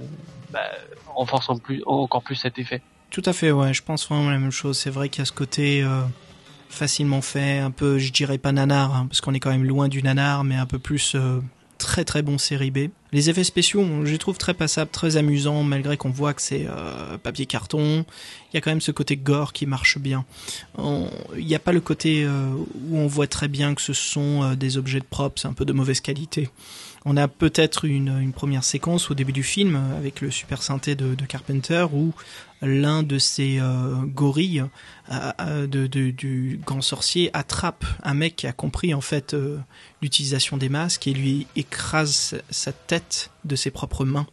bah, 0.51 0.71
renforce 1.15 1.49
en 1.49 1.59
plus, 1.59 1.83
encore 1.87 2.23
plus 2.23 2.37
cet 2.37 2.59
effet. 2.59 2.83
Tout 3.11 3.23
à 3.25 3.33
fait, 3.33 3.53
ouais, 3.53 3.73
je 3.73 3.83
pense 3.83 4.07
vraiment 4.09 4.31
la 4.31 4.39
même 4.39 4.51
chose. 4.51 4.79
C'est 4.79 4.91
vrai 4.91 5.09
qu'il 5.09 5.21
y 5.21 5.23
a 5.23 5.25
ce 5.25 5.33
côté 5.33 5.83
euh, 5.83 6.03
facilement 6.69 7.23
fait, 7.23 7.59
un 7.59 7.71
peu, 7.71 7.99
je 7.99 8.13
dirais 8.13 8.39
pas 8.39 8.53
nanar, 8.53 8.95
hein, 8.95 9.07
parce 9.09 9.21
qu'on 9.21 9.35
est 9.35 9.41
quand 9.41 9.51
même 9.51 9.65
loin 9.65 9.89
du 9.89 10.03
nanar, 10.03 10.45
mais 10.45 10.57
un 10.57 10.67
peu 10.67 10.79
plus 10.79 11.15
euh, 11.15 11.41
très 11.79 12.05
très 12.05 12.21
bon 12.21 12.37
série 12.37 12.71
B. 12.71 12.89
Les 13.13 13.31
effets 13.31 13.45
spéciaux, 13.45 13.83
je 14.05 14.11
les 14.11 14.19
trouve 14.19 14.37
très 14.37 14.53
passables, 14.53 14.91
très 14.91 15.17
amusants, 15.17 15.63
malgré 15.63 15.97
qu'on 15.97 16.11
voit 16.11 16.35
que 16.35 16.43
c'est 16.43 16.67
euh, 16.69 17.17
papier 17.17 17.47
carton. 17.47 18.05
Il 18.53 18.57
y 18.57 18.59
a 18.59 18.61
quand 18.61 18.71
même 18.71 18.83
ce 18.83 18.93
côté 18.93 19.17
gore 19.17 19.55
qui 19.55 19.65
marche 19.65 19.97
bien. 19.97 20.27
Il 20.77 21.47
n'y 21.47 21.55
a 21.55 21.59
pas 21.59 21.73
le 21.73 21.81
côté 21.81 22.27
où 22.27 22.99
on 22.99 23.07
voit 23.07 23.27
très 23.27 23.49
bien 23.49 23.75
que 23.75 23.81
ce 23.81 23.95
sont 23.95 24.55
des 24.55 24.77
objets 24.77 25.01
de 25.01 25.07
props, 25.07 25.47
un 25.47 25.55
peu 25.55 25.65
de 25.65 25.73
mauvaise 25.73 26.01
qualité. 26.03 26.51
On 27.05 27.17
a 27.17 27.29
peut-être 27.29 27.85
une, 27.85 28.33
première 28.33 28.65
séquence 28.65 29.11
au 29.11 29.15
début 29.15 29.33
du 29.33 29.43
film 29.43 29.77
euh, 29.77 29.97
avec 29.97 30.21
le 30.21 30.31
super 30.31 30.63
synthé 30.63 30.95
de, 30.95 31.15
Carpenter 31.27 31.87
où 31.93 32.13
l'un 32.63 33.03
de 33.03 33.19
ces 33.19 33.59
euh, 33.61 33.97
gorilles 34.03 34.65
euh, 35.11 35.67
du 35.67 36.61
grand 36.65 36.81
sorcier 36.81 37.31
attrape 37.35 37.85
un 38.03 38.15
mec 38.15 38.37
qui 38.37 38.47
a 38.47 38.53
compris 38.53 38.95
en 38.95 39.01
fait 39.01 39.37
l'utilisation 40.03 40.57
des 40.57 40.69
masques 40.69 41.07
et 41.07 41.13
lui 41.13 41.47
écrase 41.57 42.41
sa- 42.51 42.73
tête 42.73 43.31
de 43.45 43.57
ses 43.57 43.71
propres 43.71 44.05
mains. 44.05 44.27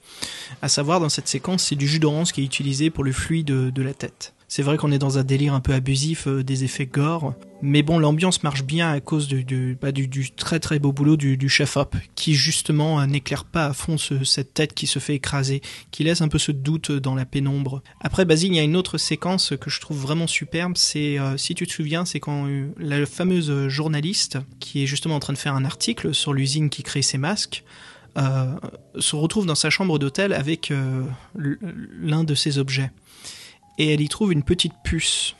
À 0.61 0.70
savoir 0.70 0.99
dans 0.99 1.09
cette 1.09 1.28
séquence, 1.28 1.63
c'est 1.63 1.76
du 1.76 1.88
jus 1.88 1.99
d'orange 1.99 2.32
qui 2.32 2.41
est 2.41 2.45
utilisé 2.45 2.89
pour 2.89 3.03
le 3.03 3.11
fluide 3.11 3.47
de, 3.47 3.70
de 3.70 3.82
la 3.82 3.93
tête. 3.93 4.34
C'est 4.56 4.64
vrai 4.64 4.78
qu'on 4.78 4.93
est 4.93 4.99
dans 4.99 5.18
un 5.18 5.26
délire 5.26 5.53
un 5.53 5.60
peu 5.60 5.74
abusif 5.74 6.28
euh, 6.28 6.41
des 6.41 6.64
effets 6.64 6.86
gore, 6.86 7.34
mais 7.62 7.84
bon, 7.84 7.99
l'ambiance 7.99 8.41
marche 8.41 8.64
bien 8.64 8.89
à 8.89 9.01
cause 9.01 9.28
du, 9.28 9.43
du, 9.43 9.78
bah, 9.82 9.89
très 10.38 10.62
très 10.62 10.80
beau 10.80 10.93
boulot 10.93 11.18
du, 11.18 11.49
chef-op, 11.49 11.93
qui 12.16 12.36
justement 12.36 13.01
euh, 13.01 13.06
n'éclaire 13.06 13.43
pas 13.43 13.66
à 13.66 13.74
fond 13.74 13.97
ce- 13.97 14.24
cette 14.24 14.53
tête 14.53 14.74
qui 14.74 14.88
se 14.88 14.99
fait 14.99 15.16
écraser, 15.16 15.62
qui 15.91 16.06
laisse 16.06 16.22
un 16.22 16.30
peu 16.30 16.38
ce 16.38 16.53
doute 16.53 16.89
dans 16.89 17.16
la 17.16 17.26
pénombre. 17.26 17.84
Après, 17.99 18.24
Basile, 18.24 18.53
il 18.53 18.56
y 18.56 18.60
a 18.60 18.64
une 18.64 18.78
autre 18.78 18.97
séquence 18.97 19.51
que 19.60 19.70
je 19.70 19.82
trouve 19.82 19.99
vraiment 19.99 20.26
superbe, 20.26 20.78
c'est, 20.78 21.20
euh, 21.20 21.36
si 21.36 21.53
tu 21.53 21.68
te 21.68 21.74
souviens, 21.74 22.06
c'est 22.06 22.22
quand 22.22 22.47
la 22.78 23.06
fameuse 23.06 23.68
journaliste, 23.68 24.38
qui 24.62 24.84
est 24.84 24.88
justement 24.88 25.16
en 25.16 25.20
train 25.20 25.34
de 25.34 25.38
faire 25.38 25.56
un 25.56 25.66
article 25.66 26.16
sur 26.16 26.32
l'usine 26.32 26.70
qui 26.70 26.82
crée 26.82 27.01
ces 27.01 27.18
masques, 27.18 27.66
se 28.18 29.16
retrouve 29.18 29.45
dans 29.45 29.56
sa 29.56 29.70
chambre 29.70 29.99
d'hôtel 29.99 30.32
avec 30.32 30.72
l'un 31.36 32.24
de 32.24 32.34
ses 32.34 32.58
objets. 32.58 32.91
Et 33.78 33.93
elle 33.93 34.01
y 34.01 34.09
trouve 34.09 34.32
une 34.32 34.43
petite 34.43 34.73
puce. 34.84 35.36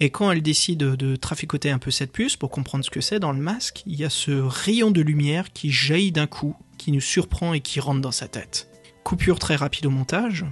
Et 0.00 0.10
quand 0.10 0.30
elle 0.30 0.42
décide 0.42 0.78
de 0.78 1.16
traficoter 1.16 1.70
un 1.70 1.78
peu 1.78 1.90
cette 1.90 2.12
puce 2.12 2.36
pour 2.36 2.50
comprendre 2.50 2.84
ce 2.84 2.90
que 2.90 3.00
c'est 3.00 3.20
dans 3.20 3.32
le 3.32 3.38
masque, 3.38 3.82
il 3.86 3.96
y 3.96 4.04
a 4.04 4.10
ce 4.10 4.32
rayon 4.32 4.90
de 4.90 5.00
lumière 5.00 5.52
qui 5.52 5.70
jaillit 5.70 6.12
d'un 6.12 6.26
coup, 6.26 6.56
qui 6.78 6.90
nous 6.90 7.00
surprend 7.00 7.54
et 7.54 7.60
qui 7.60 7.78
rentre 7.80 8.00
dans 8.00 8.10
sa 8.10 8.26
tête. 8.26 8.68
Coupure 9.04 9.38
très 9.38 9.56
rapide 9.56 9.86
au 9.86 9.90
montage. 9.90 10.44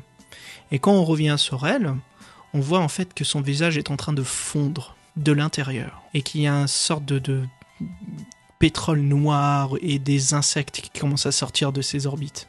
Et 0.70 0.78
quand 0.78 0.92
on 0.92 1.04
revient 1.04 1.36
sur 1.38 1.66
elle, 1.66 1.94
on 2.54 2.60
voit 2.60 2.80
en 2.80 2.88
fait 2.88 3.14
que 3.14 3.24
son 3.24 3.40
visage 3.40 3.78
est 3.78 3.90
en 3.90 3.96
train 3.96 4.12
de 4.12 4.22
fondre 4.22 4.96
de 5.16 5.32
l'intérieur. 5.32 6.02
Et 6.14 6.22
qu'il 6.22 6.42
y 6.42 6.46
a 6.46 6.54
une 6.54 6.68
sorte 6.68 7.04
de, 7.04 7.42
pétrole 8.62 9.00
noir 9.00 9.70
et 9.80 9.98
des 9.98 10.34
insectes 10.34 10.80
qui 10.82 11.00
commencent 11.00 11.26
à 11.26 11.32
sortir 11.32 11.72
de 11.72 11.82
ses 11.82 12.06
orbites. 12.06 12.46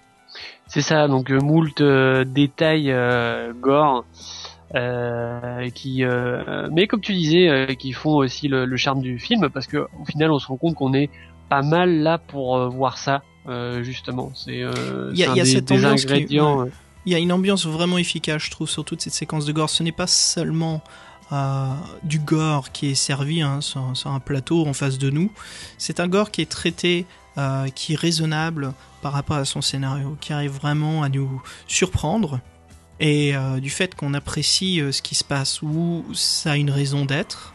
C'est 0.67 0.81
ça, 0.81 1.07
donc 1.07 1.31
euh, 1.31 1.39
moult 1.39 1.81
euh, 1.81 2.23
détails 2.23 2.91
euh, 2.91 3.51
gore. 3.53 4.05
Euh, 4.75 5.69
qui, 5.69 6.03
euh, 6.03 6.67
mais 6.71 6.87
comme 6.87 7.01
tu 7.01 7.13
disais, 7.13 7.47
euh, 7.47 7.73
qui 7.75 7.93
font 7.93 8.15
aussi 8.15 8.47
le, 8.47 8.65
le 8.65 8.77
charme 8.77 9.01
du 9.01 9.19
film, 9.19 9.49
parce 9.49 9.67
que 9.67 9.77
au 9.99 10.05
final, 10.05 10.31
on 10.31 10.39
se 10.39 10.47
rend 10.47 10.57
compte 10.57 10.75
qu'on 10.75 10.93
est 10.93 11.11
pas 11.49 11.61
mal 11.61 11.99
là 11.99 12.17
pour 12.17 12.69
voir 12.69 12.97
ça, 12.97 13.21
justement. 13.81 14.31
C'est 14.33 14.63
Il 14.63 15.17
y 15.17 15.23
a, 15.23 15.25
c'est 15.25 15.27
un 15.27 15.33
il 15.33 15.37
y 15.37 15.41
a 15.41 15.43
des, 15.43 15.45
cette 15.45 15.65
des 15.65 15.85
ingrédients. 15.85 16.65
Il 17.05 17.11
y 17.11 17.15
a 17.15 17.19
une 17.19 17.31
ambiance 17.31 17.67
vraiment 17.67 17.97
efficace, 17.97 18.43
je 18.43 18.51
trouve, 18.51 18.69
sur 18.69 18.83
toute 18.85 19.01
cette 19.01 19.13
séquence 19.13 19.45
de 19.45 19.51
gore. 19.51 19.69
Ce 19.69 19.83
n'est 19.83 19.91
pas 19.91 20.07
seulement 20.07 20.81
du 22.03 22.19
gore 22.19 22.71
qui 22.71 22.91
est 22.91 22.95
servi 22.95 23.41
hein, 23.41 23.61
sur, 23.61 23.95
sur 23.95 24.11
un 24.11 24.19
plateau 24.19 24.65
en 24.65 24.73
face 24.73 24.97
de 24.97 25.09
nous. 25.09 25.31
C'est 25.77 25.99
un 25.99 26.07
gore 26.07 26.31
qui 26.31 26.41
est 26.41 26.49
traité 26.49 27.05
qui 27.75 27.93
est 27.93 27.97
raisonnable 27.97 28.73
par 29.03 29.13
rapport 29.13 29.37
à 29.37 29.45
son 29.45 29.61
scénario, 29.61 30.17
qui 30.19 30.33
arrive 30.33 30.51
vraiment 30.51 31.03
à 31.03 31.09
nous 31.09 31.43
surprendre 31.67 32.39
et 32.99 33.35
euh, 33.35 33.59
du 33.59 33.69
fait 33.69 33.95
qu'on 33.95 34.13
apprécie 34.13 34.81
euh, 34.81 34.91
ce 34.91 35.01
qui 35.01 35.15
se 35.15 35.23
passe, 35.23 35.61
où 35.61 36.05
ça 36.13 36.51
a 36.51 36.57
une 36.57 36.69
raison 36.69 37.05
d'être. 37.05 37.53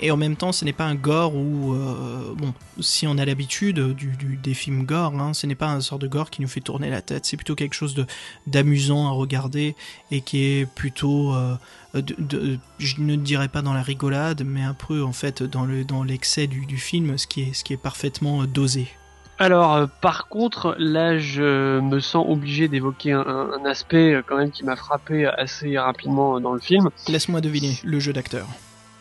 Et 0.00 0.10
en 0.10 0.16
même 0.16 0.34
temps, 0.34 0.50
ce 0.50 0.64
n'est 0.64 0.72
pas 0.72 0.86
un 0.86 0.96
gore 0.96 1.36
où, 1.36 1.72
euh, 1.72 2.34
bon, 2.34 2.52
si 2.80 3.06
on 3.06 3.16
a 3.16 3.24
l'habitude 3.24 3.78
du, 3.94 4.36
des 4.42 4.52
films 4.52 4.84
gore, 4.84 5.14
hein, 5.14 5.34
ce 5.34 5.46
n'est 5.46 5.54
pas 5.54 5.68
un 5.68 5.80
sort 5.80 6.00
de 6.00 6.08
gore 6.08 6.30
qui 6.30 6.42
nous 6.42 6.48
fait 6.48 6.60
tourner 6.60 6.90
la 6.90 7.00
tête. 7.00 7.26
C'est 7.26 7.36
plutôt 7.36 7.54
quelque 7.54 7.74
chose 7.74 7.94
d'amusant 8.48 9.06
à 9.06 9.12
regarder 9.12 9.76
et 10.10 10.20
qui 10.20 10.42
est 10.42 10.66
plutôt, 10.66 11.32
je 11.94 13.00
ne 13.00 13.14
dirais 13.14 13.48
pas 13.48 13.62
dans 13.62 13.72
la 13.72 13.82
rigolade, 13.82 14.42
mais 14.44 14.62
un 14.62 14.74
peu 14.74 15.04
en 15.04 15.12
fait 15.12 15.44
dans 15.44 15.64
le 15.64 15.84
dans 15.84 16.02
l'excès 16.02 16.48
du, 16.48 16.66
du 16.66 16.76
film, 16.76 17.16
ce 17.16 17.28
qui 17.28 17.42
est 17.42 17.80
parfaitement 17.80 18.46
dosé. 18.46 18.88
Alors, 19.38 19.74
euh, 19.74 19.86
par 20.00 20.28
contre, 20.28 20.76
là, 20.78 21.18
je 21.18 21.80
me 21.80 21.98
sens 22.00 22.24
obligé 22.28 22.68
d'évoquer 22.68 23.12
un, 23.12 23.64
aspect 23.64 24.14
euh, 24.14 24.22
quand 24.24 24.36
même 24.36 24.50
qui 24.50 24.64
m'a 24.64 24.76
frappé 24.76 25.26
assez 25.26 25.76
rapidement 25.78 26.36
euh, 26.36 26.40
dans 26.40 26.52
le 26.52 26.60
film. 26.60 26.90
Laisse-moi 27.08 27.40
deviner, 27.40 27.78
le 27.84 27.98
jeu 27.98 28.12
d'acteur. 28.12 28.46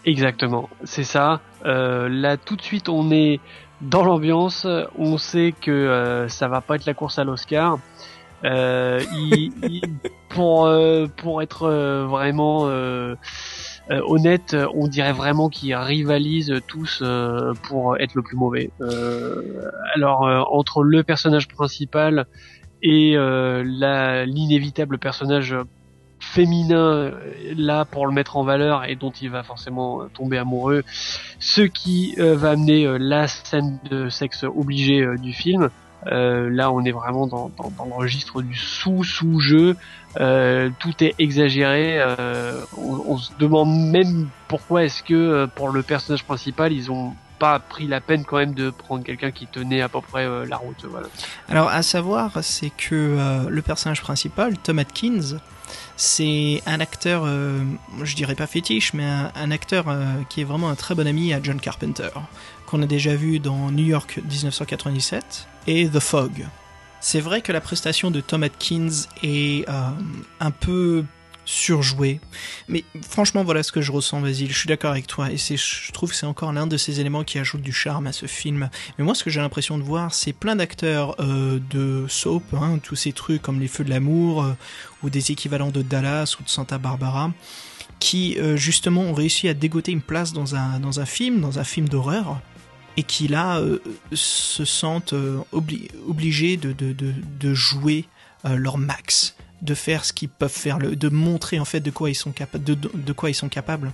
Exactement, 0.06 0.70
c'est 0.84 1.04
ça. 1.04 1.40
Euh, 1.66 2.10
là, 2.10 2.38
tout 2.38 2.56
de 2.56 2.62
suite, 2.62 2.90
on 2.90 3.12
est 3.12 3.40
dans 3.82 4.04
l'ambiance. 4.04 4.68
On 4.98 5.18
sait 5.18 5.54
que 5.60 5.72
euh, 5.72 6.28
ça 6.28 6.48
va 6.48 6.62
pas 6.62 6.76
être 6.76 6.86
la 6.86 6.94
course 6.94 7.20
à 7.20 7.24
l'Oscar. 7.24 7.78
Euh, 8.44 9.02
il- 9.16 9.54
il- 9.64 9.82
pour 10.28 10.66
euh, 10.66 11.08
pour 11.16 11.42
être 11.42 11.64
euh, 11.64 12.06
vraiment 12.10 12.66
euh, 13.90 13.94
euh, 13.94 14.02
honnête, 14.06 14.56
on 14.74 14.88
dirait 14.88 15.14
vraiment 15.14 15.50
qu'ils 15.50 15.76
rivalisent 15.76 16.62
tous 16.68 17.00
euh, 17.02 17.54
pour 17.64 17.98
être 17.98 18.16
le 18.16 18.22
plus 18.22 18.38
mauvais. 18.38 18.72
Euh, 18.82 19.70
alors 19.96 20.28
euh, 20.28 20.42
entre 20.52 20.84
le 20.84 21.04
personnage 21.04 21.48
principal 21.48 22.26
et 22.82 23.16
euh, 23.16 23.64
l'inévitable 24.26 24.98
personnage 24.98 25.56
féminin 26.20 26.78
euh, 26.78 27.12
là 27.58 27.86
pour 27.86 28.08
le 28.08 28.14
mettre 28.14 28.38
en 28.38 28.44
valeur 28.44 28.86
et 28.86 28.96
dont 28.96 29.12
il 29.12 29.30
va 29.30 29.44
forcément 29.44 30.02
euh, 30.02 30.06
tomber 30.14 30.38
amoureux, 30.38 30.84
ce 31.40 31.62
qui 31.62 32.16
euh, 32.18 32.36
va 32.36 32.52
amener 32.52 32.86
euh, 32.86 32.98
la 32.98 33.28
scène 33.28 33.80
de 33.90 34.10
sexe 34.10 34.44
obligée 34.44 35.02
euh, 35.02 35.18
du 35.18 35.34
film. 35.34 35.70
Euh, 36.12 36.50
là, 36.50 36.72
on 36.72 36.84
est 36.84 36.92
vraiment 36.92 37.28
dans, 37.28 37.52
dans, 37.58 37.86
le 37.86 37.94
registre 37.94 38.42
du 38.42 38.56
sous-sous-jeu. 38.56 39.76
Euh, 40.20 40.70
tout 40.80 41.04
est 41.04 41.16
exagéré. 41.20 42.00
euh, 42.00 42.62
on, 42.78 43.18
se 43.18 43.32
demande 43.40 43.90
même 43.92 44.28
pourquoi 44.48 44.84
est-ce 44.84 45.04
que 45.04 45.46
pour 45.56 45.70
le 45.70 45.82
personnage 45.82 46.24
principal, 46.24 46.72
ils 46.74 46.92
ont 46.92 47.14
pas 47.40 47.60
pris 47.60 47.88
la 47.88 48.00
peine 48.00 48.24
quand 48.26 48.38
même 48.38 48.54
de 48.54 48.70
prendre 48.70 49.04
quelqu'un 49.04 49.32
qui 49.32 49.48
tenait 49.48 49.82
à 49.82 49.90
peu 49.90 50.02
près 50.02 50.28
la 50.46 50.58
route. 50.58 50.86
Alors, 51.50 51.70
à 51.70 51.82
savoir, 51.82 52.32
c'est 52.42 52.70
que 52.70 53.48
le 53.50 53.62
personnage 53.62 54.02
principal, 54.02 54.58
Tom 54.58 54.80
Atkins, 54.80 55.40
c'est 55.98 56.62
un 56.66 56.80
acteur, 56.80 57.26
je 58.04 58.16
dirais 58.16 58.36
pas 58.36 58.48
fétiche, 58.48 58.94
mais 58.94 59.04
un, 59.04 59.32
un 59.36 59.52
acteur 59.52 59.86
qui 60.30 60.42
est 60.42 60.46
vraiment 60.46 60.70
un 60.70 60.76
très 60.76 60.96
bon 60.96 61.08
ami 61.08 61.34
à 61.34 61.42
John 61.42 61.60
Carpenter, 61.60 62.10
qu'on 62.74 62.82
a 62.82 62.88
déjà 62.88 63.14
vu 63.16 63.38
dans 63.38 63.70
New 63.70 63.86
York 63.86 64.20
1997 64.28 65.48
et 65.68 65.88
The 65.88 66.00
Fog. 66.00 66.48
C'est 67.02 67.20
vrai 67.20 67.42
que 67.42 67.52
la 67.52 67.62
prestation 67.62 68.10
de 68.10 68.20
Tom 68.20 68.42
Atkins 68.42 69.06
est 69.22 69.70
euh, 69.70 69.90
un 70.40 70.50
peu 70.50 71.06
surjouée, 71.46 72.20
mais 72.68 72.84
franchement 73.08 73.44
voilà 73.44 73.62
ce 73.62 73.72
que 73.72 73.82
je 73.82 73.92
ressens, 73.92 74.22
Basile. 74.22 74.52
Je 74.52 74.58
suis 74.58 74.68
d'accord 74.68 74.90
avec 74.90 75.06
toi 75.06 75.30
et 75.32 75.38
je 75.38 75.92
trouve 75.92 76.10
que 76.10 76.16
c'est 76.16 76.26
encore 76.26 76.52
l'un 76.52 76.66
de 76.66 76.78
ces 76.78 77.00
éléments 77.00 77.24
qui 77.24 77.38
ajoute 77.38 77.62
du 77.62 77.74
charme 77.74 78.08
à 78.08 78.12
ce 78.12 78.26
film. 78.26 78.72
Mais 78.98 79.06
moi, 79.06 79.14
ce 79.14 79.24
que 79.24 79.30
j'ai 79.30 79.40
l'impression 79.40 79.78
de 79.78 79.84
voir, 79.84 80.12
c'est 80.12 80.34
plein 80.34 80.56
d'acteurs 80.56 81.16
euh, 81.20 81.60
de 81.70 82.08
soap, 82.08 82.56
hein, 82.56 82.80
tous 82.82 82.96
ces 82.96 83.14
trucs 83.14 83.44
comme 83.44 83.60
Les 83.60 83.68
Feux 83.68 83.84
de 83.84 83.92
l'amour 83.92 84.42
euh, 84.42 84.54
ou 85.04 85.12
des 85.12 85.32
équivalents 85.32 85.70
de 85.70 85.84
Dallas 85.84 86.38
ou 86.40 86.44
de 86.44 86.50
Santa 86.50 86.80
Barbara, 86.80 87.34
qui 88.00 88.36
justement 88.56 89.02
ont 89.02 89.14
réussi 89.14 89.48
à 89.48 89.54
dégoter 89.54 89.92
une 89.92 90.02
place 90.02 90.34
dans 90.34 90.56
un 90.56 91.06
film, 91.06 91.40
dans 91.40 91.60
un 91.60 91.64
film 91.64 91.88
d'horreur, 91.88 92.42
et 92.98 93.04
qui 93.04 93.28
là 93.28 93.60
euh, 93.60 93.80
se 94.14 94.66
sentent 94.66 95.14
euh, 95.14 95.40
obli- 95.54 95.90
obligés 96.08 96.58
de, 96.58 97.54
jouer 97.54 98.06
euh, 98.46 98.56
leur 98.56 98.78
max, 98.78 99.36
de 99.62 99.74
faire 99.74 100.06
ce 100.06 100.14
qu'ils 100.14 100.30
peuvent 100.30 100.52
faire, 100.52 100.78
de 100.78 101.10
montrer 101.10 101.60
en 101.60 101.66
fait 101.66 101.80
de 101.80 101.90
quoi 101.92 102.10
ils 102.10 102.16
sont 102.16 102.32
capables, 102.32 102.64
de, 102.64 103.14
quoi 103.14 103.30
ils 103.30 103.36
sont 103.36 103.50
capables. 103.50 103.94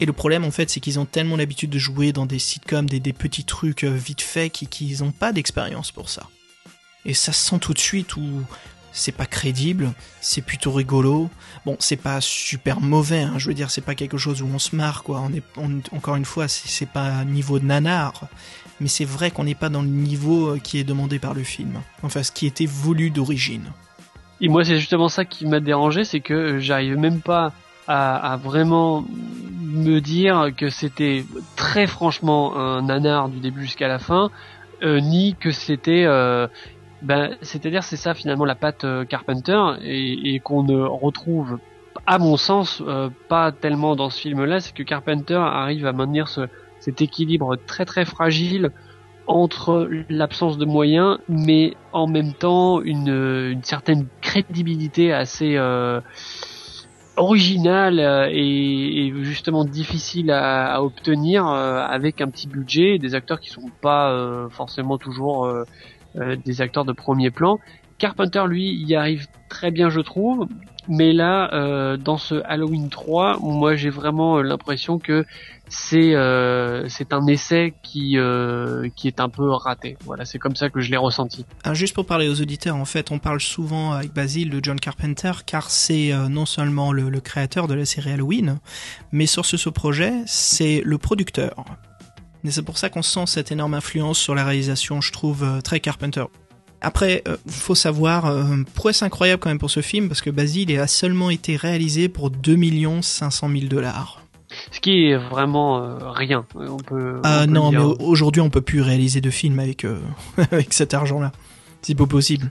Et 0.00 0.06
le 0.06 0.12
problème 0.12 0.44
en 0.44 0.50
fait, 0.50 0.68
c'est 0.68 0.80
qu'ils 0.80 0.98
ont 0.98 1.06
tellement 1.06 1.36
l'habitude 1.36 1.70
de 1.70 1.78
jouer 1.78 2.12
dans 2.12 2.26
des 2.26 2.38
sitcoms, 2.38 2.88
des, 2.88 3.00
petits 3.12 3.44
trucs 3.44 3.84
vite 3.84 4.20
faits, 4.22 4.52
qui- 4.52 4.66
qu'ils 4.66 4.98
n'ont 5.02 5.12
pas 5.12 5.32
d'expérience 5.32 5.90
pour 5.92 6.08
ça. 6.10 6.28
Et 7.04 7.14
ça 7.14 7.32
se 7.32 7.48
sent 7.50 7.58
tout 7.60 7.72
de 7.72 7.78
suite 7.78 8.16
où 8.16 8.42
c'est 8.96 9.12
pas 9.12 9.26
crédible, 9.26 9.92
c'est 10.20 10.42
plutôt 10.42 10.72
rigolo. 10.72 11.28
Bon, 11.66 11.76
c'est 11.78 11.96
pas 11.96 12.20
super 12.20 12.80
mauvais, 12.80 13.20
hein, 13.20 13.34
je 13.36 13.48
veux 13.48 13.54
dire, 13.54 13.70
c'est 13.70 13.84
pas 13.84 13.94
quelque 13.94 14.16
chose 14.16 14.42
où 14.42 14.48
on 14.52 14.58
se 14.58 14.74
marre, 14.74 15.02
quoi. 15.02 15.22
On 15.22 15.32
est, 15.32 15.42
encore 15.92 16.16
une 16.16 16.24
fois, 16.24 16.48
c'est 16.48 16.88
pas 16.88 17.24
niveau 17.24 17.60
nanar, 17.60 18.22
mais 18.80 18.88
c'est 18.88 19.04
vrai 19.04 19.30
qu'on 19.30 19.44
n'est 19.44 19.54
pas 19.54 19.68
dans 19.68 19.82
le 19.82 19.88
niveau 19.88 20.54
euh, 20.54 20.58
qui 20.58 20.78
est 20.78 20.84
demandé 20.84 21.18
par 21.18 21.34
le 21.34 21.42
film. 21.42 21.80
Enfin, 22.02 22.22
ce 22.22 22.32
qui 22.32 22.46
était 22.46 22.66
voulu 22.66 23.10
d'origine. 23.10 23.72
Et 24.40 24.48
moi, 24.48 24.64
c'est 24.64 24.78
justement 24.78 25.08
ça 25.08 25.24
qui 25.24 25.46
m'a 25.46 25.60
dérangé, 25.60 26.04
c'est 26.04 26.20
que 26.20 26.58
j'arrive 26.58 26.96
même 26.96 27.20
pas 27.20 27.52
à, 27.88 28.38
vraiment 28.42 29.04
me 29.60 30.00
dire 30.00 30.50
que 30.56 30.70
c'était 30.70 31.24
très 31.54 31.86
franchement 31.86 32.56
un 32.56 32.82
nanar 32.82 33.28
du 33.28 33.38
début 33.38 33.62
jusqu'à 33.62 33.86
la 33.86 33.98
fin, 34.00 34.30
euh, 34.82 35.00
ni 35.00 35.36
que 35.38 35.52
c'était, 35.52 36.04
euh, 36.04 36.48
ben, 37.06 37.36
c'est-à-dire 37.40 37.84
c'est 37.84 37.96
ça 37.96 38.14
finalement 38.14 38.44
la 38.44 38.56
patte 38.56 38.82
euh, 38.82 39.04
Carpenter 39.04 39.60
et, 39.80 40.40
qu'on 40.40 40.64
ne 40.64 40.82
retrouve, 40.82 41.58
à 42.04 42.18
mon 42.18 42.36
sens, 42.36 42.82
euh, 42.84 43.10
pas 43.28 43.52
tellement 43.52 43.94
dans 43.94 44.10
ce 44.10 44.20
film-là, 44.20 44.58
c'est 44.58 44.74
que 44.74 44.82
Carpenter 44.82 45.36
arrive 45.36 45.86
à 45.86 45.92
maintenir 45.92 46.26
ce, 46.26 46.48
cet 46.80 47.02
équilibre 47.02 47.54
très 47.64 47.84
très 47.84 48.04
fragile 48.04 48.72
entre 49.28 49.88
l'absence 50.08 50.58
de 50.58 50.64
moyens, 50.64 51.18
mais 51.28 51.74
en 51.92 52.08
même 52.08 52.32
temps 52.32 52.80
une, 52.80 53.60
certaine 53.62 54.08
crédibilité 54.20 55.12
assez 55.12 55.54
euh, 55.56 56.00
originale 57.16 58.00
et, 58.32 59.12
justement 59.22 59.64
difficile 59.64 60.32
à, 60.32 60.82
obtenir 60.82 61.46
avec 61.46 62.20
un 62.20 62.28
petit 62.28 62.48
budget 62.48 62.96
et 62.96 62.98
des 62.98 63.14
acteurs 63.14 63.38
qui 63.38 63.50
sont 63.50 63.70
pas 63.80 64.48
forcément 64.50 64.98
toujours 64.98 65.48
des 66.44 66.60
acteurs 66.60 66.84
de 66.84 66.92
premier 66.92 67.30
plan. 67.30 67.58
Carpenter 67.98 68.44
lui 68.48 68.74
y 68.74 68.94
arrive 68.94 69.26
très 69.48 69.70
bien 69.70 69.88
je 69.88 70.00
trouve, 70.00 70.46
mais 70.88 71.12
là 71.12 71.52
euh, 71.54 71.96
dans 71.96 72.18
ce 72.18 72.42
Halloween 72.44 72.88
3, 72.90 73.38
moi 73.40 73.74
j'ai 73.74 73.90
vraiment 73.90 74.38
euh, 74.38 74.42
l'impression 74.42 74.98
que 74.98 75.24
c'est 75.68 76.14
euh, 76.14 76.88
c'est 76.88 77.12
un 77.12 77.26
essai 77.26 77.74
qui 77.82 78.18
euh, 78.18 78.88
qui 78.94 79.08
est 79.08 79.20
un 79.20 79.28
peu 79.28 79.50
raté. 79.50 79.96
Voilà, 80.04 80.24
c'est 80.24 80.38
comme 80.38 80.54
ça 80.54 80.70
que 80.70 80.80
je 80.80 80.90
l'ai 80.90 80.96
ressenti. 80.96 81.44
Alors, 81.64 81.74
juste 81.74 81.94
pour 81.94 82.06
parler 82.06 82.28
aux 82.28 82.40
auditeurs, 82.40 82.76
en 82.76 82.84
fait, 82.84 83.10
on 83.10 83.18
parle 83.18 83.40
souvent 83.40 83.92
avec 83.92 84.12
Basile 84.12 84.50
de 84.50 84.60
John 84.62 84.78
Carpenter, 84.78 85.32
car 85.44 85.70
c'est 85.70 86.12
euh, 86.12 86.28
non 86.28 86.46
seulement 86.46 86.92
le, 86.92 87.20
créateur 87.20 87.66
de 87.66 87.74
la 87.74 87.84
série 87.84 88.12
Halloween, 88.12 88.58
mais 89.10 89.26
sur 89.26 89.44
ce 89.44 89.68
projet, 89.70 90.12
c'est 90.26 90.82
le 90.84 90.98
producteur. 90.98 91.64
Et 92.44 92.50
c'est 92.50 92.62
pour 92.62 92.78
ça 92.78 92.88
qu'on 92.88 93.02
sent 93.02 93.26
cette 93.26 93.50
énorme 93.50 93.74
influence 93.74 94.18
sur 94.18 94.34
la 94.34 94.44
réalisation, 94.44 95.00
je 95.00 95.12
trouve, 95.12 95.42
euh, 95.42 95.60
très 95.60 95.80
Carpenter. 95.80 96.24
Après, 96.80 97.22
euh, 97.26 97.36
faut 97.48 97.74
savoir, 97.74 98.26
euh, 98.26 98.44
prouesse 98.74 99.02
incroyable 99.02 99.40
quand 99.40 99.48
même 99.48 99.58
pour 99.58 99.70
ce 99.70 99.80
film, 99.80 100.08
parce 100.08 100.20
que 100.20 100.30
Basile 100.30 100.78
a 100.78 100.86
seulement 100.86 101.30
été 101.30 101.56
réalisé 101.56 102.08
pour 102.08 102.30
2 102.30 102.56
500 103.02 103.48
000 103.48 103.66
dollars. 103.66 104.22
Ce 104.70 104.80
qui 104.80 105.06
est 105.06 105.16
vraiment 105.16 105.82
euh, 105.82 105.98
rien. 106.10 106.46
On 106.54 106.76
peut. 106.76 107.20
Ah 107.24 107.40
on 107.42 107.46
peut 107.46 107.52
non, 107.52 107.72
mais 107.72 107.78
aujourd'hui, 107.78 108.40
on 108.40 108.50
peut 108.50 108.60
plus 108.60 108.82
réaliser 108.82 109.20
de 109.20 109.30
films 109.30 109.58
avec, 109.58 109.84
avec 110.52 110.72
cet 110.72 110.94
argent-là. 110.94 111.32
C'est 111.82 111.94
pas 111.94 112.06
possible. 112.06 112.50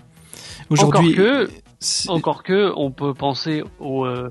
Encore 0.71 0.89
Aujourd'hui, 1.01 1.13
que, 1.15 1.49
c'est- 1.79 2.09
encore 2.09 2.41
que, 2.41 2.71
on 2.75 2.89
peut 2.89 3.13
penser 3.13 3.63
au 3.79 4.05
euh, 4.05 4.29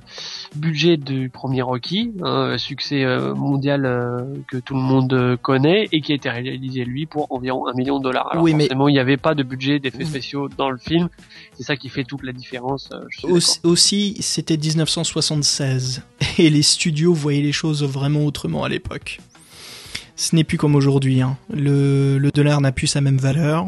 budget 0.57 0.97
du 0.97 1.31
premier 1.31 1.63
Rocky, 1.63 2.13
un 2.23 2.59
succès 2.59 3.05
euh, 3.05 3.35
mondial 3.35 3.87
euh, 3.87 4.23
que 4.51 4.57
tout 4.57 4.75
le 4.75 4.81
monde 4.81 5.39
connaît 5.41 5.89
et 5.93 6.01
qui 6.01 6.11
a 6.11 6.17
été 6.17 6.29
réalisé 6.31 6.85
lui 6.85 7.07
pour 7.07 7.31
environ 7.31 7.69
un 7.69 7.73
million 7.75 7.99
de 7.99 8.03
dollars. 8.05 8.29
Alors 8.33 8.43
Oui, 8.43 8.53
mais- 8.55 8.65
forcément, 8.65 8.89
il 8.89 8.93
n'y 8.95 8.99
avait 8.99 9.17
pas 9.17 9.35
de 9.37 9.45
budget 9.45 9.79
d'effets 9.79 10.05
spéciaux 10.05 10.49
dans 10.59 10.71
le 10.71 10.79
film. 10.79 11.09
C'est 11.57 11.63
ça 11.63 11.77
qui 11.77 11.89
fait 11.89 12.03
toute 12.05 12.25
la 12.25 12.33
différence. 12.33 12.91
Aussi, 13.23 13.61
aussi, 13.63 14.17
c'était 14.21 14.57
1976 14.57 16.03
et 16.39 16.51
les 16.51 16.63
studios 16.63 17.15
voyaient 17.15 17.43
les 17.43 17.53
choses 17.53 17.85
vraiment 17.85 18.25
autrement 18.25 18.65
à 18.65 18.69
l'époque. 18.69 19.21
Ce 20.17 20.35
n'est 20.37 20.45
plus 20.45 20.59
comme 20.59 20.75
aujourd'hui. 20.77 21.21
hein. 21.23 21.37
Le, 21.53 22.19
le 22.19 22.31
dollar 22.31 22.61
n'a 22.61 22.71
plus 22.73 22.87
sa 22.87 23.01
même 23.01 23.19
valeur. 23.19 23.67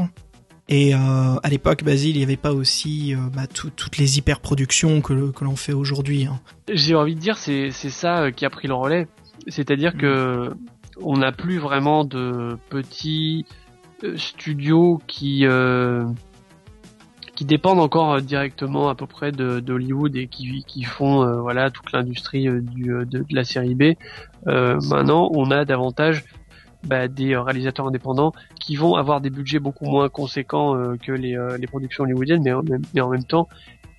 Et 0.68 0.94
euh, 0.94 0.98
à 1.42 1.48
l'époque, 1.48 1.84
Basile, 1.84 2.16
il 2.16 2.18
n'y 2.18 2.24
avait 2.24 2.36
pas 2.36 2.52
aussi 2.52 3.14
euh, 3.14 3.18
bah, 3.34 3.46
tout- 3.46 3.70
toutes 3.70 3.98
les 3.98 4.18
hyper-productions 4.18 5.00
que, 5.00 5.12
l'on 5.12 5.56
fait 5.56 5.72
aujourd'hui. 5.72 6.26
hein. 6.26 6.40
J'ai 6.72 6.96
envie 6.96 7.14
de 7.14 7.20
dire 7.20 7.38
c'est 7.38 7.70
ça 7.70 8.22
euh, 8.24 8.30
qui 8.32 8.44
a 8.44 8.50
pris 8.50 8.66
le 8.66 8.74
relais. 8.74 9.06
C'est-à-dire 9.48 9.96
que 9.96 10.50
on 11.00 11.18
n'a 11.18 11.30
plus 11.30 11.58
vraiment 11.58 12.04
de 12.04 12.58
petits 12.68 13.44
studios 14.16 15.00
qui 15.06 15.44
qui 17.36 17.44
dépendent 17.44 17.80
encore 17.80 18.20
directement 18.22 18.88
à 18.88 18.94
peu 18.94 19.06
près 19.06 19.30
d'Hollywood 19.30 20.16
et 20.16 20.26
qui, 20.26 20.64
qui 20.66 20.82
font 20.84 21.42
voilà 21.42 21.70
toute 21.70 21.92
l'industrie 21.92 22.48
du 22.62 22.84
de, 22.88 23.04
de, 23.04 23.24
la 23.30 23.44
série 23.44 23.74
B. 23.76 23.92
maintenant, 24.46 25.30
on 25.32 25.50
a 25.50 25.64
davantage 25.64 26.24
bah, 26.86 27.08
des 27.08 27.34
euh, 27.34 27.42
réalisateurs 27.42 27.86
indépendants 27.86 28.32
qui 28.60 28.76
vont 28.76 28.94
avoir 28.94 29.20
des 29.20 29.30
budgets 29.30 29.58
beaucoup 29.58 29.86
moins 29.86 30.08
conséquents 30.08 30.76
euh, 30.76 30.96
que 30.96 31.12
les, 31.12 31.36
euh, 31.36 31.58
les, 31.58 31.66
productions 31.66 32.04
hollywoodiennes, 32.04 32.42
mais 32.42 32.52
en 32.52 32.62
même, 32.62 32.82
mais 32.94 33.00
en 33.00 33.10
même 33.10 33.24
temps 33.24 33.48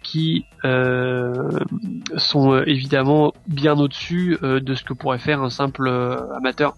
qui 0.04 0.46
sont 0.64 2.64
évidemment 2.66 3.34
bien 3.46 3.78
au-dessus 3.78 4.38
de 4.42 4.74
ce 4.74 4.84
que 4.84 4.94
pourrait 4.94 5.20
faire 5.20 5.42
un 5.42 5.50
simple 5.50 5.90
amateur. 6.34 6.76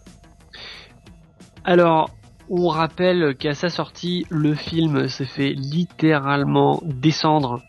Alors, 1.63 2.09
on 2.49 2.69
rappelle 2.69 3.35
qu'à 3.35 3.53
sa 3.53 3.69
sortie, 3.69 4.25
le 4.31 4.55
film 4.55 5.09
s'est 5.09 5.25
fait 5.25 5.53
littéralement 5.53 6.81
descendre 6.83 7.61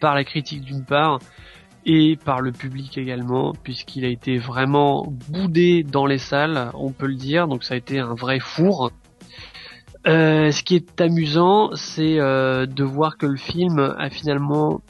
par 0.00 0.14
la 0.14 0.22
critique 0.22 0.60
d'une 0.60 0.84
part, 0.84 1.18
et 1.86 2.16
par 2.16 2.40
le 2.40 2.52
public 2.52 2.98
également, 2.98 3.54
puisqu'il 3.62 4.04
a 4.04 4.08
été 4.08 4.38
vraiment 4.38 5.06
boudé 5.30 5.82
dans 5.82 6.06
les 6.06 6.18
salles, 6.18 6.70
on 6.74 6.92
peut 6.92 7.06
le 7.06 7.14
dire, 7.14 7.48
donc 7.48 7.64
ça 7.64 7.74
a 7.74 7.76
été 7.76 7.98
un 7.98 8.14
vrai 8.14 8.38
four. 8.38 8.90
Euh, 10.06 10.50
ce 10.50 10.62
qui 10.62 10.76
est 10.76 11.00
amusant, 11.00 11.70
c'est 11.74 12.18
euh, 12.18 12.66
de 12.66 12.84
voir 12.84 13.16
que 13.18 13.26
le 13.26 13.36
film 13.36 13.78
a 13.78 14.08
finalement 14.10 14.80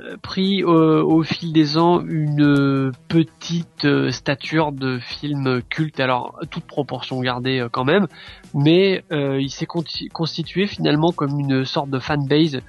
euh, 0.00 0.16
pris 0.22 0.62
au 0.62 1.22
fil 1.22 1.52
des 1.52 1.78
ans 1.78 2.02
une 2.02 2.92
petite 3.08 4.10
stature 4.10 4.72
de 4.72 4.98
film 4.98 5.62
culte, 5.70 6.00
alors 6.00 6.38
toute 6.50 6.64
proportion 6.64 7.20
gardée 7.20 7.66
quand 7.72 7.84
même, 7.84 8.06
mais 8.54 9.04
il 9.10 9.50
s'est 9.50 9.66
constitué 9.66 10.66
finalement 10.66 11.12
comme 11.12 11.40
une 11.40 11.64
sorte 11.64 11.88
de 11.88 11.98
fanbase 11.98 12.60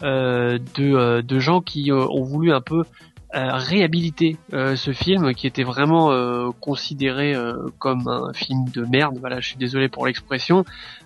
de, 0.00 1.20
de 1.20 1.38
gens 1.38 1.60
qui 1.60 1.90
ont 1.92 2.22
voulu 2.22 2.52
un 2.52 2.60
peu 2.60 2.82
euh, 2.82 2.84
réhabiliter 3.32 4.36
euh, 4.52 4.76
ce 4.76 4.92
film 4.92 5.34
qui 5.34 5.46
était 5.46 5.64
vraiment 5.64 6.10
euh, 6.10 6.50
considéré 6.60 7.34
comme 7.78 8.08
un 8.08 8.32
film 8.32 8.68
de 8.72 8.84
merde. 8.84 9.18
Voilà, 9.20 9.40
je 9.40 9.48
suis 9.48 9.56
désolé 9.56 9.88
pour 9.88 10.06
l'expression. 10.06 10.64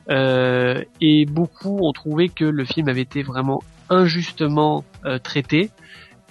et 0.08 1.26
beaucoup 1.26 1.78
ont 1.86 1.92
trouvé 1.92 2.28
que 2.28 2.44
le 2.44 2.64
film 2.64 2.88
avait 2.88 3.02
été 3.02 3.22
vraiment 3.22 3.62
injustement 3.88 4.84
traité. 5.22 5.70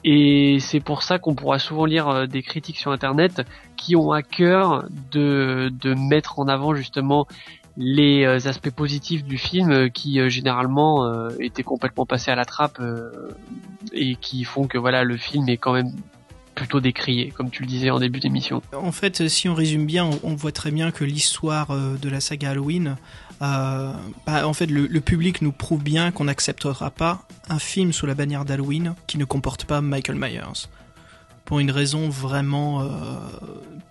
Et 0.05 0.59
c'est 0.61 0.79
pour 0.79 1.03
ça 1.03 1.19
qu'on 1.19 1.35
pourra 1.35 1.59
souvent 1.59 1.83
lire 1.83 2.25
des 2.27 2.41
critiques 2.41 2.77
sur 2.77 2.91
Internet 2.91 3.41
qui 3.75 3.97
ont 3.97 4.13
à 4.13 4.21
cœur 4.21 4.85
de, 5.11 5.69
de 5.81 5.93
mettre 5.93 6.39
en 6.39 6.47
avant 6.47 6.73
justement 6.73 7.27
les 7.79 8.25
euh, 8.25 8.35
aspects 8.45 8.71
positifs 8.71 9.23
du 9.23 9.37
film 9.37 9.71
euh, 9.71 9.87
qui 9.87 10.19
euh, 10.19 10.27
généralement 10.27 11.29
étaient 11.39 11.63
complètement 11.63 12.05
passés 12.05 12.29
à 12.29 12.35
la 12.35 12.43
trappe 12.43 12.81
et 13.93 14.15
qui 14.15 14.43
font 14.43 14.67
que 14.67 14.77
voilà 14.77 15.03
le 15.03 15.15
film 15.15 15.47
est 15.47 15.57
quand 15.57 15.73
même 15.73 15.91
plutôt 16.55 16.81
décrié, 16.81 17.31
comme 17.31 17.49
tu 17.49 17.63
le 17.63 17.69
disais 17.69 17.89
en 17.89 17.99
début 17.99 18.19
d'émission. 18.19 18.61
En 18.73 18.91
fait, 18.91 19.29
si 19.29 19.47
on 19.47 19.53
résume 19.53 19.85
bien, 19.85 20.09
on, 20.23 20.35
voit 20.35 20.51
très 20.51 20.71
bien 20.71 20.91
que 20.91 21.05
l'histoire 21.05 21.69
de 21.69 22.09
la 22.09 22.19
saga 22.19 22.49
Halloween, 22.49 22.97
bah, 23.39 23.95
en 24.27 24.53
fait, 24.53 24.65
le, 24.65 24.85
le, 24.87 24.99
public 24.99 25.41
nous 25.41 25.53
prouve 25.53 25.81
bien 25.81 26.11
qu'on 26.11 26.25
n'acceptera 26.25 26.91
pas 26.91 27.21
un 27.47 27.59
film 27.59 27.93
sous 27.93 28.05
la 28.05 28.13
bannière 28.13 28.43
d'Halloween 28.43 28.95
qui 29.07 29.17
ne 29.17 29.23
comporte 29.23 29.63
pas 29.63 29.79
Michael 29.79 30.17
Myers 30.17 30.67
pour 31.49 31.57
une 31.57 31.71
raison 31.71 32.09
vraiment 32.09 32.83
euh, 32.83 32.85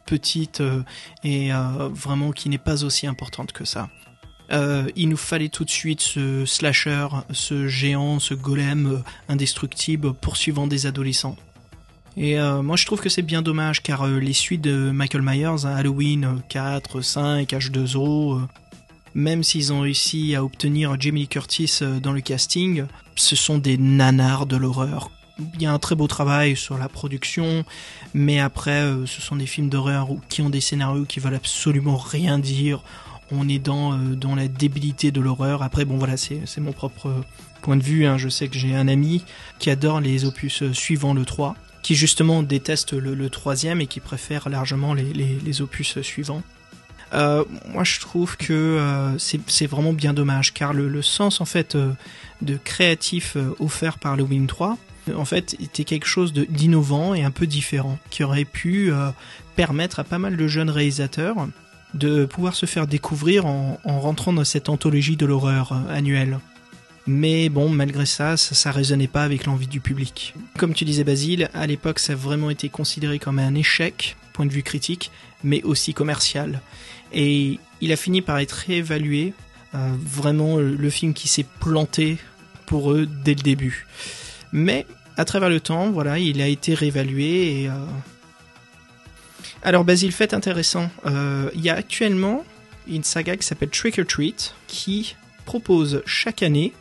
petite 0.06 0.60
euh, 0.60 0.84
et 1.24 1.52
euh, 1.52 1.88
vraiment 1.92 2.30
qui 2.30 2.48
n'est 2.48 2.56
pas 2.56 2.84
aussi 2.84 3.04
importante 3.08 3.50
que 3.50 3.64
ça. 3.64 3.88
il 4.94 5.08
nous 5.08 5.16
fallait 5.16 5.48
tout 5.48 5.64
de 5.64 5.70
suite 5.70 6.00
ce 6.00 6.44
slasher, 6.46 7.08
ce 7.32 7.66
géant, 7.66 8.20
ce 8.20 8.34
golem 8.34 9.02
indestructible 9.28 10.14
poursuivant 10.14 10.68
des 10.68 10.86
adolescents. 10.86 11.36
Et 12.16 12.38
moi 12.62 12.76
je 12.76 12.86
trouve 12.86 13.00
que 13.00 13.10
c'est 13.10 13.26
bien 13.34 13.42
dommage 13.42 13.82
car 13.82 14.06
les 14.06 14.32
suites 14.32 14.62
de 14.62 14.90
Michael 14.92 15.22
Myers, 15.22 15.64
hein, 15.66 15.74
Halloween 15.76 16.40
4, 16.48 17.00
5, 17.00 17.50
H2O, 17.50 18.40
même 19.14 19.42
s'ils 19.42 19.72
ont 19.72 19.80
réussi 19.80 20.34
à 20.36 20.44
obtenir 20.44 20.98
Jamie 20.98 21.28
Curtis 21.28 21.80
dans 22.02 22.12
le 22.12 22.22
casting, 22.22 22.86
ce 23.16 23.36
sont 23.36 23.58
des 23.58 23.76
nanars 23.76 24.46
de 24.46 24.56
l'horreur 24.56 25.10
il 25.54 25.62
y 25.62 25.66
a 25.66 25.72
un 25.72 25.78
très 25.78 25.94
beau 25.94 26.06
travail 26.06 26.56
sur 26.56 26.78
la 26.78 26.88
production, 26.88 27.64
mais 28.14 28.40
après, 28.40 28.82
euh, 28.82 29.06
ce 29.06 29.20
sont 29.20 29.36
des 29.36 29.46
films 29.46 29.68
d'horreur 29.68 30.08
qui 30.28 30.42
ont 30.42 30.50
des 30.50 30.60
scénarios 30.60 31.04
qui 31.04 31.20
veulent 31.20 31.34
absolument 31.34 31.96
rien 31.96 32.38
dire. 32.38 32.82
On 33.30 33.48
est 33.48 33.58
dans, 33.58 33.92
euh, 33.92 34.14
dans 34.14 34.34
la 34.34 34.48
débilité 34.48 35.10
de 35.10 35.20
l'horreur. 35.20 35.62
Après, 35.62 35.84
bon 35.84 35.96
voilà, 35.96 36.16
c'est 36.16 36.58
mon 36.58 36.72
propre 36.72 37.12
point 37.62 37.76
de 37.76 37.82
vue. 37.82 38.06
Hein. 38.06 38.18
Je 38.18 38.28
sais 38.28 38.48
que 38.48 38.58
j'ai 38.58 38.74
un 38.74 38.88
ami 38.88 39.24
qui 39.58 39.70
adore 39.70 40.00
les 40.00 40.24
opus 40.24 40.62
euh, 40.62 40.72
suivants 40.72 41.14
le 41.14 41.24
3, 41.24 41.54
qui 41.82 41.94
justement 41.94 42.42
déteste 42.42 42.94
le, 42.94 43.30
troisième 43.30 43.80
et 43.80 43.86
qui 43.86 44.00
préfère 44.00 44.48
largement 44.48 44.94
les, 44.94 45.12
les, 45.12 45.62
opus 45.62 46.00
suivants. 46.00 46.42
moi, 47.12 47.84
je 47.84 48.00
trouve 48.00 48.36
que 48.36 49.14
c'est 49.18 49.66
vraiment 49.66 49.92
bien 49.92 50.12
dommage, 50.12 50.52
car 50.52 50.72
le, 50.72 50.88
le 50.88 51.02
sens 51.02 51.40
en 51.40 51.44
fait 51.44 51.76
de 52.42 52.56
créatif 52.56 53.36
offert 53.60 53.98
par 53.98 54.16
le 54.16 54.24
Wing 54.24 54.46
3 54.46 54.76
en 55.16 55.24
fait 55.24 55.56
était 55.60 55.84
quelque 55.84 56.06
chose 56.06 56.32
d'innovant 56.32 57.14
et 57.14 57.22
un 57.22 57.30
peu 57.30 57.46
différent, 57.46 57.98
qui 58.10 58.24
aurait 58.24 58.44
pu 58.44 58.92
euh, 58.92 59.10
permettre 59.56 60.00
à 60.00 60.04
pas 60.04 60.18
mal 60.18 60.36
de 60.36 60.46
jeunes 60.46 60.70
réalisateurs 60.70 61.48
de 61.94 62.26
pouvoir 62.26 62.54
se 62.54 62.66
faire 62.66 62.86
découvrir 62.86 63.46
en, 63.46 63.78
rentrant 63.84 64.32
dans 64.32 64.44
cette 64.44 64.68
anthologie 64.68 65.16
de 65.16 65.26
l'horreur 65.26 65.72
euh, 65.72 65.96
annuelle. 65.96 66.38
Mais 67.06 67.48
bon, 67.48 67.70
malgré 67.70 68.04
ça, 68.04 68.36
ça, 68.36 68.68
ne 68.68 68.74
résonnait 68.74 69.08
pas 69.08 69.24
avec 69.24 69.46
l'envie 69.46 69.66
du 69.66 69.80
public. 69.80 70.34
Comme 70.58 70.74
tu 70.74 70.84
disais 70.84 71.04
Basile, 71.04 71.48
à 71.54 71.66
l'époque 71.66 71.98
ça 71.98 72.12
a 72.12 72.16
vraiment 72.16 72.50
été 72.50 72.68
considéré 72.68 73.18
comme 73.18 73.38
un 73.38 73.54
échec, 73.54 74.16
point 74.34 74.44
de 74.44 74.52
vue 74.52 74.62
critique, 74.62 75.10
mais 75.42 75.62
aussi 75.62 75.94
commercial. 75.94 76.60
Et 77.14 77.58
il 77.80 77.92
a 77.92 77.96
fini 77.96 78.20
par 78.20 78.38
être 78.38 78.52
réévalué, 78.52 79.32
euh, 79.74 79.90
vraiment 79.98 80.58
le 80.58 80.90
film 80.90 81.14
qui 81.14 81.28
s'est 81.28 81.46
planté 81.60 82.18
pour 82.66 82.92
eux 82.92 83.06
dès 83.06 83.34
le 83.34 83.42
début. 83.42 83.86
Mais 84.52 84.86
à 85.18 85.24
travers 85.24 85.50
le 85.50 85.60
temps, 85.60 85.90
voilà, 85.90 86.18
il 86.18 86.40
a 86.40 86.46
été 86.46 86.74
réévalué 86.74 87.62
et. 87.62 87.68
Euh... 87.68 87.72
Alors, 89.62 89.84
Basile, 89.84 90.12
fait 90.12 90.32
intéressant. 90.32 90.88
Euh, 91.06 91.50
il 91.54 91.60
y 91.60 91.70
a 91.70 91.74
actuellement 91.74 92.44
une 92.86 93.02
saga 93.02 93.36
qui 93.36 93.44
s'appelle 93.44 93.70
Trick 93.70 93.98
or 93.98 94.06
Treat 94.06 94.54
qui 94.68 95.16
propose 95.44 96.02
chaque 96.06 96.44
année 96.44 96.72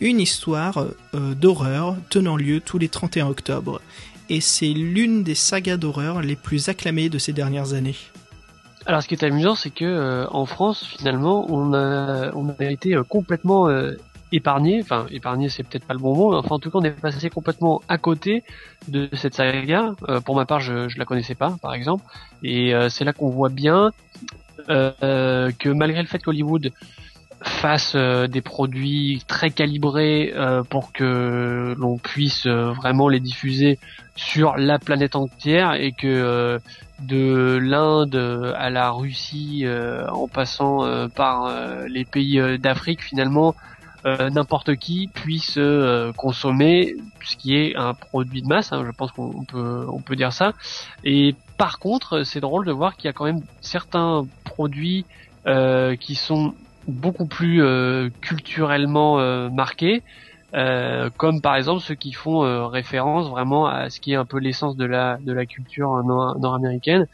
une 0.00 0.18
histoire 0.20 0.86
euh, 1.14 1.34
d'horreur 1.34 1.96
tenant 2.10 2.36
lieu 2.36 2.60
tous 2.60 2.78
les 2.78 2.88
31 2.88 3.28
octobre. 3.28 3.80
Et 4.28 4.40
c'est 4.40 4.66
l'une 4.66 5.22
des 5.22 5.36
sagas 5.36 5.76
d'horreur 5.76 6.20
les 6.20 6.34
plus 6.34 6.68
acclamées 6.68 7.08
de 7.08 7.18
ces 7.18 7.32
dernières 7.32 7.74
années. 7.74 7.96
Alors 8.86 9.02
ce 9.02 9.08
qui 9.08 9.14
est 9.14 9.24
amusant, 9.24 9.54
c'est 9.54 9.70
que 9.70 9.84
euh, 9.84 10.26
en 10.30 10.46
France, 10.46 10.84
finalement, 10.98 11.46
on 11.48 11.72
a, 11.72 12.32
on 12.34 12.48
a 12.58 12.64
été 12.64 12.98
complètement 13.08 13.68
épargné, 14.34 14.80
enfin 14.82 15.06
épargné 15.10 15.48
c'est 15.48 15.62
peut-être 15.62 15.86
pas 15.86 15.94
le 15.94 16.00
bon 16.00 16.14
mot, 16.14 16.32
mais 16.32 16.38
enfin 16.38 16.56
en 16.56 16.58
tout 16.58 16.70
cas 16.70 16.78
on 16.78 16.84
est 16.84 16.90
passé 16.90 17.30
complètement 17.30 17.80
à 17.88 17.98
côté 17.98 18.42
de 18.88 19.08
cette 19.12 19.34
saga. 19.34 19.92
Euh, 20.08 20.20
pour 20.20 20.34
ma 20.34 20.44
part 20.44 20.60
je, 20.60 20.88
je 20.88 20.98
la 20.98 21.04
connaissais 21.04 21.36
pas 21.36 21.56
par 21.62 21.74
exemple, 21.74 22.04
et 22.42 22.74
euh, 22.74 22.88
c'est 22.88 23.04
là 23.04 23.12
qu'on 23.12 23.30
voit 23.30 23.48
bien 23.48 23.92
euh, 24.68 25.50
que 25.58 25.68
malgré 25.68 26.02
le 26.02 26.08
fait 26.08 26.18
qu'Hollywood 26.18 26.72
fasse 27.42 27.94
des 27.94 28.40
produits 28.40 29.22
très 29.26 29.50
calibrés 29.50 30.32
pour 30.70 30.92
que 30.92 31.74
l'on 31.76 31.98
puisse 31.98 32.46
vraiment 32.46 33.10
les 33.10 33.20
diffuser 33.20 33.78
sur 34.16 34.56
la 34.56 34.78
planète 34.78 35.14
entière 35.14 35.74
et 35.74 35.92
que 35.92 36.58
de 37.02 37.58
l'Inde 37.60 38.16
à 38.56 38.70
la 38.70 38.90
Russie 38.92 39.66
en 40.10 40.26
passant 40.26 41.08
par 41.14 41.52
les 41.86 42.06
pays 42.06 42.40
d'Afrique 42.58 43.02
finalement 43.02 43.54
euh, 44.06 44.28
n'importe 44.28 44.76
qui 44.76 45.08
puisse 45.08 45.56
euh, 45.56 46.12
consommer 46.12 46.94
ce 47.24 47.36
qui 47.36 47.56
est 47.56 47.74
un 47.74 47.94
produit 47.94 48.42
de 48.42 48.46
masse. 48.46 48.70
Hein, 48.70 48.84
je 48.84 48.90
pense 48.90 49.12
qu'on 49.12 49.44
peut 49.44 49.86
on 49.88 50.00
peut 50.00 50.14
dire 50.14 50.32
ça. 50.32 50.52
Et 51.04 51.34
par 51.56 51.78
contre, 51.78 52.22
c'est 52.22 52.40
drôle 52.40 52.66
de 52.66 52.72
voir 52.72 52.96
qu'il 52.96 53.06
y 53.06 53.08
a 53.08 53.14
quand 53.14 53.24
même 53.24 53.40
certains 53.62 54.26
produits 54.44 55.06
euh, 55.46 55.96
qui 55.96 56.16
sont 56.16 56.54
beaucoup 56.86 57.24
plus 57.24 57.62
culturellement 58.20 59.16
marqués. 59.50 60.02
comme 61.16 61.40
par 61.40 61.56
exemple 61.56 61.80
ceux 61.80 61.94
qui 61.94 62.12
font 62.12 62.68
référence 62.68 63.30
vraiment 63.30 63.66
à 63.66 63.88
ce 63.88 64.00
qui 64.00 64.12
est 64.12 64.16
un 64.16 64.26
peu 64.26 64.38
l'essence 64.38 64.76
de 64.76 64.84
la 64.84 65.16
de 65.16 65.32
la 65.32 65.46
culture 65.46 66.04
nord-américaine 66.04 67.06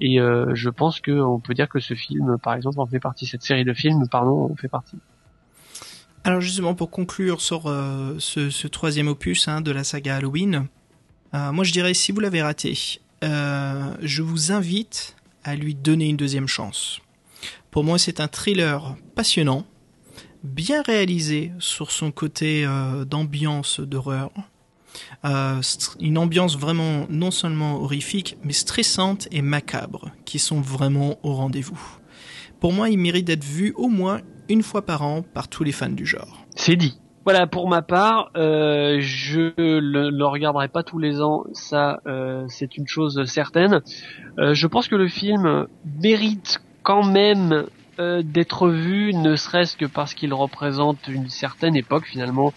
et 0.00 0.16
je 0.16 0.70
pense 0.70 1.02
qu'on 1.02 1.40
peut 1.40 1.52
dire 1.52 1.68
que 1.68 1.78
ce 1.78 1.92
film 1.92 2.38
par 2.38 2.54
exemple 2.54 2.80
en 2.80 2.86
fait 2.86 3.00
partie 3.00 3.26
cette 3.26 3.42
série 3.42 3.66
de 3.66 3.74
films 3.74 4.08
pardon 4.08 4.50
en 4.50 4.56
fait 4.56 4.68
partie 4.68 4.96
alors 6.28 6.42
justement 6.42 6.74
pour 6.74 6.90
conclure 6.90 7.40
sur 7.40 7.68
euh, 7.68 8.16
ce, 8.18 8.66
troisième 8.66 9.08
opus 9.08 9.48
hein, 9.48 9.62
de 9.62 9.70
la 9.70 9.82
saga 9.82 10.16
Halloween, 10.16 10.68
euh, 11.32 11.52
moi 11.52 11.64
je 11.64 11.72
dirais 11.72 11.94
si 11.94 12.12
vous 12.12 12.20
l'avez 12.20 12.42
raté, 12.42 12.78
euh, 13.24 13.94
je 14.02 14.20
vous 14.20 14.52
invite 14.52 15.16
à 15.42 15.56
lui 15.56 15.74
donner 15.74 16.06
une 16.06 16.18
deuxième 16.18 16.46
chance. 16.46 17.00
Pour 17.70 17.82
moi 17.82 17.96
c'est 17.96 18.20
un 18.20 18.28
thriller 18.28 18.94
passionnant, 19.14 19.64
bien 20.44 20.82
réalisé 20.82 21.50
sur 21.60 21.90
son 21.90 22.10
côté 22.10 22.66
d'ambiance 23.06 23.80
d'horreur. 23.80 24.30
Une 25.24 26.18
ambiance 26.18 26.58
vraiment 26.58 27.06
non 27.08 27.30
seulement 27.30 27.80
horrifique, 27.80 28.36
mais 28.44 28.52
stressante 28.52 29.28
et 29.30 29.40
macabre, 29.40 30.10
qui 30.26 30.38
sont 30.38 30.60
vraiment 30.60 31.18
au 31.22 31.32
rendez-vous. 31.32 31.80
Pour 32.60 32.72
moi, 32.72 32.90
il 32.90 32.98
mérite 32.98 33.24
d'être 33.24 33.44
vu 33.44 33.72
au 33.76 33.88
moins 33.88 34.20
une 34.48 34.62
fois 34.62 34.82
par 34.82 35.02
an 35.02 35.22
par 35.22 35.48
tous 35.48 35.64
les 35.64 35.72
fans 35.72 35.88
du 35.88 36.06
genre. 36.06 36.44
C'est 36.54 36.76
dit. 36.76 36.98
Voilà, 37.24 37.46
pour 37.46 37.68
ma 37.68 37.82
part, 37.82 38.30
euh, 38.36 38.98
je 39.00 39.52
le, 39.58 40.08
le 40.08 40.26
regarderai 40.26 40.68
pas 40.68 40.82
tous 40.82 40.98
les 40.98 41.20
ans, 41.20 41.44
ça 41.52 42.00
euh, 42.06 42.46
c'est 42.48 42.78
une 42.78 42.86
chose 42.86 43.22
certaine. 43.26 43.82
Euh, 44.38 44.54
je 44.54 44.66
pense 44.66 44.88
que 44.88 44.96
le 44.96 45.08
film 45.08 45.66
mérite 46.00 46.60
quand 46.82 47.02
même 47.02 47.66
euh, 47.98 48.22
d'être 48.24 48.68
vu, 48.68 49.12
ne 49.12 49.36
serait-ce 49.36 49.76
que 49.76 49.84
parce 49.84 50.14
qu'il 50.14 50.32
représente 50.32 51.08
une 51.08 51.28
certaine 51.28 51.76
époque 51.76 52.06
finalement 52.06 52.54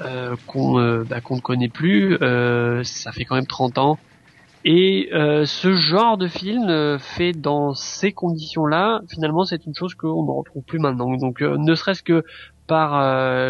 euh, 0.00 0.36
qu'on 0.46 0.78
euh, 0.78 1.04
bah, 1.04 1.20
qu'on 1.20 1.36
ne 1.36 1.40
connaît 1.40 1.68
plus. 1.68 2.16
Euh, 2.22 2.84
ça 2.84 3.12
fait 3.12 3.24
quand 3.24 3.34
même 3.34 3.46
30 3.46 3.78
ans. 3.78 3.98
Et 4.68 5.10
euh, 5.12 5.46
ce 5.46 5.76
genre 5.76 6.18
de 6.18 6.26
film 6.26 6.68
euh, 6.68 6.98
fait 6.98 7.30
dans 7.30 7.72
ces 7.74 8.10
conditions-là, 8.10 9.00
finalement, 9.08 9.44
c'est 9.44 9.64
une 9.64 9.76
chose 9.76 9.94
qu'on 9.94 10.24
ne 10.24 10.30
retrouve 10.32 10.64
plus 10.64 10.80
maintenant. 10.80 11.16
Donc, 11.16 11.40
euh, 11.40 11.56
ne 11.56 11.76
serait-ce 11.76 12.02
que 12.02 12.24
par 12.66 13.00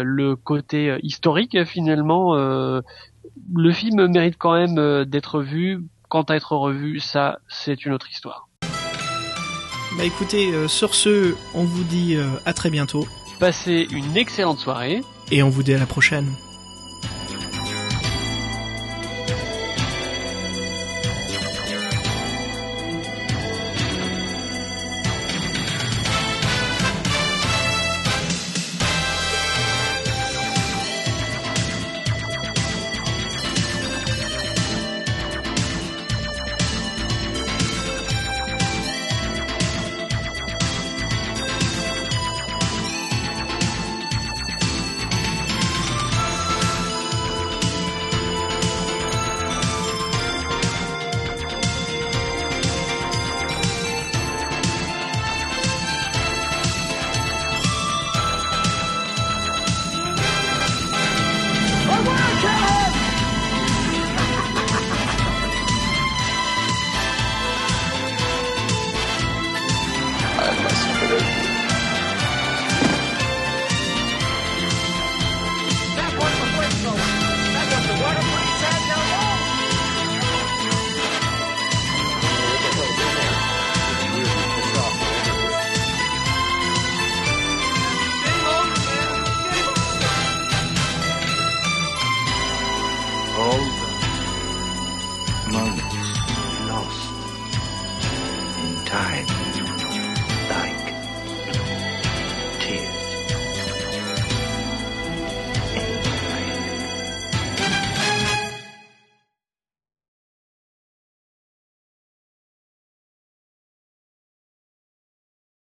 le 0.03 0.35
côté 0.35 0.95
historique, 1.01 1.65
finalement, 1.65 2.35
le 2.35 3.71
film 3.71 4.05
mérite 4.05 4.35
quand 4.37 4.53
même 4.53 5.05
d'être 5.05 5.41
vu. 5.41 5.83
Quant 6.07 6.21
à 6.21 6.35
être 6.35 6.55
revu, 6.55 6.99
ça, 6.99 7.39
c'est 7.47 7.83
une 7.83 7.93
autre 7.93 8.11
histoire. 8.11 8.47
Bah 9.97 10.03
écoutez, 10.05 10.67
sur 10.67 10.93
ce, 10.93 11.33
on 11.55 11.63
vous 11.63 11.83
dit 11.85 12.15
à 12.45 12.53
très 12.53 12.69
bientôt 12.69 13.07
Passez 13.39 13.87
une 13.89 14.15
excellente 14.17 14.59
soirée. 14.59 15.01
et 15.31 15.41
on 15.41 15.49
vous 15.49 15.63
dit 15.63 15.73
à 15.73 15.79
la 15.79 15.87
prochaine. 15.87 16.27